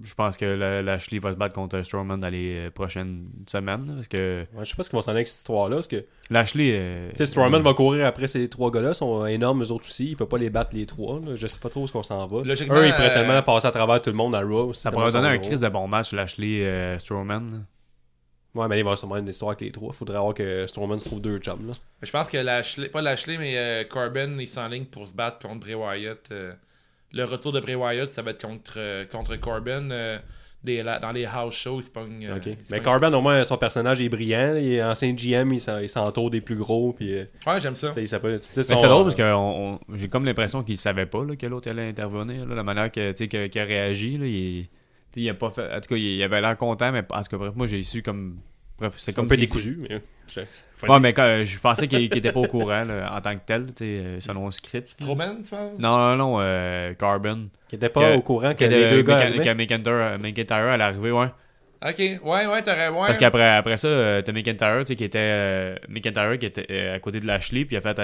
[0.05, 3.93] je pense que la- Lashley va se battre contre Strowman dans les euh, prochaines semaines.
[3.97, 5.77] Parce que Ouais, je sais pas ce qu'ils vont s'en aller avec cette histoire-là.
[5.77, 6.71] Parce que, Lashley.
[6.75, 8.91] euh, sais, Strowman va courir après ces trois gars-là.
[8.91, 10.11] Ils sont énormes, eux autres aussi.
[10.11, 11.19] Il peut pas les battre les trois.
[11.21, 11.35] là.
[11.35, 12.43] Je sais pas trop où ce qu'on s'en va.
[12.45, 14.73] Logiquement, Eux, ils pourraient euh, tellement passer à travers tout le monde à Raw.
[14.75, 17.65] Ça pourrait donner un crise de bon match, Lashley euh, Strowman.
[18.55, 19.93] Ouais, mais il va y avoir sûrement une histoire avec les trois.
[19.93, 21.67] Faudrait avoir que Strowman se trouve deux chums.
[21.67, 21.73] Là.
[22.03, 25.61] Je pense que Lashley, pas Lashley, mais euh, Corbin, il s'enligne pour se battre contre
[25.61, 26.31] Bray Wyatt.
[27.13, 29.91] Le retour de Bray Wyatt, ça va être contre, euh, contre Corbin.
[29.91, 30.19] euh,
[30.65, 32.27] des, la- dans les house shows, il se pogne.
[32.27, 32.47] euh, Ok.
[32.47, 34.57] il se Mais pogne- Corbin, au moins, son personnage est brillant.
[34.57, 35.53] Il est ancien GM.
[35.53, 36.93] Il s'en- il s'entoure des plus gros.
[36.93, 37.93] Puis, euh, Ouais, j'aime ça.
[37.97, 38.41] il s'appelle.
[38.57, 41.47] Mais c'est drôle parce que on- on- j'ai comme l'impression qu'il savait pas là, que
[41.47, 42.47] l'autre allait intervenir.
[42.47, 44.19] là, la manière que- qu'il a réagi.
[44.19, 44.67] Là, il,
[45.15, 45.73] il a pas fait.
[45.73, 47.83] En tout cas, il, il avait l'air content, mais en tout cas, bref, moi j'ai
[47.85, 48.39] su comme.
[48.79, 49.79] Bref, c'est C'est comme un peu si- décousu.
[49.89, 50.01] Mais...
[50.29, 50.41] je-
[50.89, 53.35] Ouais, mais quand, euh, je pensais qu'il qu'il était pas au courant là, en tant
[53.35, 54.91] que tel, euh, selon le script.
[54.91, 57.49] Strowman, tu vois Non, non, non, euh, Carbon.
[57.69, 59.17] Qui était pas Que- au courant que Que, les deux gars.
[59.17, 59.43] que, arrivaient.
[59.45, 61.29] que McIntyre, McIntyre allait arriver, ouais.
[61.85, 62.89] Ok, ouais, ouais, t'aurais.
[62.89, 63.07] Ouais.
[63.07, 65.19] Parce qu'après après ça, euh, t'as McIntyre, tu sais, qui était.
[65.21, 67.99] euh, McIntyre qui était euh, à côté de Lashley, puis il a fait.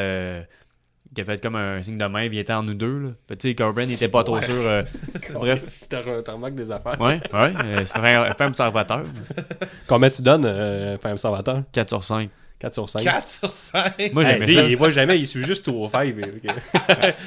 [1.15, 3.09] Qui a fait comme un signe de main, il était en nous deux, là.
[3.27, 4.55] Puis, tu sais, Corbin, il était pas trop sûr.
[4.55, 4.83] euh,
[5.35, 5.63] bref.
[5.65, 7.01] Si t'en manques des affaires.
[7.01, 7.97] Ouais, ouais, euh, c'est
[8.43, 9.03] un observateur.
[9.87, 11.63] Combien tu donnes, euh, Observateur?
[11.73, 12.31] 4 sur 5.
[12.63, 13.03] 4 sur 5.
[13.03, 14.13] 4 sur 5.
[14.13, 14.63] Moi, Hey, j'aimais lui, ça.
[14.63, 16.15] il voit jamais, il suit juste au 5.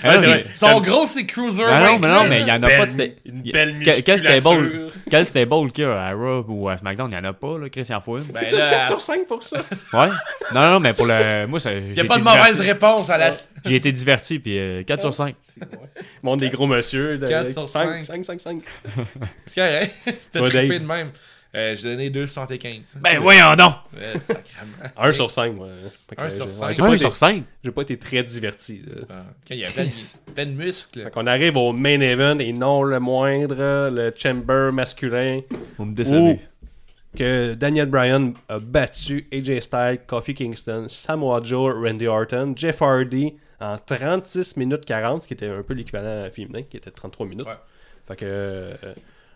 [0.03, 0.17] Ah,
[0.53, 1.63] Son gros, c'est Cruiser.
[1.67, 3.11] Ah non, mais non, mais il y en a pas de.
[3.25, 7.15] Une belle quel- stable Quel stable qu'il y a à Raw ou à SmackDown, il
[7.15, 8.21] y en a pas, là, Christian Fouin.
[8.31, 9.57] Ben C'est là, 4 sur 5 pour ça.
[9.93, 10.07] Ouais.
[10.53, 11.45] Non, non, mais pour le.
[11.47, 11.73] Moi, ça.
[11.73, 13.33] Il n'y a pas de mauvaise réponse à la.
[13.65, 15.36] J'ai été diverti, puis euh, 4 sur 5.
[16.23, 17.17] Monde des gros monsieur.
[17.17, 18.05] de- 4 sur 5.
[18.05, 18.61] 5, 5, 5.
[19.47, 19.93] C'est correct.
[20.21, 21.09] C'était trippé de même.
[21.55, 22.97] Euh, J'ai donné 2,75.
[22.99, 23.73] Ben, voyons donc!
[23.95, 24.73] Ouais, sacrément.
[24.97, 25.69] 1 sur 5, moi.
[26.09, 26.69] Fait que, Un j'ai- sur ouais, cinq.
[26.75, 27.43] J'ai pas, 1 été- sur 5.
[27.63, 28.81] j'ai pas été très diverti.
[28.85, 29.01] là.
[29.09, 31.03] Ah, Il y a plein de, plein de muscles.
[31.03, 35.41] Fait qu'on arrive au main event et non le moindre, le chamber masculin.
[35.77, 36.39] Vous me Où décevez.
[37.17, 43.33] que Daniel Bryan a battu AJ Styles, Kofi Kingston, Samoa Joe, Randy Orton, Jeff Hardy
[43.61, 47.45] en 36 minutes 40, ce qui était un peu l'équivalent féminin, qui était 33 minutes.
[47.47, 47.53] Ouais.
[48.05, 48.73] Fait que euh,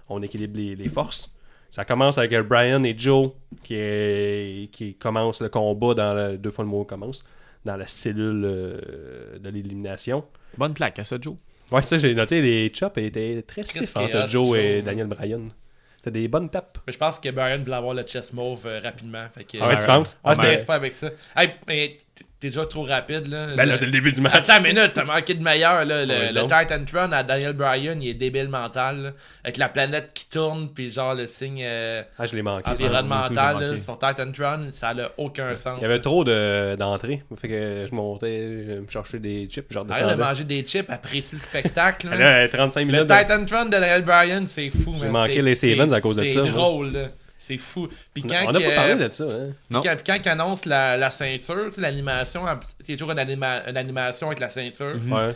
[0.10, 1.34] on équilibre les, les forces.
[1.72, 3.32] Ça commence avec euh, Bryan et Joe
[3.64, 7.24] qui, est- qui commencent le combat dans le, deux fois le mot commence
[7.66, 10.24] dans la cellule euh, de l'élimination.
[10.58, 11.36] Bonne claque à ça, Joe.
[11.72, 14.82] Ouais, ça j'ai noté, les chops étaient très stiffs entre Joe et.
[14.82, 15.50] Daniel Bryan.
[15.98, 16.78] C'était des bonnes tapes.
[16.88, 19.26] Mais je pense que Brian voulait avoir le chest mauve euh, rapidement.
[19.36, 20.18] Fait que, Ah ouais, tu penses?
[20.24, 21.10] On Ah, expert avec ça.
[21.36, 22.04] Hey, mais t-
[22.40, 23.56] t'es déjà trop rapide, là.
[23.56, 24.34] Ben là, c'est le début du match.
[24.36, 26.06] Attends une minute, t'as manqué de meilleur, là.
[26.06, 26.42] Le, Ouais, le.
[26.44, 29.10] Titan Tron à Daniel Bryan, il est débile mental, là,
[29.44, 32.70] Avec la planète qui tourne, puis genre le signe euh, Ah, je l'ai manqué.
[32.70, 35.78] environnemental, sur Titan Tron, ça n'a aucun sens.
[35.80, 36.00] Il y avait là.
[36.00, 37.22] trop de- d'entrées.
[37.40, 40.64] fait que je montais, je me cherchais des chips, genre de Arrête de manger des
[40.64, 42.42] chips, apprécie le spectacle, là.
[42.42, 43.08] Là, 35 Le minutes.
[43.10, 45.12] de- Titan Tron de Daniel Bryan, c'est fou, J'ai man.
[45.14, 47.10] manqué C'est- les c'est- Sevens à cause de ça, C'est drôle, là.
[47.42, 47.88] C'est fou.
[48.14, 49.24] Puis quand On n'a pas parlé de ça.
[49.24, 49.54] Hein.
[49.70, 49.80] Non.
[49.82, 52.44] Quand, quand ils annoncent la, la ceinture, tu sais, l'animation,
[52.86, 54.96] c'est toujours une, anima- une animation avec la ceinture.
[55.10, 55.34] Ouais.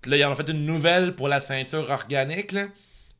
[0.00, 2.52] Puis là, ils en ont fait une nouvelle pour la ceinture organique.
[2.52, 2.66] Là.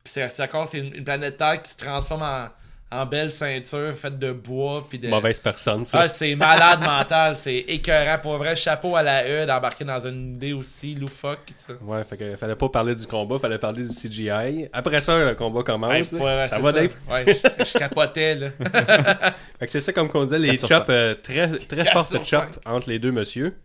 [0.03, 2.47] Puis c'est c'est encore c'est une, une planète Terre qui se transforme en,
[2.91, 4.85] en belle ceinture faite de bois.
[4.87, 5.07] Puis de...
[5.07, 6.01] Mauvaise personne, ça.
[6.01, 8.17] Ah, c'est malade mental, c'est écœurant.
[8.21, 11.51] Pour vrai, chapeau à la E d'embarquer dans une idée aussi loufoque.
[11.55, 11.73] Ça.
[11.81, 14.67] Ouais, fait que fallait pas parler du combat, fallait parler du CGI.
[14.73, 16.13] Après ça, le combat commence.
[16.13, 16.93] Hey, vrai, ça va, Dave?
[17.09, 18.49] Ouais, je, je capotais, là.
[19.59, 22.89] Fait que c'est ça, comme qu'on disait, les chops, euh, très, très fortes chops entre
[22.89, 23.55] les deux monsieur.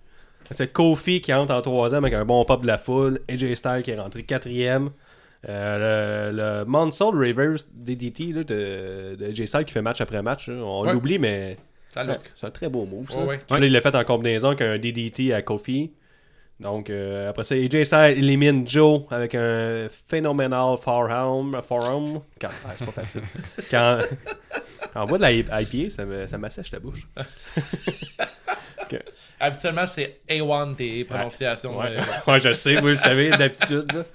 [0.50, 3.20] C'est Kofi qui entre en troisième avec un bon pop de la foule.
[3.28, 4.90] AJ Styles qui est rentré quatrième.
[5.48, 10.48] Euh, le, le Monsoul Reverse DDT là, de, de Styles qui fait match après match.
[10.48, 10.56] là.
[10.56, 10.92] On Ouais.
[10.92, 11.56] l'oublie, mais
[11.88, 12.32] Ça ouais, look.
[12.34, 13.10] c'est un très beau move.
[13.10, 13.22] Ça.
[13.22, 15.92] Ouais, là, il l'a fait en combinaison avec un DDT à Kofi.
[16.58, 21.60] Donc, euh, après ça, AJ Styles élimine Joe avec un phénoménal forearm.
[21.62, 22.20] forearm.
[22.40, 23.20] Quand, ah, c'est pas facile.
[23.70, 23.98] Quand,
[24.94, 27.06] on voit de la IPA, ça me- ça m'assèche la bouche.
[29.38, 31.78] Habituellement, c'est A1 tes prononciations.
[31.78, 34.04] Ouais, ouais je sais, vous le savez d'habitude.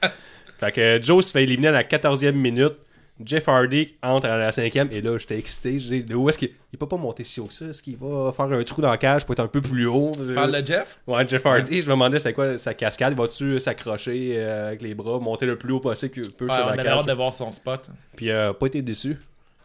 [0.62, 2.76] Fait que Joe se fait éliminer à la 14e minute.
[3.24, 5.78] Jeff Hardy entre à la 5e et là j'étais excité.
[5.78, 7.66] Je dis, où est-ce qu'il il peut pas monter si haut que ça?
[7.66, 10.10] Est-ce qu'il va faire un trou dans la cage pour être un peu plus haut?
[10.16, 10.98] Tu parles de Jeff?
[11.06, 13.14] Ouais, Jeff Hardy, je me demandais c'est quoi sa cascade.
[13.14, 16.64] Va-tu s'accrocher euh, avec les bras, monter le plus haut possible qu'il peut Ouais, sur
[16.64, 17.00] on la avait cage?
[17.00, 17.82] hâte de voir son spot.
[18.16, 19.18] Puis euh, pas été déçu.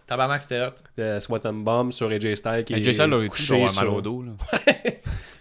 [0.06, 0.74] Tabarnak, c'était hot.
[0.98, 3.70] Le Sweat and Bomb sur AJ Styles qui, AJ Styles a eu couché toujours mal
[3.70, 4.22] sur- au dos.
[4.22, 4.32] Là.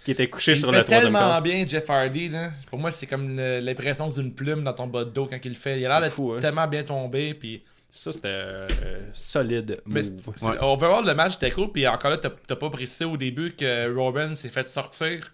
[0.06, 1.41] qui était couché Il sur fait le troisième tellement corps.
[1.41, 2.30] bien, Jeff Hardy.
[2.30, 2.51] Là.
[2.70, 5.56] Pour moi, c'est comme l'impression d'une plume dans ton bas de dos quand il le
[5.58, 5.80] fait.
[5.80, 6.38] Il a l'air hein.
[6.39, 7.34] tellement bien tombé.
[7.34, 7.64] Puis...
[7.89, 8.68] Ça c'était euh,
[9.14, 10.36] solide Mais move.
[10.38, 11.72] c'est- overall, le match était cool.
[11.72, 15.32] Puis encore là, t'as pas précisé au début que Robin s'est fait sortir.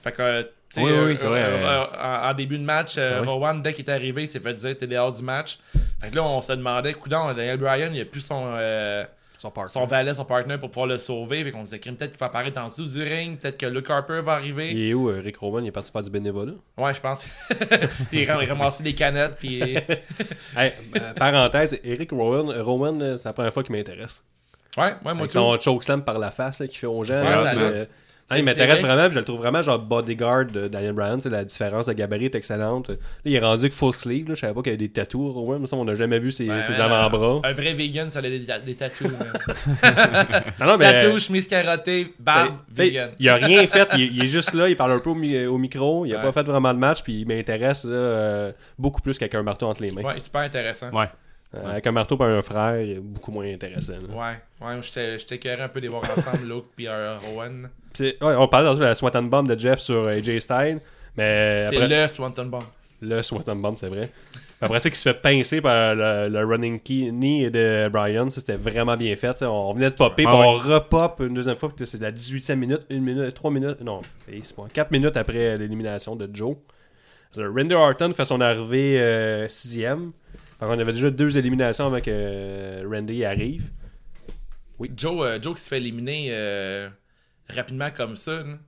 [0.00, 1.42] Fait que Tu sais, Oui, oui, euh, oui, c'est vrai.
[1.44, 1.84] euh, euh,
[2.26, 3.28] en, en début de match, euh, Ah oui.
[3.28, 5.58] Rowan, dès qu'il est arrivé, il s'est fait dire t'es dehors du match.
[6.00, 9.04] Fait que là, on se demandait, coudon, Daniel Bryan, il a plus son, euh,
[9.42, 9.72] Son partner.
[9.72, 11.42] son valet, son partner pour pouvoir le sauver.
[11.42, 13.90] Fait qu'on disait, crime, peut-être qu'il va apparaître en dessous du ring, peut-être que Luke
[13.90, 14.70] Harper va arriver.
[14.70, 15.64] Il est où, euh, Rick Rowan?
[15.64, 16.52] Il est parti faire du bénévolat.
[16.78, 17.26] Ouais, je pense.
[18.12, 19.60] il a ramassé des canettes, puis.
[20.56, 24.24] Hey, euh, parenthèse, Eric Rowan, Rowan euh, c'est la première fois qu'il m'intéresse.
[24.76, 25.32] Ouais, ouais, moi, Avec tout.
[25.32, 27.14] son chokeslam par la face là, qu'il fait aux gens.
[27.14, 27.88] Ouais, là, ça mais,
[28.36, 31.20] il m'intéresse vraiment, puis je le trouve vraiment genre bodyguard de Daniel Bryan.
[31.20, 32.88] c'est La différence de gabarit est excellente.
[32.88, 34.28] Là, il est rendu que full sleeve.
[34.28, 35.32] Là, je savais pas qu'il y avait des tattoos.
[35.32, 37.40] Rowan, mais ça, on n'a jamais vu ses, Ouais, ses avant-bras.
[37.44, 39.10] Un vrai vegan, ça a des, des tatous.
[40.60, 43.10] Non, non, mais, Tatous, chemise carottée, barbe, vegan.
[43.18, 45.14] Il a rien fait, il, est- il est juste là, il parle un peu au,
[45.14, 46.22] mi- au micro, il a Ouais.
[46.22, 49.66] pas fait vraiment de match, puis il m'intéresse là, euh, beaucoup plus qu'avec un marteau
[49.66, 50.02] entre les mains.
[50.02, 50.90] Ouais, super intéressant.
[50.90, 51.06] Ouais.
[51.54, 53.92] Euh, Avec un marteau par un frère, il est beaucoup moins intéressant.
[54.08, 54.14] là.
[54.60, 57.68] Ouais, ouais, j'étais j'étais écœuré un peu de les voir ensemble, Luke puis euh, Rowan.
[58.00, 60.80] Ouais, on parlait de la Swanton Bomb de Jeff sur AJ Styles,
[61.16, 62.62] mais C'est après, le Swanton Bomb.
[63.02, 64.10] le Swanton Bomb, c'est vrai.
[64.62, 68.40] Après ça, qui se fait pincer par le, le running key knee de Brian, ça
[68.40, 69.42] c'était vraiment bien fait.
[69.42, 72.54] On venait de popper, Ah puis on repop une deuxième fois, puis c'est la 18e
[72.54, 76.56] minute, une minute, 3 minutes, non, c'est pas, 4 minutes après l'élimination de Joe.
[77.32, 78.98] C'est Randy Orton fait son arrivée
[79.48, 80.12] 6e.
[80.68, 83.70] On avait déjà deux éliminations avant que Randy arrive.
[84.96, 86.88] Joe, euh, Joe qui se fait éliminer euh,
[87.48, 88.42] rapidement comme ça.
[88.42, 88.58] là.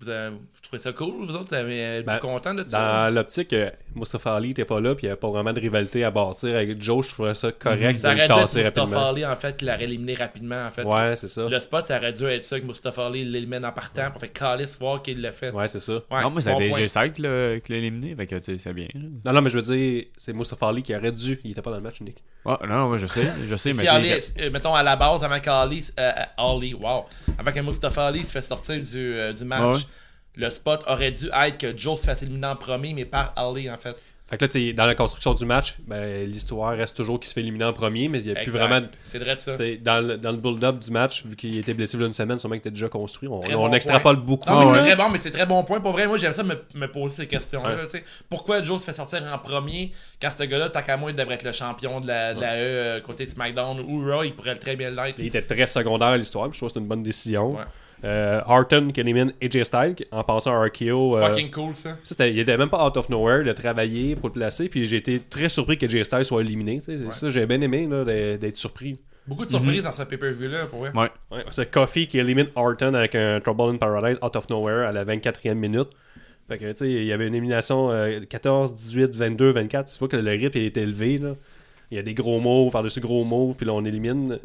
[0.00, 0.36] Vous avez-
[0.78, 1.48] trouvez ça cool, vous autres?
[1.48, 3.06] Vous avez Ben, content de ça?
[3.08, 5.60] Dans l'optique, euh, Mustafa Ali était pas là, puis il n'y avait pas vraiment de
[5.60, 9.08] rivalité à bâtir avec Joe, je trouvais ça correct Ça de le tasser Mustafa rapidement.
[9.10, 10.84] Ali, en fait, qui l'aurait éliminé rapidement, en fait.
[10.84, 11.48] Ouais, c'est ça.
[11.48, 14.32] Le spot, ça aurait dû être ça, que Mustafa Ali l'élimine en partant, pour faire
[14.32, 15.50] calice voir qu'il l'a fait.
[15.50, 15.94] Ouais, c'est ça.
[16.10, 16.86] Ouais, non, mais c'est bon point.
[16.86, 18.86] Styles qui l'a éliminé, fait que tu sais, c'est bien.
[18.94, 19.00] là.
[19.26, 21.38] Non, non, mais je veux dire, c'est Mustafa Ali qui aurait dû.
[21.44, 22.22] Il était pas dans le match, Nick.
[22.44, 24.10] Ah, non, moi je sais, je sais, mais Si Ali,
[24.40, 27.04] euh, mettons à la base, avant qu'Ali, euh, euh, Ali, wow,
[27.38, 29.82] avant que Mustafa Ali se fait sortir du, euh, du match, Ouais.
[30.34, 33.70] Le spot aurait dû être que Joe se fasse éliminer en premier, mais par Ali,
[33.70, 33.96] en fait.
[34.32, 37.28] Fait que là, tu sais, dans la construction du match, ben, l'histoire reste toujours qu'il
[37.28, 38.80] se fait éliminer en premier, mais il n'y a plus vraiment.
[39.04, 39.56] C'est vrai de ça.
[39.82, 42.14] Dans le, dans le build-up du match, vu qu'il était blessé il y a une
[42.14, 43.28] semaine, sûrement qu'il était déjà construit.
[43.28, 44.48] On, Très on bon extrapole beaucoup.
[44.48, 45.80] Non, mais Ah c'est très bon, mais c'est très bon point.
[45.80, 47.76] Pour vrai, moi, j'aime ça me, me poser ces questions-là.
[47.76, 47.84] Ouais.
[47.84, 48.04] tu sais.
[48.30, 50.72] Pourquoi Joe se fait sortir en premier quand ce gars-là,
[51.10, 54.22] il devrait être le champion de la, de la E euh, côté SmackDown ou Raw,
[54.22, 55.18] il pourrait très bien l'être.
[55.18, 57.56] Il était très secondaire à l'histoire, puis je trouve que c'est une bonne décision.
[57.56, 57.64] Ouais.
[58.04, 61.16] Euh, Harton qui élimine AJ Styles en passant à RKO.
[61.16, 61.96] euh, Fucking cool, ça.
[62.26, 65.20] Il était même pas out of nowhere de travailler pour le placer, puis j'ai été
[65.20, 66.80] très surpris que Jay Styles soit éliminé.
[67.10, 68.98] Ça, j'ai bien aimé là, d'être surpris.
[69.26, 70.90] Beaucoup de surprises dans ce pay-per-view-là, pour vrai.
[70.96, 71.08] Ouais.
[71.30, 74.90] Ouais, c'est Coffee qui élimine Orton avec un Trouble in Paradise out of nowhere à
[74.90, 75.90] la 24e minute.
[76.48, 79.92] Fait que, tu sais, il y avait une élimination euh, 14, 18, 22, 24.
[79.92, 81.36] Tu vois que le rythme est élevé, là.
[81.92, 84.40] Il y a des gros moves par-dessus gros moves, puis là, on élimine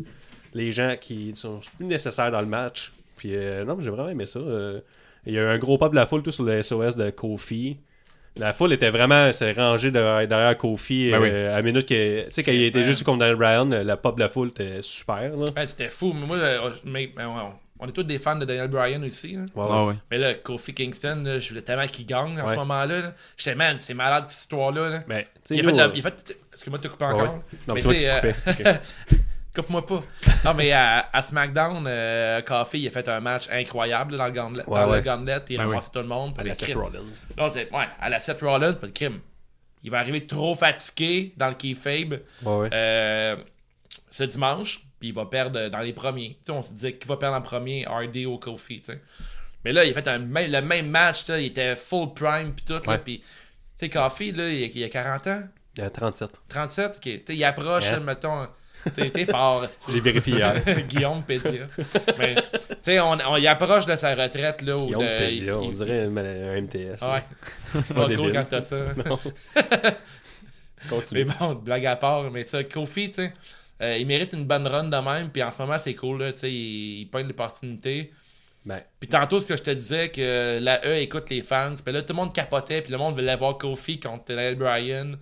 [0.54, 2.92] les gens qui sont plus nécessaires dans le match.
[3.18, 4.40] Puis, euh, non, mais j'ai vraiment aimé ça.
[4.40, 4.80] euh.
[5.26, 7.10] il y a eu un gros pop de la foule, tout sur le SOS de
[7.10, 7.78] Kofi.
[8.38, 11.30] La foule était vraiment s'est rangée derrière, derrière Kofi Ben oui.
[11.32, 12.26] euh, à la minute que.
[12.28, 14.78] Tu sais, quand il était juste contre Daniel Bryan, la pop de la foule était
[14.82, 15.46] super, là.
[15.56, 16.14] Ouais, C'était fou.
[16.14, 19.34] Mais moi, euh, mais, mais on, on est tous des fans de Daniel Bryan aussi.
[19.34, 19.40] là.
[19.56, 19.70] Ouais, ouais.
[19.72, 19.94] Ah ouais.
[20.12, 22.52] Mais là, Kofi Kingston, là, je voulais tellement qu'il gagne en Ouais.
[22.52, 23.00] ce moment-là.
[23.02, 23.14] là.
[23.38, 24.90] J'étais, man, c'est malade cette histoire-là.
[24.90, 25.04] là.
[25.08, 26.38] Ben, Il a fait, de la- euh, il a fait.
[26.54, 27.12] Excuse-moi de te couper Ouais.
[27.14, 27.44] encore.
[27.68, 28.70] Non, Mais c'est moi tu qui.
[29.58, 30.04] Coupe-moi pas.
[30.46, 34.26] Non, mais à, à SmackDown, euh, Coffee, il a fait un match incroyable là, dans
[34.28, 34.64] le gauntlet.
[34.68, 34.98] Ouais, dans ouais.
[34.98, 36.34] le gauntlet, il a Ben ramassé tout le monde.
[36.38, 36.76] à la le Seth.
[36.76, 37.00] Rollins.
[37.38, 39.20] Non, c'est, ouais, à la Seth Rollins, pas de crime.
[39.84, 42.70] Il va arriver trop fatigué dans le keyfabe Ouais, ouais.
[42.72, 43.36] euh,
[44.12, 46.38] ce dimanche, puis il va perdre dans les premiers.
[46.40, 49.02] Tu sais, on se disait qu'il va perdre en premier, RD ou Kofi, tu sais.
[49.66, 52.80] Mais là, il a fait un, le même match, il était full prime, puis tout,
[52.88, 53.20] là, puis...
[53.20, 53.26] Tu
[53.86, 55.44] sais, Kofi, là, il a, il a 40 ans,
[55.78, 56.42] Il a 37.
[56.48, 57.02] 37, ok.
[57.02, 58.48] Tu sais, il approche, là, mettons...
[58.96, 59.66] T'es fort.
[59.92, 60.62] J'ai vérifié hier.
[60.88, 61.68] Guillaume Pédia.
[62.18, 62.42] Mais, tu
[62.82, 64.78] sais, on, on y approche de sa retraite, là.
[64.78, 67.02] Guillaume de- Pédia, il- on il- dirait un, un MTS.
[67.02, 67.24] Ouais.
[67.74, 68.34] C'est pas pas cool débile.
[68.34, 68.78] quand t'as ça.
[69.06, 69.20] Non.
[70.84, 71.26] Mais Continue.
[71.40, 73.34] bon, blague à part, mais ça, Kofi, tu sais,
[73.82, 76.32] euh, il mérite une bonne run de même, puis en ce moment, c'est cool, là,
[76.34, 78.12] tu sais, il, il pogne l'opportunité.
[78.66, 81.94] Ben, Puis tantôt, ce que je te disais, que la E écoute les fans, puis
[81.94, 85.18] là, tout le monde capotait, puis le monde voulait voir Kofi contre Daniel Bryan.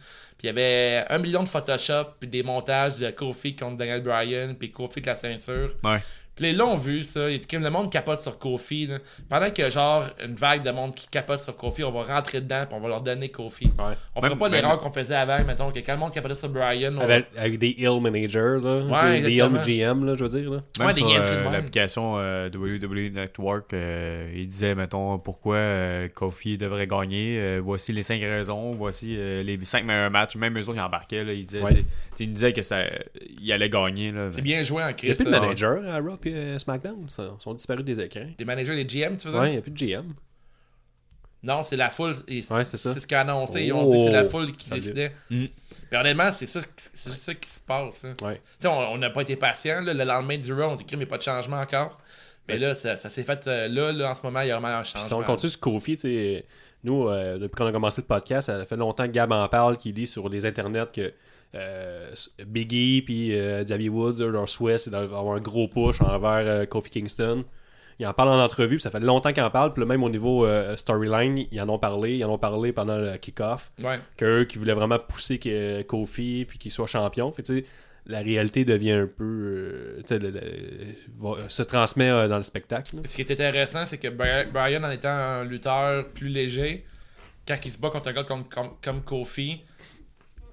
[0.46, 4.54] Il y avait un million de Photoshop, puis des montages de Kofi contre Daniel Bryan,
[4.54, 5.72] puis Kofi avec la ceinture.
[6.36, 7.30] Puis les l'ont vu, ça.
[7.30, 8.88] Il dit que le monde capote sur Kofi.
[8.88, 8.98] là.
[9.30, 12.66] Pendant que, genre, une vague de monde qui capote sur Kofi, on va rentrer dedans,
[12.68, 13.66] puis on va leur donner Kofi.
[13.66, 13.96] ouais.
[14.16, 16.36] On fera Même- pas même- l'erreur qu'on faisait avant, mettons, que quand le monde capotait
[16.36, 18.82] sur on va- Avec, avec des ill managers, là.
[18.86, 19.50] Ouais, des ill.
[19.64, 20.62] GM, là, je veux dire, là.
[20.80, 26.08] Même Ouais, des sur euh, l'application euh, WWE Network, euh, il disait, mettons, pourquoi euh,
[26.10, 27.38] Kofi devrait gagner.
[27.40, 30.36] Euh, voici les cinq raisons, voici euh, les cinq meilleurs matchs.
[30.36, 31.24] Même eux autres, ils embarquaient.
[31.24, 31.70] Là, il, disait, Ouais.
[31.70, 32.82] tu sais, tu sais, il disait que ça,
[33.42, 34.12] il allait gagner.
[34.12, 35.12] Là, C'est bien joué en Il n'y crise.
[35.12, 35.40] a plus de ça.
[35.40, 37.08] manager à Raw et euh, SmackDown.
[37.10, 38.28] Ça- Ils sont disparus des écrans.
[38.38, 39.42] Des managers, des GM, tu veux dire?
[39.42, 40.14] Ouais, il n'y a plus de GM.
[41.44, 42.16] Non, c'est la foule.
[42.28, 42.94] Ouais, c'est ça.
[42.94, 43.64] C'est ce qu'a annoncé.
[43.64, 45.12] Ils ont dit que c'est la Oh, foule qui décidait.
[45.30, 45.46] Mm.
[45.92, 48.04] Puis honnêtement, c'est ça, c'est ça qui se passe.
[48.04, 48.14] hein.
[48.24, 48.42] Ouais.
[48.60, 49.82] Tu sais, on n'a pas été patient.
[49.82, 52.00] Le lendemain du Raw, on dit qu'il n'y a pas de changement encore.
[52.48, 54.60] Mais là, ça, ça s'est fait euh, là, là, en ce moment, il y a
[54.60, 55.20] vraiment un Puis si changement.
[55.20, 56.46] on continue sur Kofi, tu sais,
[56.84, 59.78] nous, euh, depuis qu'on a commencé le podcast, ça fait longtemps que Gab en parle,
[59.78, 61.12] qui dit sur les internets que
[61.56, 62.12] euh,
[62.46, 66.90] Biggie puis euh, Xavier Woods, leur souhait, c'est d'avoir un gros push envers euh, Kofi
[66.90, 67.44] Kingston.
[67.98, 70.10] Ils en parlent en entrevue, puis ça fait longtemps qu'ils en parlent, puis même au
[70.10, 74.00] niveau euh, storyline, ils en ont parlé, ils en ont parlé pendant le kick-off, Ouais.
[74.18, 77.32] qu'eux qui voulaient vraiment pousser que Kofi puis qu'il soit champion.
[77.32, 77.66] Fait tu sais,
[78.06, 79.24] la réalité devient un peu.
[79.24, 80.42] euh, tu sais, le- le-
[81.18, 82.98] va- se transmet euh, dans le spectacle.
[82.98, 83.02] là.
[83.06, 86.84] Ce qui est intéressant, c'est que Bri- Brian, en étant un lutteur plus léger,
[87.48, 89.62] quand il se bat contre un gars comme, comme, comme Kofi,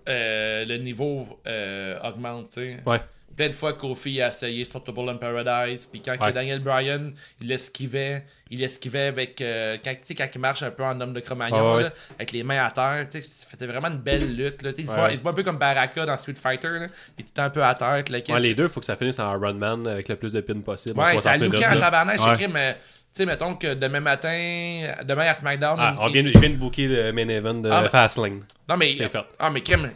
[0.09, 2.77] euh, le niveau euh, augmente, tu sais.
[2.87, 3.01] Ouais.
[3.35, 6.19] Plein de fois, Kofi a essayé Sortable in Paradise, puis quand Ouais.
[6.19, 10.63] que Daniel Bryan, il esquivait, il esquivait avec, euh, quand, tu sais, quand il marche
[10.63, 13.29] un peu en homme de Cro-Magnon, Ouais, là, avec les mains à terre, tu sais,
[13.51, 16.05] c'était vraiment une belle lutte, là, tu sais, il, se bat, un peu comme Baraka
[16.05, 16.87] dans Street Fighter, là.
[17.19, 19.33] il était un peu à terre, Ouais, les deux, il faut que ça finisse en
[19.39, 20.99] runman avec le plus de pins possible.
[20.99, 21.77] Ouais, 60 ça a looké en là.
[21.81, 22.77] tabarnak, j'écris, mais
[23.13, 25.77] sais, mettons que demain matin, demain à SmackDown.
[25.81, 28.43] Ah, on vient, vient de booker le main event de Ah, Fastlane.
[28.69, 28.95] Non, mais.
[28.97, 29.25] c'est fait.
[29.39, 29.91] Ah, mais Kim,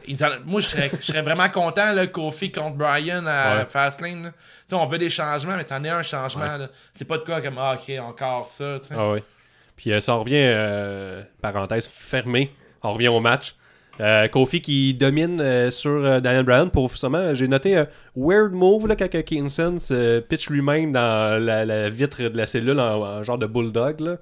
[0.44, 3.64] moi, je serais, je serais vraiment content, là, Kofi contre Brian à Ouais.
[3.68, 4.24] Fastlane.
[4.24, 4.30] Tu
[4.68, 6.58] sais, on veut des changements, mais c'en est un changement.
[6.92, 8.94] C'est pas de quoi comme, ah, ok, encore ça, tu sais.
[8.96, 9.20] Ah oui.
[9.76, 12.52] Puis euh, ça revient, euh, parenthèse fermée,
[12.82, 13.54] on revient au match.
[14.00, 18.52] Euh, Kofi qui domine euh, sur euh, Daniel Bryan pour justement, j'ai noté un weird
[18.52, 23.00] move là, quand Kingston se pitch lui-même dans la, la vitre de la cellule en,
[23.02, 24.00] en genre de bulldog.
[24.00, 24.16] Là.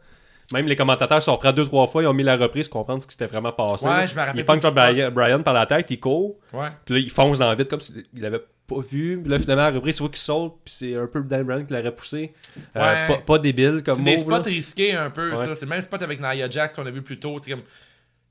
[0.52, 3.02] Même les commentateurs sont prêts deux, trois fois, ils ont mis la reprise pour comprendre
[3.02, 3.86] ce qui s'était vraiment passé.
[3.86, 6.68] Ouais, je me rappelle Il Brian, Brian par la tête, il court, Ouais.
[6.84, 9.18] puis là il fonce dans la vitre comme s'il avait pas vu.
[9.20, 11.66] Puis là finalement, la reprise, tu vois qu'il saute, puis c'est un peu Daniel Bryan
[11.66, 12.32] qui l'aurait poussé.
[12.76, 13.06] Euh, Ouais.
[13.08, 15.36] pas, pas débile comme C'est des spots risqués un peu, Ouais.
[15.36, 15.54] ça.
[15.54, 17.38] C'est le même spot avec Nia Jax qu'on a vu plus tôt.
[17.48, 17.62] comme,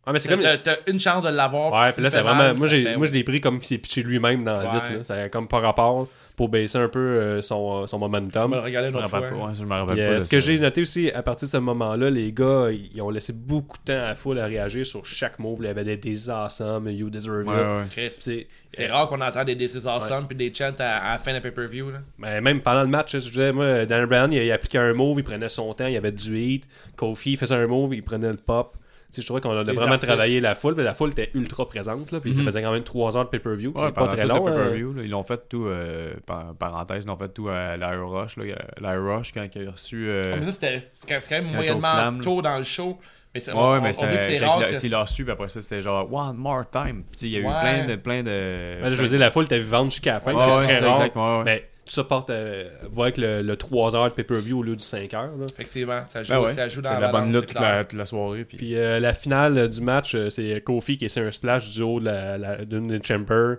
[0.06, 0.62] Ouais, mais c'est T'as comme.
[0.64, 1.72] t'as- une chance de l'avoir.
[1.72, 2.36] Ouais, puis là, c'est vraiment.
[2.44, 4.66] mal, moi, j'ai, fait- moi, je l'ai pris comme s'il s'est pitché lui-même dans la
[4.66, 4.74] Ouais.
[4.76, 4.92] vitre.
[4.98, 5.04] Là.
[5.06, 8.52] Ça a comme pas rapport pour baisser un peu euh, son, son momentum.
[8.54, 9.38] Je me autre rappelle fois.
[9.40, 9.46] pas.
[9.48, 10.10] ouais, je me rappelle Puis, pas.
[10.12, 13.02] euh, de ce que j'ai noté aussi, à partir de ce moment-là, les gars, ils,
[13.02, 15.60] ont laissé beaucoup de temps à la foule à réagir sur chaque move.
[15.62, 17.98] Il y avait des, des awesome, you deserve Ouais, it.
[18.28, 18.48] ouais.
[18.76, 21.32] C'est rare qu'on entend des This is awesome puis des chants à, à la fin
[21.32, 21.92] d'un pay-per-view.
[21.92, 22.00] Là.
[22.20, 25.20] Ben, même pendant le match, je disais, moi, Daniel Bryan, il, il appliquait un move,
[25.20, 26.68] il prenait son temps, il y avait du heat.
[26.98, 28.76] Kofi faisait un move, il prenait le pop.
[29.16, 30.06] Sais, je trouvais qu'on a vraiment artistes.
[30.08, 32.12] travaillé la foule, mais la foule était ultra présente.
[32.12, 32.46] Là, puis ça Mhm.
[32.48, 34.48] faisait quand même 3 heures de pay-per-view, Ouais, pas très long.
[34.48, 34.52] hein.
[34.72, 38.38] là, ils l'ont fait tout, euh, par- parenthèse, ils l'ont fait tout à l'Air Rush.
[38.38, 38.44] là.
[38.82, 40.06] L'Air Rush, quand il a reçu.
[40.10, 42.98] euh, Ah, mais ça, c'était quand même moyennement tôt dans le show.
[43.36, 44.14] Mais c'est- Ouais, on, mais c'est rare
[44.60, 47.04] il a- que il l'a reçu, puis après ça, c'était genre One more time.
[47.12, 47.96] Puis il y a eu plein de.
[47.96, 50.34] Plein de Ben, je veux dire, la foule était vivante jusqu'à la fin.
[50.36, 51.02] Ouais, c'est ouais, très rare.
[51.02, 51.16] exact.
[51.46, 54.76] Mais tout ça porte euh, va avec le, le 3 heures de pay-per-view au lieu
[54.76, 55.36] du 5 heures.
[55.38, 55.46] là.
[55.52, 57.54] Effectivement, ça joue, Ben ouais, ça joue c'est dans de la bonne balance, lutte c'est
[57.56, 58.46] toute la, toute la soirée.
[58.46, 58.58] Puis...
[58.58, 61.82] Puis euh, la finale euh, du match, euh, c'est Kofi qui essaie un splash du
[61.82, 63.58] haut de la, la- d'une des chambers.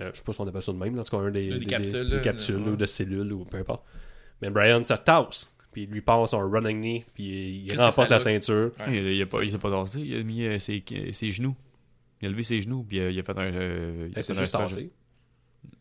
[0.00, 1.30] Euh, je sais pas si on appelle ça de même, là, en tout cas, un
[1.30, 2.70] des, Des des- capsules, des capsules ouais.
[2.70, 3.84] ou de cellules ou peu importe.
[4.42, 8.18] Mais Brian se tasse, puis il lui passe un running knee, puis il remporte la
[8.18, 8.72] ça ceinture.
[8.88, 10.82] Il, a- il a pas, il s'est pas dansé, il a mis euh, ses,
[11.12, 11.54] ses genoux.
[12.20, 13.42] Il a levé ses genoux, puis euh, il a fait un.
[13.44, 14.90] euh, il fait un juste tassé.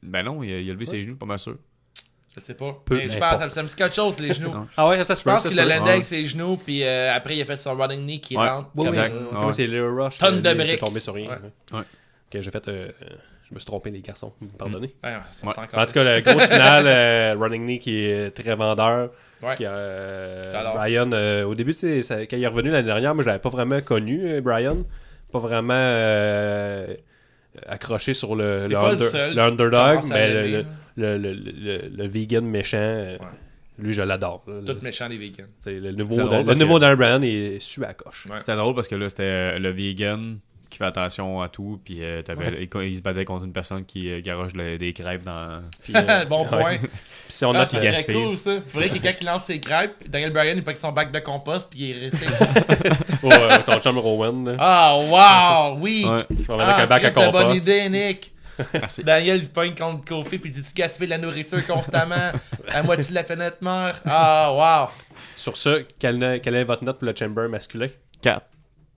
[0.02, 1.56] Ben non, il a, il a levé ses genoux, pas mal sûr.
[2.36, 2.76] Je sais pas.
[2.86, 3.32] Peu mais je importe.
[3.34, 4.52] pense, ça, ça me dit quelque chose, les genoux.
[4.78, 5.30] Ah ouais, ça se Je peut.
[5.32, 5.92] pense qu'il a landé Ouais.
[5.92, 8.50] avec ses genoux, puis euh, après, il a fait son running knee qui Ouais.
[8.50, 8.70] rentre.
[8.76, 8.88] Oui.
[8.88, 9.14] Exact.
[9.14, 9.54] euh, Ouais.
[9.54, 10.18] c'est le rush.
[10.18, 10.80] Tonne de briques.
[10.80, 11.30] tombé sur rien.
[11.30, 11.38] Ouais.
[11.74, 11.80] Ouais.
[12.36, 12.68] Ok, j'ai fait.
[12.70, 12.90] euh,
[13.48, 14.34] je me suis trompé des garçons.
[14.58, 14.96] Pardonnez.
[15.32, 19.12] Ça, En tout cas, la grosse finale, euh, Running Knee qui est très vendeur.
[19.44, 19.56] Ouais.
[19.56, 20.74] Qui a, euh, J'adore.
[20.76, 23.28] Brian, euh, au début, tu sais, ça- quand il est revenu l'année dernière, moi, je
[23.28, 24.78] l'avais pas vraiment connu, euh, Brian.
[25.32, 26.96] Pas vraiment euh,
[27.68, 30.64] accroché sur le, le, le seul underdog, mais le, là.
[30.96, 33.26] le, le, le- le vegan méchant, euh, Ouais.
[33.80, 34.44] lui, je l'adore.
[34.46, 35.46] Tout Le, méchant, les vegans.
[35.66, 38.28] le nouveau, le nouveau que- Dan Brian est su à coche.
[38.30, 38.40] Ouais.
[38.40, 40.38] C'était drôle parce que là, c'était euh, le vegan
[40.74, 43.86] qui fait attention à tout, puis euh, t'avais- il, il se battait contre une personne
[43.86, 45.62] qui euh, garoche le- des crêpes dans.
[45.84, 46.78] Puis, euh, bon point.
[46.82, 46.90] puis
[47.30, 48.16] si on Ah, note serait gaspille.
[48.16, 48.58] cool, ça.
[48.68, 51.70] Faudrait que quelqu'un qui lance ses crêpes, Daniel Bryan, il prend son bac de compost,
[51.70, 52.28] puis il est resté.
[53.24, 54.46] Ouais, son chum Rowan.
[54.46, 54.56] là.
[54.60, 54.98] Ah,
[55.74, 56.06] wow, oui.
[56.06, 56.26] Ouais.
[56.30, 58.34] Il se promène avec Ah, un bac à bonne idée, Nick.
[58.74, 59.04] Merci.
[59.04, 62.34] Daniel, il se pogne contre Kofi, puis il dit Tu gaspilles de la nourriture constamment?
[62.68, 64.02] À moitié de la fenêtre meurt.
[64.06, 64.94] Ah, wow.
[65.38, 67.88] Sur ce, quelle, quelle est votre note pour le chamber masculin?
[68.22, 68.46] 4.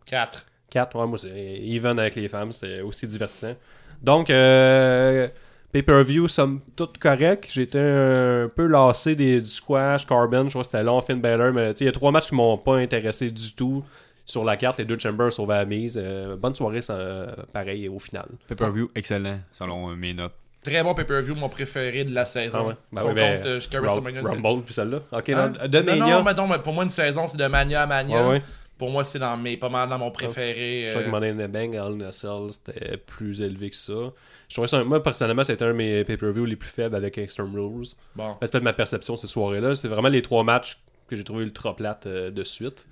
[0.07, 0.45] 4.
[0.77, 1.31] 4, ouais, moi c'est
[1.63, 3.55] even avec les femmes, c'était aussi divertissant.
[4.03, 5.27] Donc, euh,
[5.73, 7.47] pay-per-view, somme toute correct.
[7.51, 11.53] J'étais un peu lassé des, du squash, Carbon, je crois que c'était long, Finn Balor,
[11.55, 13.83] mais tu sais, il y a trois matchs qui m'ont pas intéressé du tout
[14.27, 14.79] sur la carte.
[14.79, 15.99] Les deux chambers sauvaient la mise.
[16.03, 18.27] Euh, bonne soirée, ça, euh, pareil, au final.
[18.49, 20.35] Pay-per-view, excellent, selon mes notes.
[20.63, 22.59] Très bon pay-per-view, mon préféré de la saison.
[22.61, 22.75] Ah ouais?
[22.93, 24.99] Ben oui, ben, compte, euh, Rumble, puis celle-là.
[25.13, 25.53] Ok, Hein?
[25.69, 26.19] de non, Mania.
[26.19, 28.21] non, mais non, mais pour moi, une saison, c'est de Mania à Mania.
[28.23, 28.43] Ouais, ouais?
[28.79, 30.85] Pour moi, c'est dans mes, pas mal dans mon préféré.
[30.87, 33.71] Je crois que euh, Money in the Bank, Hell in a Cell, c'était plus élevé
[33.71, 34.13] que ça.
[34.49, 37.55] Je trouvais ça, moi, personnellement, c'était un de mes pay-per-view les plus faibles avec Extreme
[37.55, 37.87] Rules.
[38.15, 38.37] Bon.
[38.43, 39.75] C'est peut-être ma perception ces soirées-là.
[39.75, 40.79] C'est vraiment les trois matchs
[41.09, 42.87] que j'ai trouvé ultra plates euh, de suite.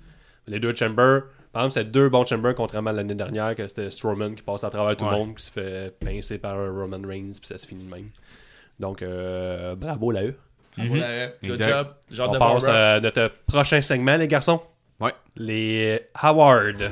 [0.47, 1.21] Les deux Chamber,
[1.53, 4.63] par exemple, c'est deux bons Chamber, contrairement à l'année dernière, que c'était Strowman qui passe
[4.63, 5.11] à travers tout Ouais.
[5.11, 8.09] le monde, qui se fait pincer par Roman Reigns, puis ça se finit de même.
[8.79, 10.35] Donc, euh, bravo là eux.
[10.77, 11.31] Bravo, Larry.
[11.43, 11.69] Good Exact.
[11.69, 11.87] job.
[12.11, 14.61] Genre On de passe à notre prochain segment, les garçons.
[14.99, 15.13] Ouais.
[15.35, 16.91] Les Howard.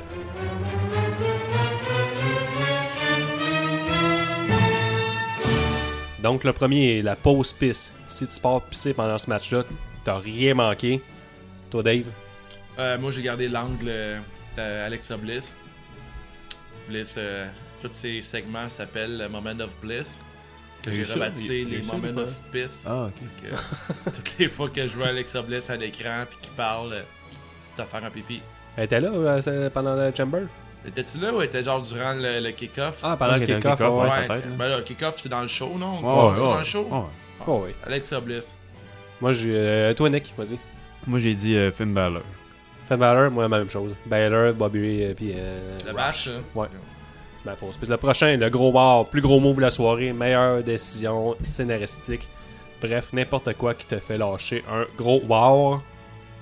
[6.22, 7.92] Donc, le premier est la pause pisse.
[8.06, 9.64] Si tu pars pisser pendant ce match-là,
[10.04, 11.00] t'as rien manqué.
[11.70, 12.04] Toi, Dave?
[12.78, 14.18] Euh, moi, j'ai gardé l'angle euh,
[14.56, 15.56] d'Alexa Bliss.
[16.88, 17.48] Bliss, euh,
[17.80, 20.20] tous ces segments s'appellent le Moment of Bliss.
[20.82, 22.84] Que j'ai rebaptisé les Moments of Piss.
[22.86, 23.14] Ah, ok.
[23.42, 27.02] Que toutes les fois que je vois Alexa Bliss à l'écran puis qu'il parle,
[27.76, 28.40] c'est à faire un pipi.
[28.76, 30.42] Elle était là euh, pendant le Chamber?
[30.86, 32.98] Étais-tu là ou était genre durant le, le kick-off?
[33.02, 33.78] Ah, pendant Ouais, le kick-off.
[33.78, 34.10] kick-off, ouais.
[34.10, 34.26] ouais.
[34.26, 34.56] peut-être.
[34.56, 35.94] Ben là, le kick-off, c'est dans le show, non?
[35.94, 36.88] Ouais, c'est ouais, dans le show?
[36.90, 37.00] ouais.
[37.46, 37.74] Oh, oui.
[37.86, 38.54] Alexa Bliss.
[39.20, 39.54] Moi, j'ai.
[39.56, 40.58] euh, toi, Nick, vas-y.
[41.06, 42.22] Moi, j'ai dit euh, Finn Balor.
[42.88, 43.94] Finn Balor, moi, la même chose.
[44.06, 45.32] Balor, Bobby, et puis.
[45.34, 45.94] Euh, Le Rush.
[45.96, 46.42] match, hein?
[46.54, 46.66] Ouais.
[47.44, 47.76] Ben, pause.
[47.78, 52.26] Puis le prochain, le gros bar, plus gros move de la soirée, meilleure décision scénaristique.
[52.80, 55.80] Bref, n'importe quoi qui te fait lâcher un gros wow.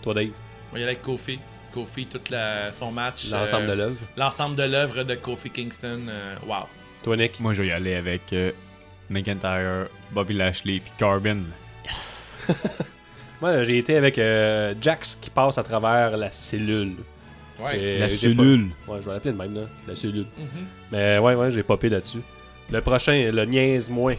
[0.02, 0.30] Toi, Dave,
[0.72, 1.38] On y allait avec Kofi.
[1.72, 3.30] Kofi, tout la, son match.
[3.30, 3.96] l'ensemble euh, de l'œuvre.
[4.16, 6.00] L'ensemble de l'œuvre de Kofi Kingston.
[6.08, 6.64] euh, wow.
[7.02, 7.40] Toi, Nick?
[7.40, 8.52] Moi, je vais y aller avec euh,
[9.10, 11.38] McIntyre, Bobby Lashley, puis Corbin.
[13.40, 16.94] Moi, j'ai été avec euh, Jax qui passe à travers la cellule.
[17.58, 17.98] Ouais.
[17.98, 18.68] La cellule.
[18.86, 19.62] pas- Ouais, je vais l'appeler de même, là.
[19.88, 20.26] La cellule.
[20.38, 20.66] Mhm.
[20.92, 22.20] Mais ouais, ouais, j'ai popé là-dessus.
[22.70, 24.14] Le prochain, le niaise moins.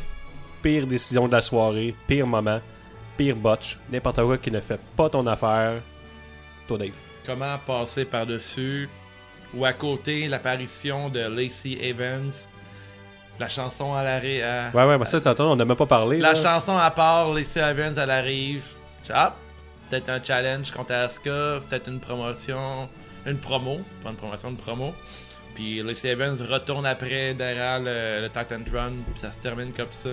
[0.62, 2.62] Pire décision de la soirée, pire moment,
[3.18, 5.74] pire botch, n'importe quoi qui ne fait pas ton affaire.
[6.68, 6.94] Toi, Dave.
[7.26, 8.90] Comment passer par-dessus
[9.54, 12.32] ou à côté l'apparition de Lacey Evans.
[13.40, 14.42] La chanson à l'arrêt.
[14.42, 16.20] à- Ouais, ouais, mais ça, tantôt, on n'a même pas parlé.
[16.20, 16.36] La là.
[16.42, 18.64] chanson à part, Lacey Evans, elle arrive.
[19.12, 19.36] Ah,
[19.90, 22.88] peut-être un challenge contre Asuka, peut-être une promotion,
[23.26, 24.94] une promo, pas une promotion, une promo.
[25.56, 29.88] Puis Lacey Evans retourne après derrière le, le Titan Throne, puis ça se termine comme
[29.94, 30.10] ça.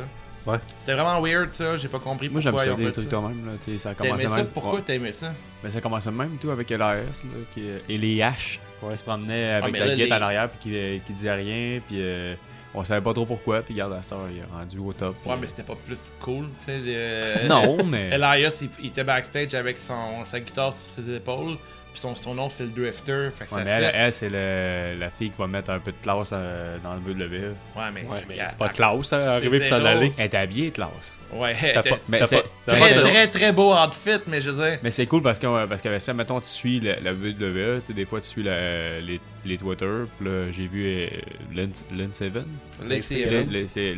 [0.52, 0.58] Ouais.
[0.80, 2.92] C'était vraiment weird ça, j'ai pas compris Moi, j'aime pourquoi ils ça, ont des fait
[2.92, 3.10] trucs ça.
[3.16, 3.46] quand même.
[3.46, 4.36] Là, tu sais, ça a T'aimais commencé ça?
[4.36, 4.46] même.
[4.46, 4.82] Pourquoi Ouais.
[4.82, 5.32] t'aimais ça?
[5.62, 9.50] Ben, ça commençait même tout avec Elias là, qui, et les H qui se promenaient
[9.52, 11.96] avec mais sa là, guette les- à l'arrière puis qui, euh, qui disait rien puis
[12.00, 12.34] euh,
[12.72, 15.14] on savait pas trop pourquoi puis regarde à cette heure il est rendu au top
[15.26, 16.78] Ouais, mais c'était pas plus cool, tu sais.
[16.78, 21.14] le- euh, non mais Elias, il, il était backstage avec son, sa guitare sur ses
[21.16, 21.56] épaules,
[21.92, 23.28] puis son, son nom c'est le Drifter.
[23.36, 23.92] Fait que Ouais, ça mais elle, fait...
[23.94, 27.30] elle, c'est la fille qui va mettre un peu de classe euh, dans le WWE.
[27.76, 30.12] Ouais, mais, Ouais, mais elle- c'est pas classe, hein, arriver puis s'en aller.
[30.16, 31.14] Elle est habillée classe.
[31.32, 34.78] Ouais, pas- Mais c'est- t'as très, très, très beau outfit, mais je veux dire.
[34.82, 37.86] Mais c'est cool parce que, parce que ça, mettons, tu suis la, la WWE, tu
[37.88, 39.86] sais, des fois tu suis la- les, les Twitter,
[40.18, 41.06] puis là j'ai vu euh,
[41.52, 42.44] Lindsay Evans.
[42.86, 43.48] Lacey Evans.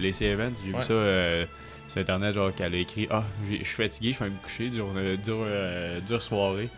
[0.00, 0.78] Lacey Evans, j'ai Ouais.
[0.80, 1.44] vu ça euh,
[1.88, 4.88] sur internet, genre qu'elle a écrit Ah, je suis fatigué, je vais me coucher, dure,
[4.96, 6.68] euh, dure, euh, dure soirée.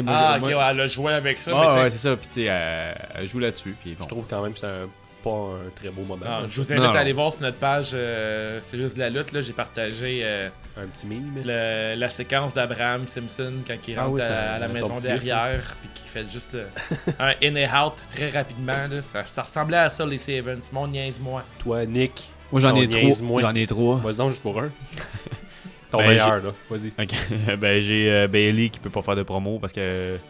[0.00, 1.50] Moi, Ah, ok, ouais, elle a joué avec ça.
[1.54, 4.04] Ah, mais ouais, c'est ça, puis tu sais, elle, elle joue là-dessus, puis bon.
[4.04, 4.88] Je trouve quand même que c'est un-
[5.22, 6.24] pas un très beau moment.
[6.26, 6.92] Ah, je vous invite non.
[6.94, 9.30] à aller voir sur notre page euh, C'est juste de la lutte.
[9.30, 11.34] là J'ai partagé euh, Un petit mime.
[11.44, 15.90] le- la séquence d'Abraham Simpson quand il Ah rentre oui, à, la maison derrière puis
[15.94, 16.64] qui fait juste euh,
[17.20, 18.88] un in et out très rapidement.
[18.90, 19.00] Là.
[19.00, 20.58] Ça, ça ressemblait à ça, les Evans.
[20.72, 21.44] Mon niaise-moi.
[21.60, 22.28] Toi, Nick.
[22.50, 23.40] Moi j'en ai trois.
[23.42, 23.96] J'en ai trois.
[23.98, 24.70] Vas-y donc juste pour un.
[25.92, 26.52] Ton Ben, meilleur, là.
[26.68, 26.88] Vas-y.
[26.98, 27.14] Ok.
[27.60, 30.16] ben j'ai euh, Bailey qui peut pas faire de promo parce que.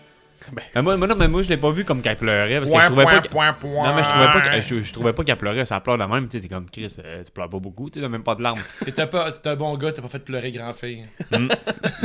[0.53, 0.61] Ben.
[0.75, 2.73] Ben, moi, moi, non, mais moi je l'ai pas vu comme qu'elle pleurait parce que
[2.73, 3.29] Point, je trouvais point, pas.
[3.29, 3.89] point, point.
[3.89, 6.27] Non mais je trouvais pas je, je trouvais pas qu'elle pleurait, ça pleure de même,
[6.27, 8.35] tu sais, t'es comme Chris, euh, tu pleures pas beaucoup, tu sais, t'as même pas
[8.35, 8.59] de larmes.
[8.85, 11.05] T'étais pas- t'es un bon gars, t'as pas fait pleurer grand-fille.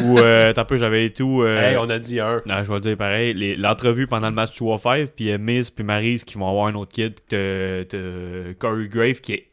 [0.04, 1.42] Ou euh, t'as peu j'avais tout.
[1.42, 2.44] euh, Hey, on a dit un.
[2.46, 5.72] Non, je vais le dire pareil, les- l'entrevue pendant le match 2-5, puis euh, Miz
[5.72, 9.48] puis Maryse qui vont avoir un autre kid, puis t'as t'as Corey Grave qui est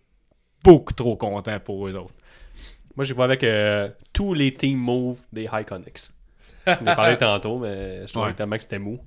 [0.62, 2.12] beaucoup trop content pour eux autres.
[2.96, 6.10] Moi, j'ai pas avec euh, tous les team moves des Iconics.
[6.66, 8.34] On en a parlé tantôt, mais je trouvais Ouais.
[8.34, 9.00] tellement que c'était mou.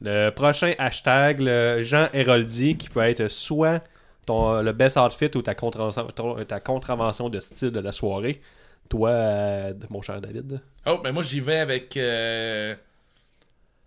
[0.00, 3.82] Le prochain hashtag, le Jean Héroldi, qui peut être soit
[4.26, 8.40] ton, le best outfit ou ta, contravention- ton- ta contravention de style de la soirée.
[8.88, 10.60] Toi, euh, mon cher David.
[10.86, 11.96] Oh, mais moi j'y vais avec.
[11.96, 12.74] euh,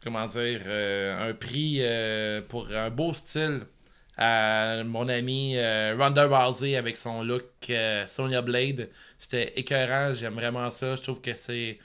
[0.03, 1.81] comment dire Un prix
[2.47, 3.61] pour un beau style
[4.17, 5.55] à mon ami
[5.97, 7.71] Ronda Rousey avec son look
[8.07, 8.89] Sonya Blade.
[9.19, 10.95] C'était écœurant, j'aime vraiment ça.
[10.95, 11.79] Je trouve que c'est.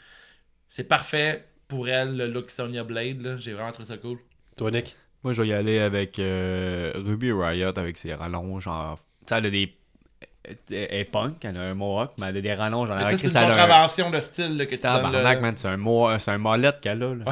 [0.69, 3.21] C'est parfait pour elle, le look Sonya Blade.
[3.23, 3.37] là.
[3.39, 4.19] J'ai vraiment trouvé ça cool.
[4.57, 4.97] Toi, Nick?
[5.23, 8.65] Moi, je vais y aller avec euh, Ruby Riot avec ses rallonges.
[8.65, 9.75] Genre, tu sais, elle a des.
[10.71, 14.11] elle est punk, elle a un mohawk, mais elle a des rallonges c'est une contravention
[14.11, 14.81] de style là, que tu.
[14.81, 15.41] Tabarnak, là.
[15.41, 17.25] man, c'est un, un molette qu'elle a, là.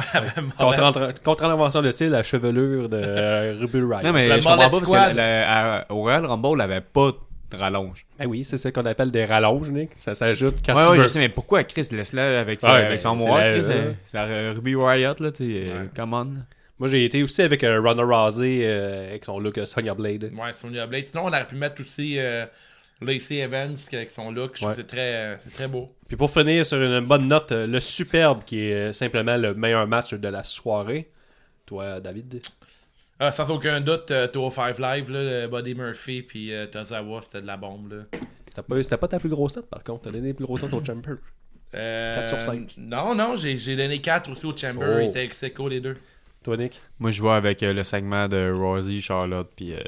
[0.57, 4.03] Contre- Contre-invention de style, la chevelure de euh, Ruby Riot.
[4.03, 7.11] Non, mais Le je comprends pas parce que Royal Rumble, elle avait pas
[7.51, 8.05] de rallonge.
[8.17, 9.91] Ben oui, c'est ça qu'on appelle des rallonges, Nick.
[9.99, 11.03] Ça s'ajoute quand Ouais, tu ouais, veux.
[11.03, 13.63] je sais, mais pourquoi Chris laisse-la avec, son- Ouais, avec ben, son la- Chris?
[13.65, 15.71] c'est- C'est la Ruby Riot, là, tu sais.
[15.71, 16.33] euh, Come on.
[16.79, 20.31] Moi, j'ai été aussi avec euh, Ronda Rousey euh, avec son look euh, Sonya Blade.
[20.35, 21.05] Ouais, Sonya Blade.
[21.05, 22.45] Sinon, on aurait pu mettre aussi euh,
[23.01, 24.57] Lacey Evans qui- avec son look.
[24.59, 24.73] Je Ouais.
[24.83, 25.93] très, euh, c'est très beau.
[26.07, 29.53] Puis pour finir sur une bonne note, euh, le superbe qui est euh, simplement le
[29.53, 31.09] meilleur match de la soirée.
[31.67, 32.41] Toi, David?
[33.23, 37.41] Ah, sans aucun doute, euh, 205 Live, là, le Buddy Murphy puis euh, Tozawa, c'était
[37.41, 37.91] de la bombe.
[37.91, 38.19] Là.
[38.53, 40.01] T'as pas, c'était pas ta plus grosse note par contre.
[40.01, 41.17] T'as donné les plus grosses notes au Chamber.
[41.75, 42.73] Euh, 4 sur 5.
[42.77, 44.95] Non, non, j'ai j'ai donné 4 aussi au Chamber.
[44.95, 44.99] Oh.
[44.99, 45.97] Il était ex les deux.
[46.43, 46.81] Toi, Nick?
[46.99, 49.79] Moi, je vois avec euh, le segment de Rosie, Charlotte, puis euh,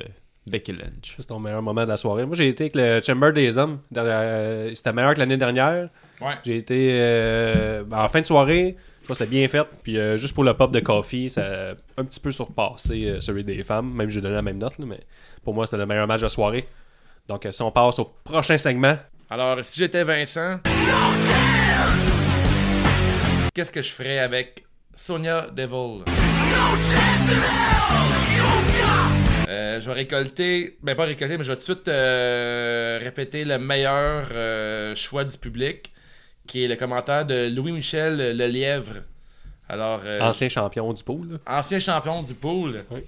[0.45, 1.15] Becky Lynch.
[1.18, 2.26] C'est ton meilleur moment de la soirée.
[2.26, 3.80] Moi, j'ai été avec le Chamber des Hommes.
[3.97, 5.89] Euh, C'était meilleur que l'année dernière.
[6.22, 6.35] Ouais.
[6.45, 8.76] J'ai été euh, en fin de soirée.
[9.04, 9.68] Je crois que c'était bien fait.
[9.84, 13.20] Puis euh, juste pour le pop de coffee, ça a un petit peu surpassé euh,
[13.20, 13.94] celui des femmes.
[13.94, 14.80] Même j'ai donné la même note.
[14.80, 15.02] mais
[15.44, 16.66] pour moi, c'était le meilleur match de la soirée.
[17.28, 18.96] Donc, euh, si on passe au prochain segment,
[19.30, 20.62] Alors, si j'étais Vincent,
[23.54, 24.64] qu'est-ce que je ferais avec
[24.96, 26.06] Sonia Devil?
[29.46, 34.96] Je vais récolter, ben pas récolter, mais je vais tout de suite répéter le meilleur
[34.96, 35.92] choix du public,
[36.48, 39.02] qui est le commentaire de Louis-Michel Lelièvre.
[39.70, 41.40] Alors, euh, ancien champion du pool.
[41.48, 42.84] ancien champion du pool.
[42.91, 43.02] Oui.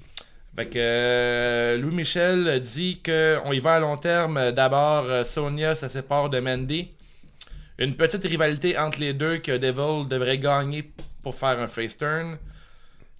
[0.55, 4.51] Fait que euh, Louis Michel dit qu'on y va à long terme.
[4.51, 6.89] D'abord, euh, Sonia se sépare de Mandy.
[7.77, 10.89] Une petite rivalité entre les deux que Devil devrait gagner
[11.21, 12.37] pour faire un face turn.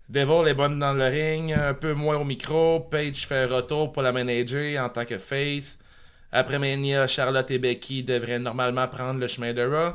[0.08, 2.80] Devil est bonne dans le ring, un peu moins au micro.
[2.80, 5.78] Paige fait un retour pour la manager en tant que face.
[6.36, 9.94] Après Mania, Charlotte et Becky devraient normalement prendre le chemin de Raw.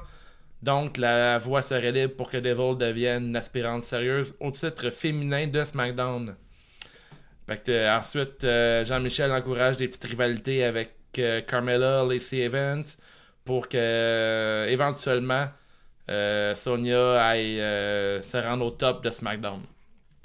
[0.62, 5.46] Donc, la voie serait libre pour que Devil devienne une aspirante sérieuse au titre féminin
[5.48, 6.34] de SmackDown.
[7.46, 12.84] Fait que, euh, ensuite, euh, Jean-Michel encourage des petites rivalités avec euh, Carmella, Lacey Evans
[13.44, 15.46] pour que, éventuellement,
[16.08, 17.58] Sonia aille
[18.22, 19.60] se rendre au top de SmackDown.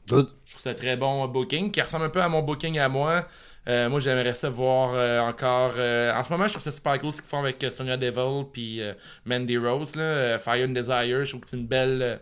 [0.08, 0.30] Good.
[0.46, 3.28] Je trouve ça très bon booking, qui ressemble un peu à mon booking à moi.
[3.68, 5.74] Euh, moi, j'aimerais ça voir euh, encore.
[5.78, 8.46] euh, en ce moment, je trouve ça super cool ce qu'ils font avec Sonia Devil
[8.52, 8.82] puis
[9.26, 9.96] Mandy Rose.
[9.96, 12.20] Là, Fire and Desire, je trouve que c'est une belle,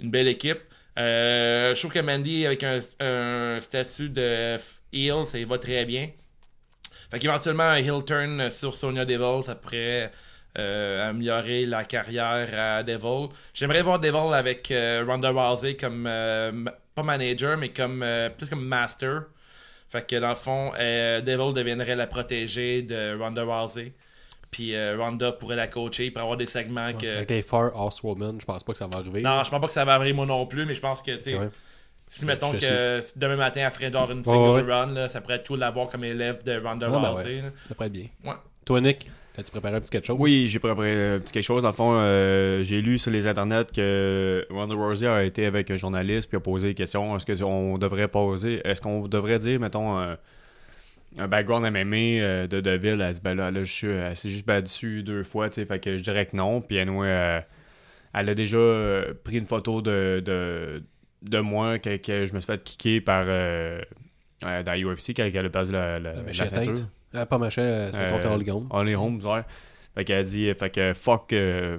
[0.00, 0.60] une belle équipe.
[0.96, 4.56] Je trouve que Mandy, avec un, statut de
[4.92, 6.08] heel, ça y va très bien.
[7.10, 10.10] Fait qu'éventuellement, un heel turn sur Sonia Devil, ça pourrait
[10.54, 13.28] améliorer la carrière à Devil.
[13.52, 14.72] J'aimerais voir Devil avec
[15.06, 18.02] Ronda Rousey comme, pas manager, mais comme
[18.38, 19.24] plus comme master.
[19.88, 23.92] Fait que dans le fond, euh, Devil deviendrait la protégée de Ronda Rousey.
[24.50, 27.16] Puis euh, Ronda pourrait la coacher pour avoir des segments que.
[27.16, 29.22] Avec les Four Horsewomen, je pense pas que ça va arriver.
[29.22, 31.12] Non, je pense pas que ça va arriver moi non plus, mais je pense que,
[31.12, 31.50] tu sais, Ouais.
[32.06, 34.72] si mettons que demain matin elle ferait genre une single ouais.
[34.72, 37.42] run, là, ça pourrait être cool d'avoir comme élève de Ronda ben Rousey.
[37.66, 38.06] Ça pourrait être bien.
[38.24, 38.36] Ouais.
[38.64, 40.16] Toi, Nick, as-tu préparé un petit quelque chose?
[40.18, 41.62] Oui, j'ai préparé un petit quelque chose.
[41.62, 45.70] Dans le fond, euh, j'ai lu sur les internets que Ronda Rousey a été avec
[45.70, 47.16] un journaliste puis a posé des questions.
[47.16, 50.16] Est-ce qu'on devrait poser, est-ce qu'on devrait dire, mettons, un,
[51.18, 53.00] un background MMA euh, de Deville?
[53.00, 55.66] Elle dit, ben là, là je suis, elle s'est juste battue deux fois, tu sais,
[55.66, 56.60] fait que je dirais que non.
[56.60, 57.40] Puis anyway, euh,
[58.14, 60.82] elle a déjà euh, pris une photo de, de,
[61.22, 63.80] de moi que, que je me suis fait kicker par euh,
[64.44, 66.86] euh, dans UFC quand elle a perdu la, la, La tête.
[67.16, 68.66] Ah, pas machin, euh, c'est Euh, contre Holly Holm.
[68.70, 69.42] Holly Holmes, ouais.
[69.94, 71.78] Fait qu'elle dit, fait que fuck, euh,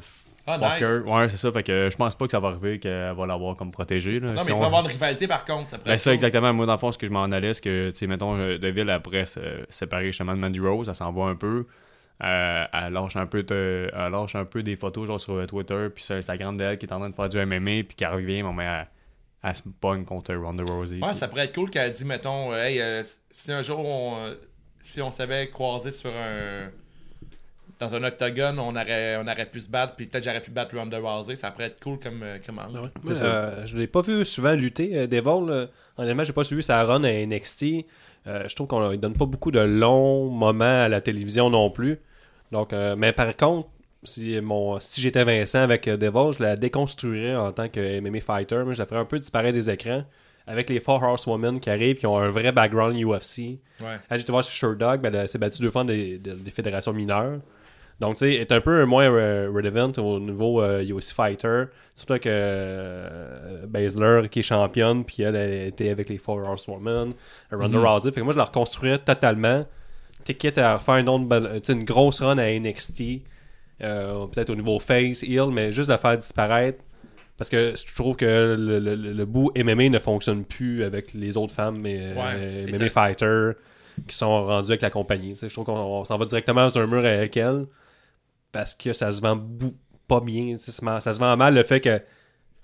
[0.50, 1.02] Ah, fuck nice.
[1.06, 1.52] Ouais, c'est ça.
[1.52, 4.20] Fait que je pense pas que ça va arriver qu'elle va l'avoir comme protégée.
[4.22, 4.32] Là.
[4.32, 5.70] Non, Si mais il on- peut avoir une rivalité par contre.
[5.70, 6.54] Ça Ben, ça, exactement.
[6.54, 8.58] Moi, dans le fond, ce que je m'en allais, c'est que, tu sais, mettons, euh,
[8.58, 9.40] Deville, après se
[9.70, 11.66] séparer justement de Mandy Rose, elle s'en va un peu.
[12.24, 15.46] Euh, elle, lâche un peu de- elle lâche un peu des photos, genre sur euh,
[15.46, 18.06] Twitter, puis sur Instagram d'elle, qui est en train de faire du MMA, puis qui
[18.06, 18.88] revient, mais elle,
[19.44, 20.96] elle se pogne contre Ronda Rousey.
[21.02, 23.80] Ouais, puis- ça pourrait être cool qu'elle dit, mettons, euh, hey, euh, si un jour
[23.86, 24.36] on, euh,
[24.88, 26.70] si on savait croiser sur un.
[27.80, 30.76] Dans un octogone, on aurait, on aurait pu se battre, puis peut-être j'aurais pu battre
[30.76, 31.36] Ronda Rousey.
[31.36, 32.56] Ça pourrait être cool comme, euh, comme.
[32.56, 32.90] Moi,
[33.22, 35.48] euh, je l'ai pas vu souvent lutter, euh, Devil.
[35.48, 35.68] là.
[35.98, 37.86] Honnêtement, j'ai pas suivi sa run à NXT.
[38.26, 41.70] Euh, je trouve qu'on ne donne pas beaucoup de longs moments à la télévision non
[41.70, 42.00] plus.
[42.52, 43.70] Donc, euh, mais par contre,
[44.04, 48.64] si, mon, si j'étais Vincent avec Devil, je la déconstruirais en tant que MMA fighter.
[48.66, 50.04] mais je la ferais un peu disparaître des écrans.
[50.48, 53.60] Avec les Four Horsewomen qui arrivent, qui ont un vrai background UFC.
[53.82, 53.98] Ouais.
[54.10, 56.94] Là, j'étais voir sur Sherdog, ben, elle s'est battue deux fois des, des, des fédérations
[56.94, 57.40] mineures.
[58.00, 61.64] Donc, tu sais, elle est un peu moins euh, relevant au niveau euh, UFC Fighter.
[61.96, 67.14] Surtout que euh, Baszler, qui est championne, puis elle, elle était avec les Four Horsewomen,
[67.52, 67.86] Ronda Mhm.
[67.86, 68.12] Rousey.
[68.12, 69.66] Fait que moi, je la reconstruirais totalement.
[70.24, 73.22] t'es quitte à refaire une, autre une grosse run à NXT,
[73.82, 76.80] euh, peut-être au niveau face, heel, mais juste de la faire disparaître.
[77.38, 81.38] Parce que je trouve que le, le- le- bout MMA ne fonctionne plus avec les
[81.38, 82.72] autres femmes mais, euh, Ouais.
[82.72, 83.54] MMA fighters
[84.08, 85.36] qui sont rendus avec la compagnie.
[85.40, 87.66] Je trouve qu'on on s'en va directement sur un mur avec elle
[88.52, 89.40] parce que ça se vend
[90.08, 90.54] pas bien.
[90.54, 92.02] tu sais, Ça se vend- ça se vend mal le fait que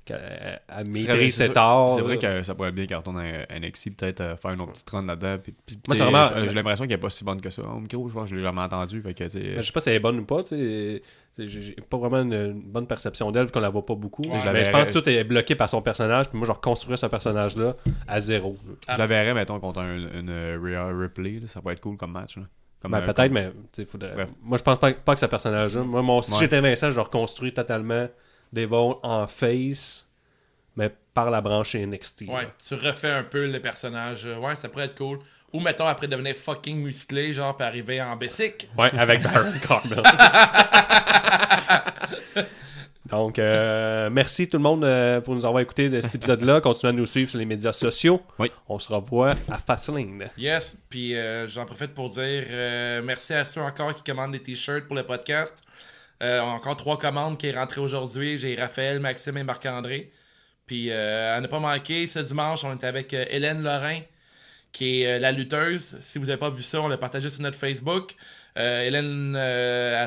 [0.05, 1.91] qu'elle elle maîtrise C'est cet art.
[1.91, 4.61] C'est vrai que ça pourrait être bien qu'elle retourne à NXT, peut-être euh, faire une
[4.61, 5.38] autre petite run là-dedans.
[5.38, 7.61] Moi, c'est vraiment- J'ai j'ai l'impression qu'elle est pas si bonne que ça.
[7.63, 9.01] Au micro, je que je l'ai jamais entendu.
[9.01, 12.21] Fait que, Ben, je sais pas si elle est bonne ou pas, J'ai pas vraiment
[12.21, 14.21] une, une bonne perception d'elle vu qu'on la voit pas beaucoup.
[14.23, 14.39] Ouais.
[14.39, 17.07] Je mais pense que tout est bloqué par son personnage, puis moi je reconstruirais ce
[17.07, 17.75] personnage-là
[18.07, 18.57] à zéro.
[18.91, 21.39] je la verrais, mettons, contre un, une euh, Rhea Ripley.
[21.39, 22.38] là, ça pourrait être cool comme match.
[22.38, 22.43] Là.
[22.88, 24.27] Ben, euh, peut-être, comme- mais faudrait...
[24.41, 25.84] Moi je pense pas, pas que ce personnage-là.
[25.84, 26.39] Moi, mon, si Ouais.
[26.41, 28.07] j'étais Vincent, je reconstruis totalement
[28.53, 30.07] Devon en face,
[30.75, 32.21] mais par la branche NXT.
[32.27, 32.49] Ouais, là.
[32.65, 34.25] tu refais un peu le personnage.
[34.25, 35.19] euh, Ouais, ça pourrait être cool.
[35.51, 38.69] Ou mettons après devenir fucking musclé, genre, puis arriver en basic.
[38.77, 40.01] Ouais, avec Baron Corbin.
[43.05, 46.61] Donc, euh, merci tout le monde euh, pour nous avoir écouté de cet épisode-là.
[46.61, 48.21] Continuez à nous suivre sur les médias sociaux.
[48.39, 48.51] Oui.
[48.67, 50.23] On se revoit à Fastlane.
[50.38, 54.41] Yes, puis euh, j'en profite pour dire euh, merci à ceux encore qui commandent des
[54.41, 55.61] t-shirts pour le podcast.
[56.23, 58.39] Euh, encore trois commandes qui est rentrées aujourd'hui.
[58.39, 60.11] J'ai Raphaël, Maxime et Marc-André.
[60.65, 63.99] Puis euh, à ne pas manquer, ce dimanche, on est avec euh, Hélène Lorrain,
[64.71, 65.97] qui est euh, la lutteuse.
[66.01, 68.15] Si vous n'avez pas vu ça, on l'a partagé sur notre Facebook.
[68.55, 69.33] Hélène,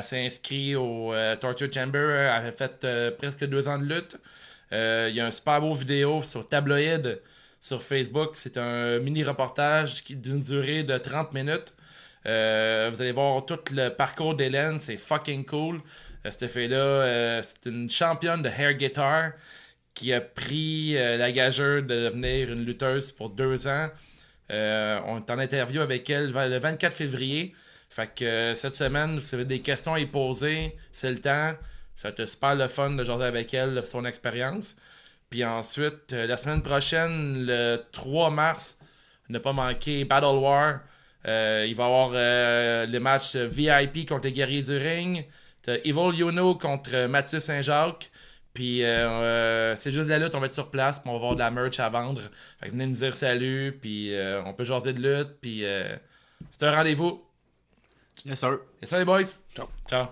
[0.03, 2.11] s'est inscrite au Torture Chamber.
[2.11, 4.15] Elle a fait presque deux ans de lutte.
[4.71, 7.21] Il y a un super beau vidéo sur Tabloïd
[7.59, 8.31] sur Facebook.
[8.35, 11.73] C'est un mini reportage d'une durée de 30 minutes.
[12.25, 15.81] Euh, vous allez voir tout le parcours d'Hélène, c'est fucking cool.
[16.25, 19.31] Euh, cette fille-là, euh, c'est une championne de hair guitar
[19.93, 23.87] qui a pris la gageure de devenir une lutteuse pour deux ans.
[24.49, 27.55] On est en interview avec elle le 24 février.
[27.89, 31.53] Fait que cette semaine, si vous avez des questions à y poser, c'est le temps.
[31.95, 34.75] Ça être super le fun de jaser avec elle son expérience.
[35.31, 38.77] Puis ensuite, la semaine prochaine, le 3 mars,
[39.29, 40.81] ne pas manquer Battle War.
[41.25, 45.25] Euh, il va y avoir euh, les matchs de VIP contre les guerriers du ring.
[45.61, 48.09] T'as Evil Yuno contre Mathieu Saint-Jacques.
[48.57, 51.13] Puis euh, euh, c'est juste de la lutte, on va être sur place, puis on
[51.13, 52.21] va avoir de la merch à vendre.
[52.59, 55.95] Fait que venez nous dire salut, puis euh, on peut jaser de lutte, puis euh,
[56.49, 57.23] c'est un rendez-vous.
[58.25, 58.57] Yes, sir.
[58.81, 59.21] Et ça les boys.
[59.55, 59.67] Ciao.
[59.87, 60.07] Ciao.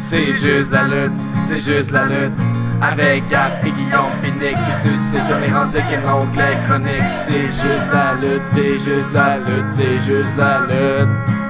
[0.00, 1.12] C'est juste la lutte,
[1.42, 2.65] c'est juste la lutte.
[2.82, 7.12] Avec Gap et Guillaume pis Nick qui suscite comme les rendus qu'un onglet chronique.
[7.12, 11.45] C'est juste la lutte, c'est juste la lutte, c'est juste la lutte.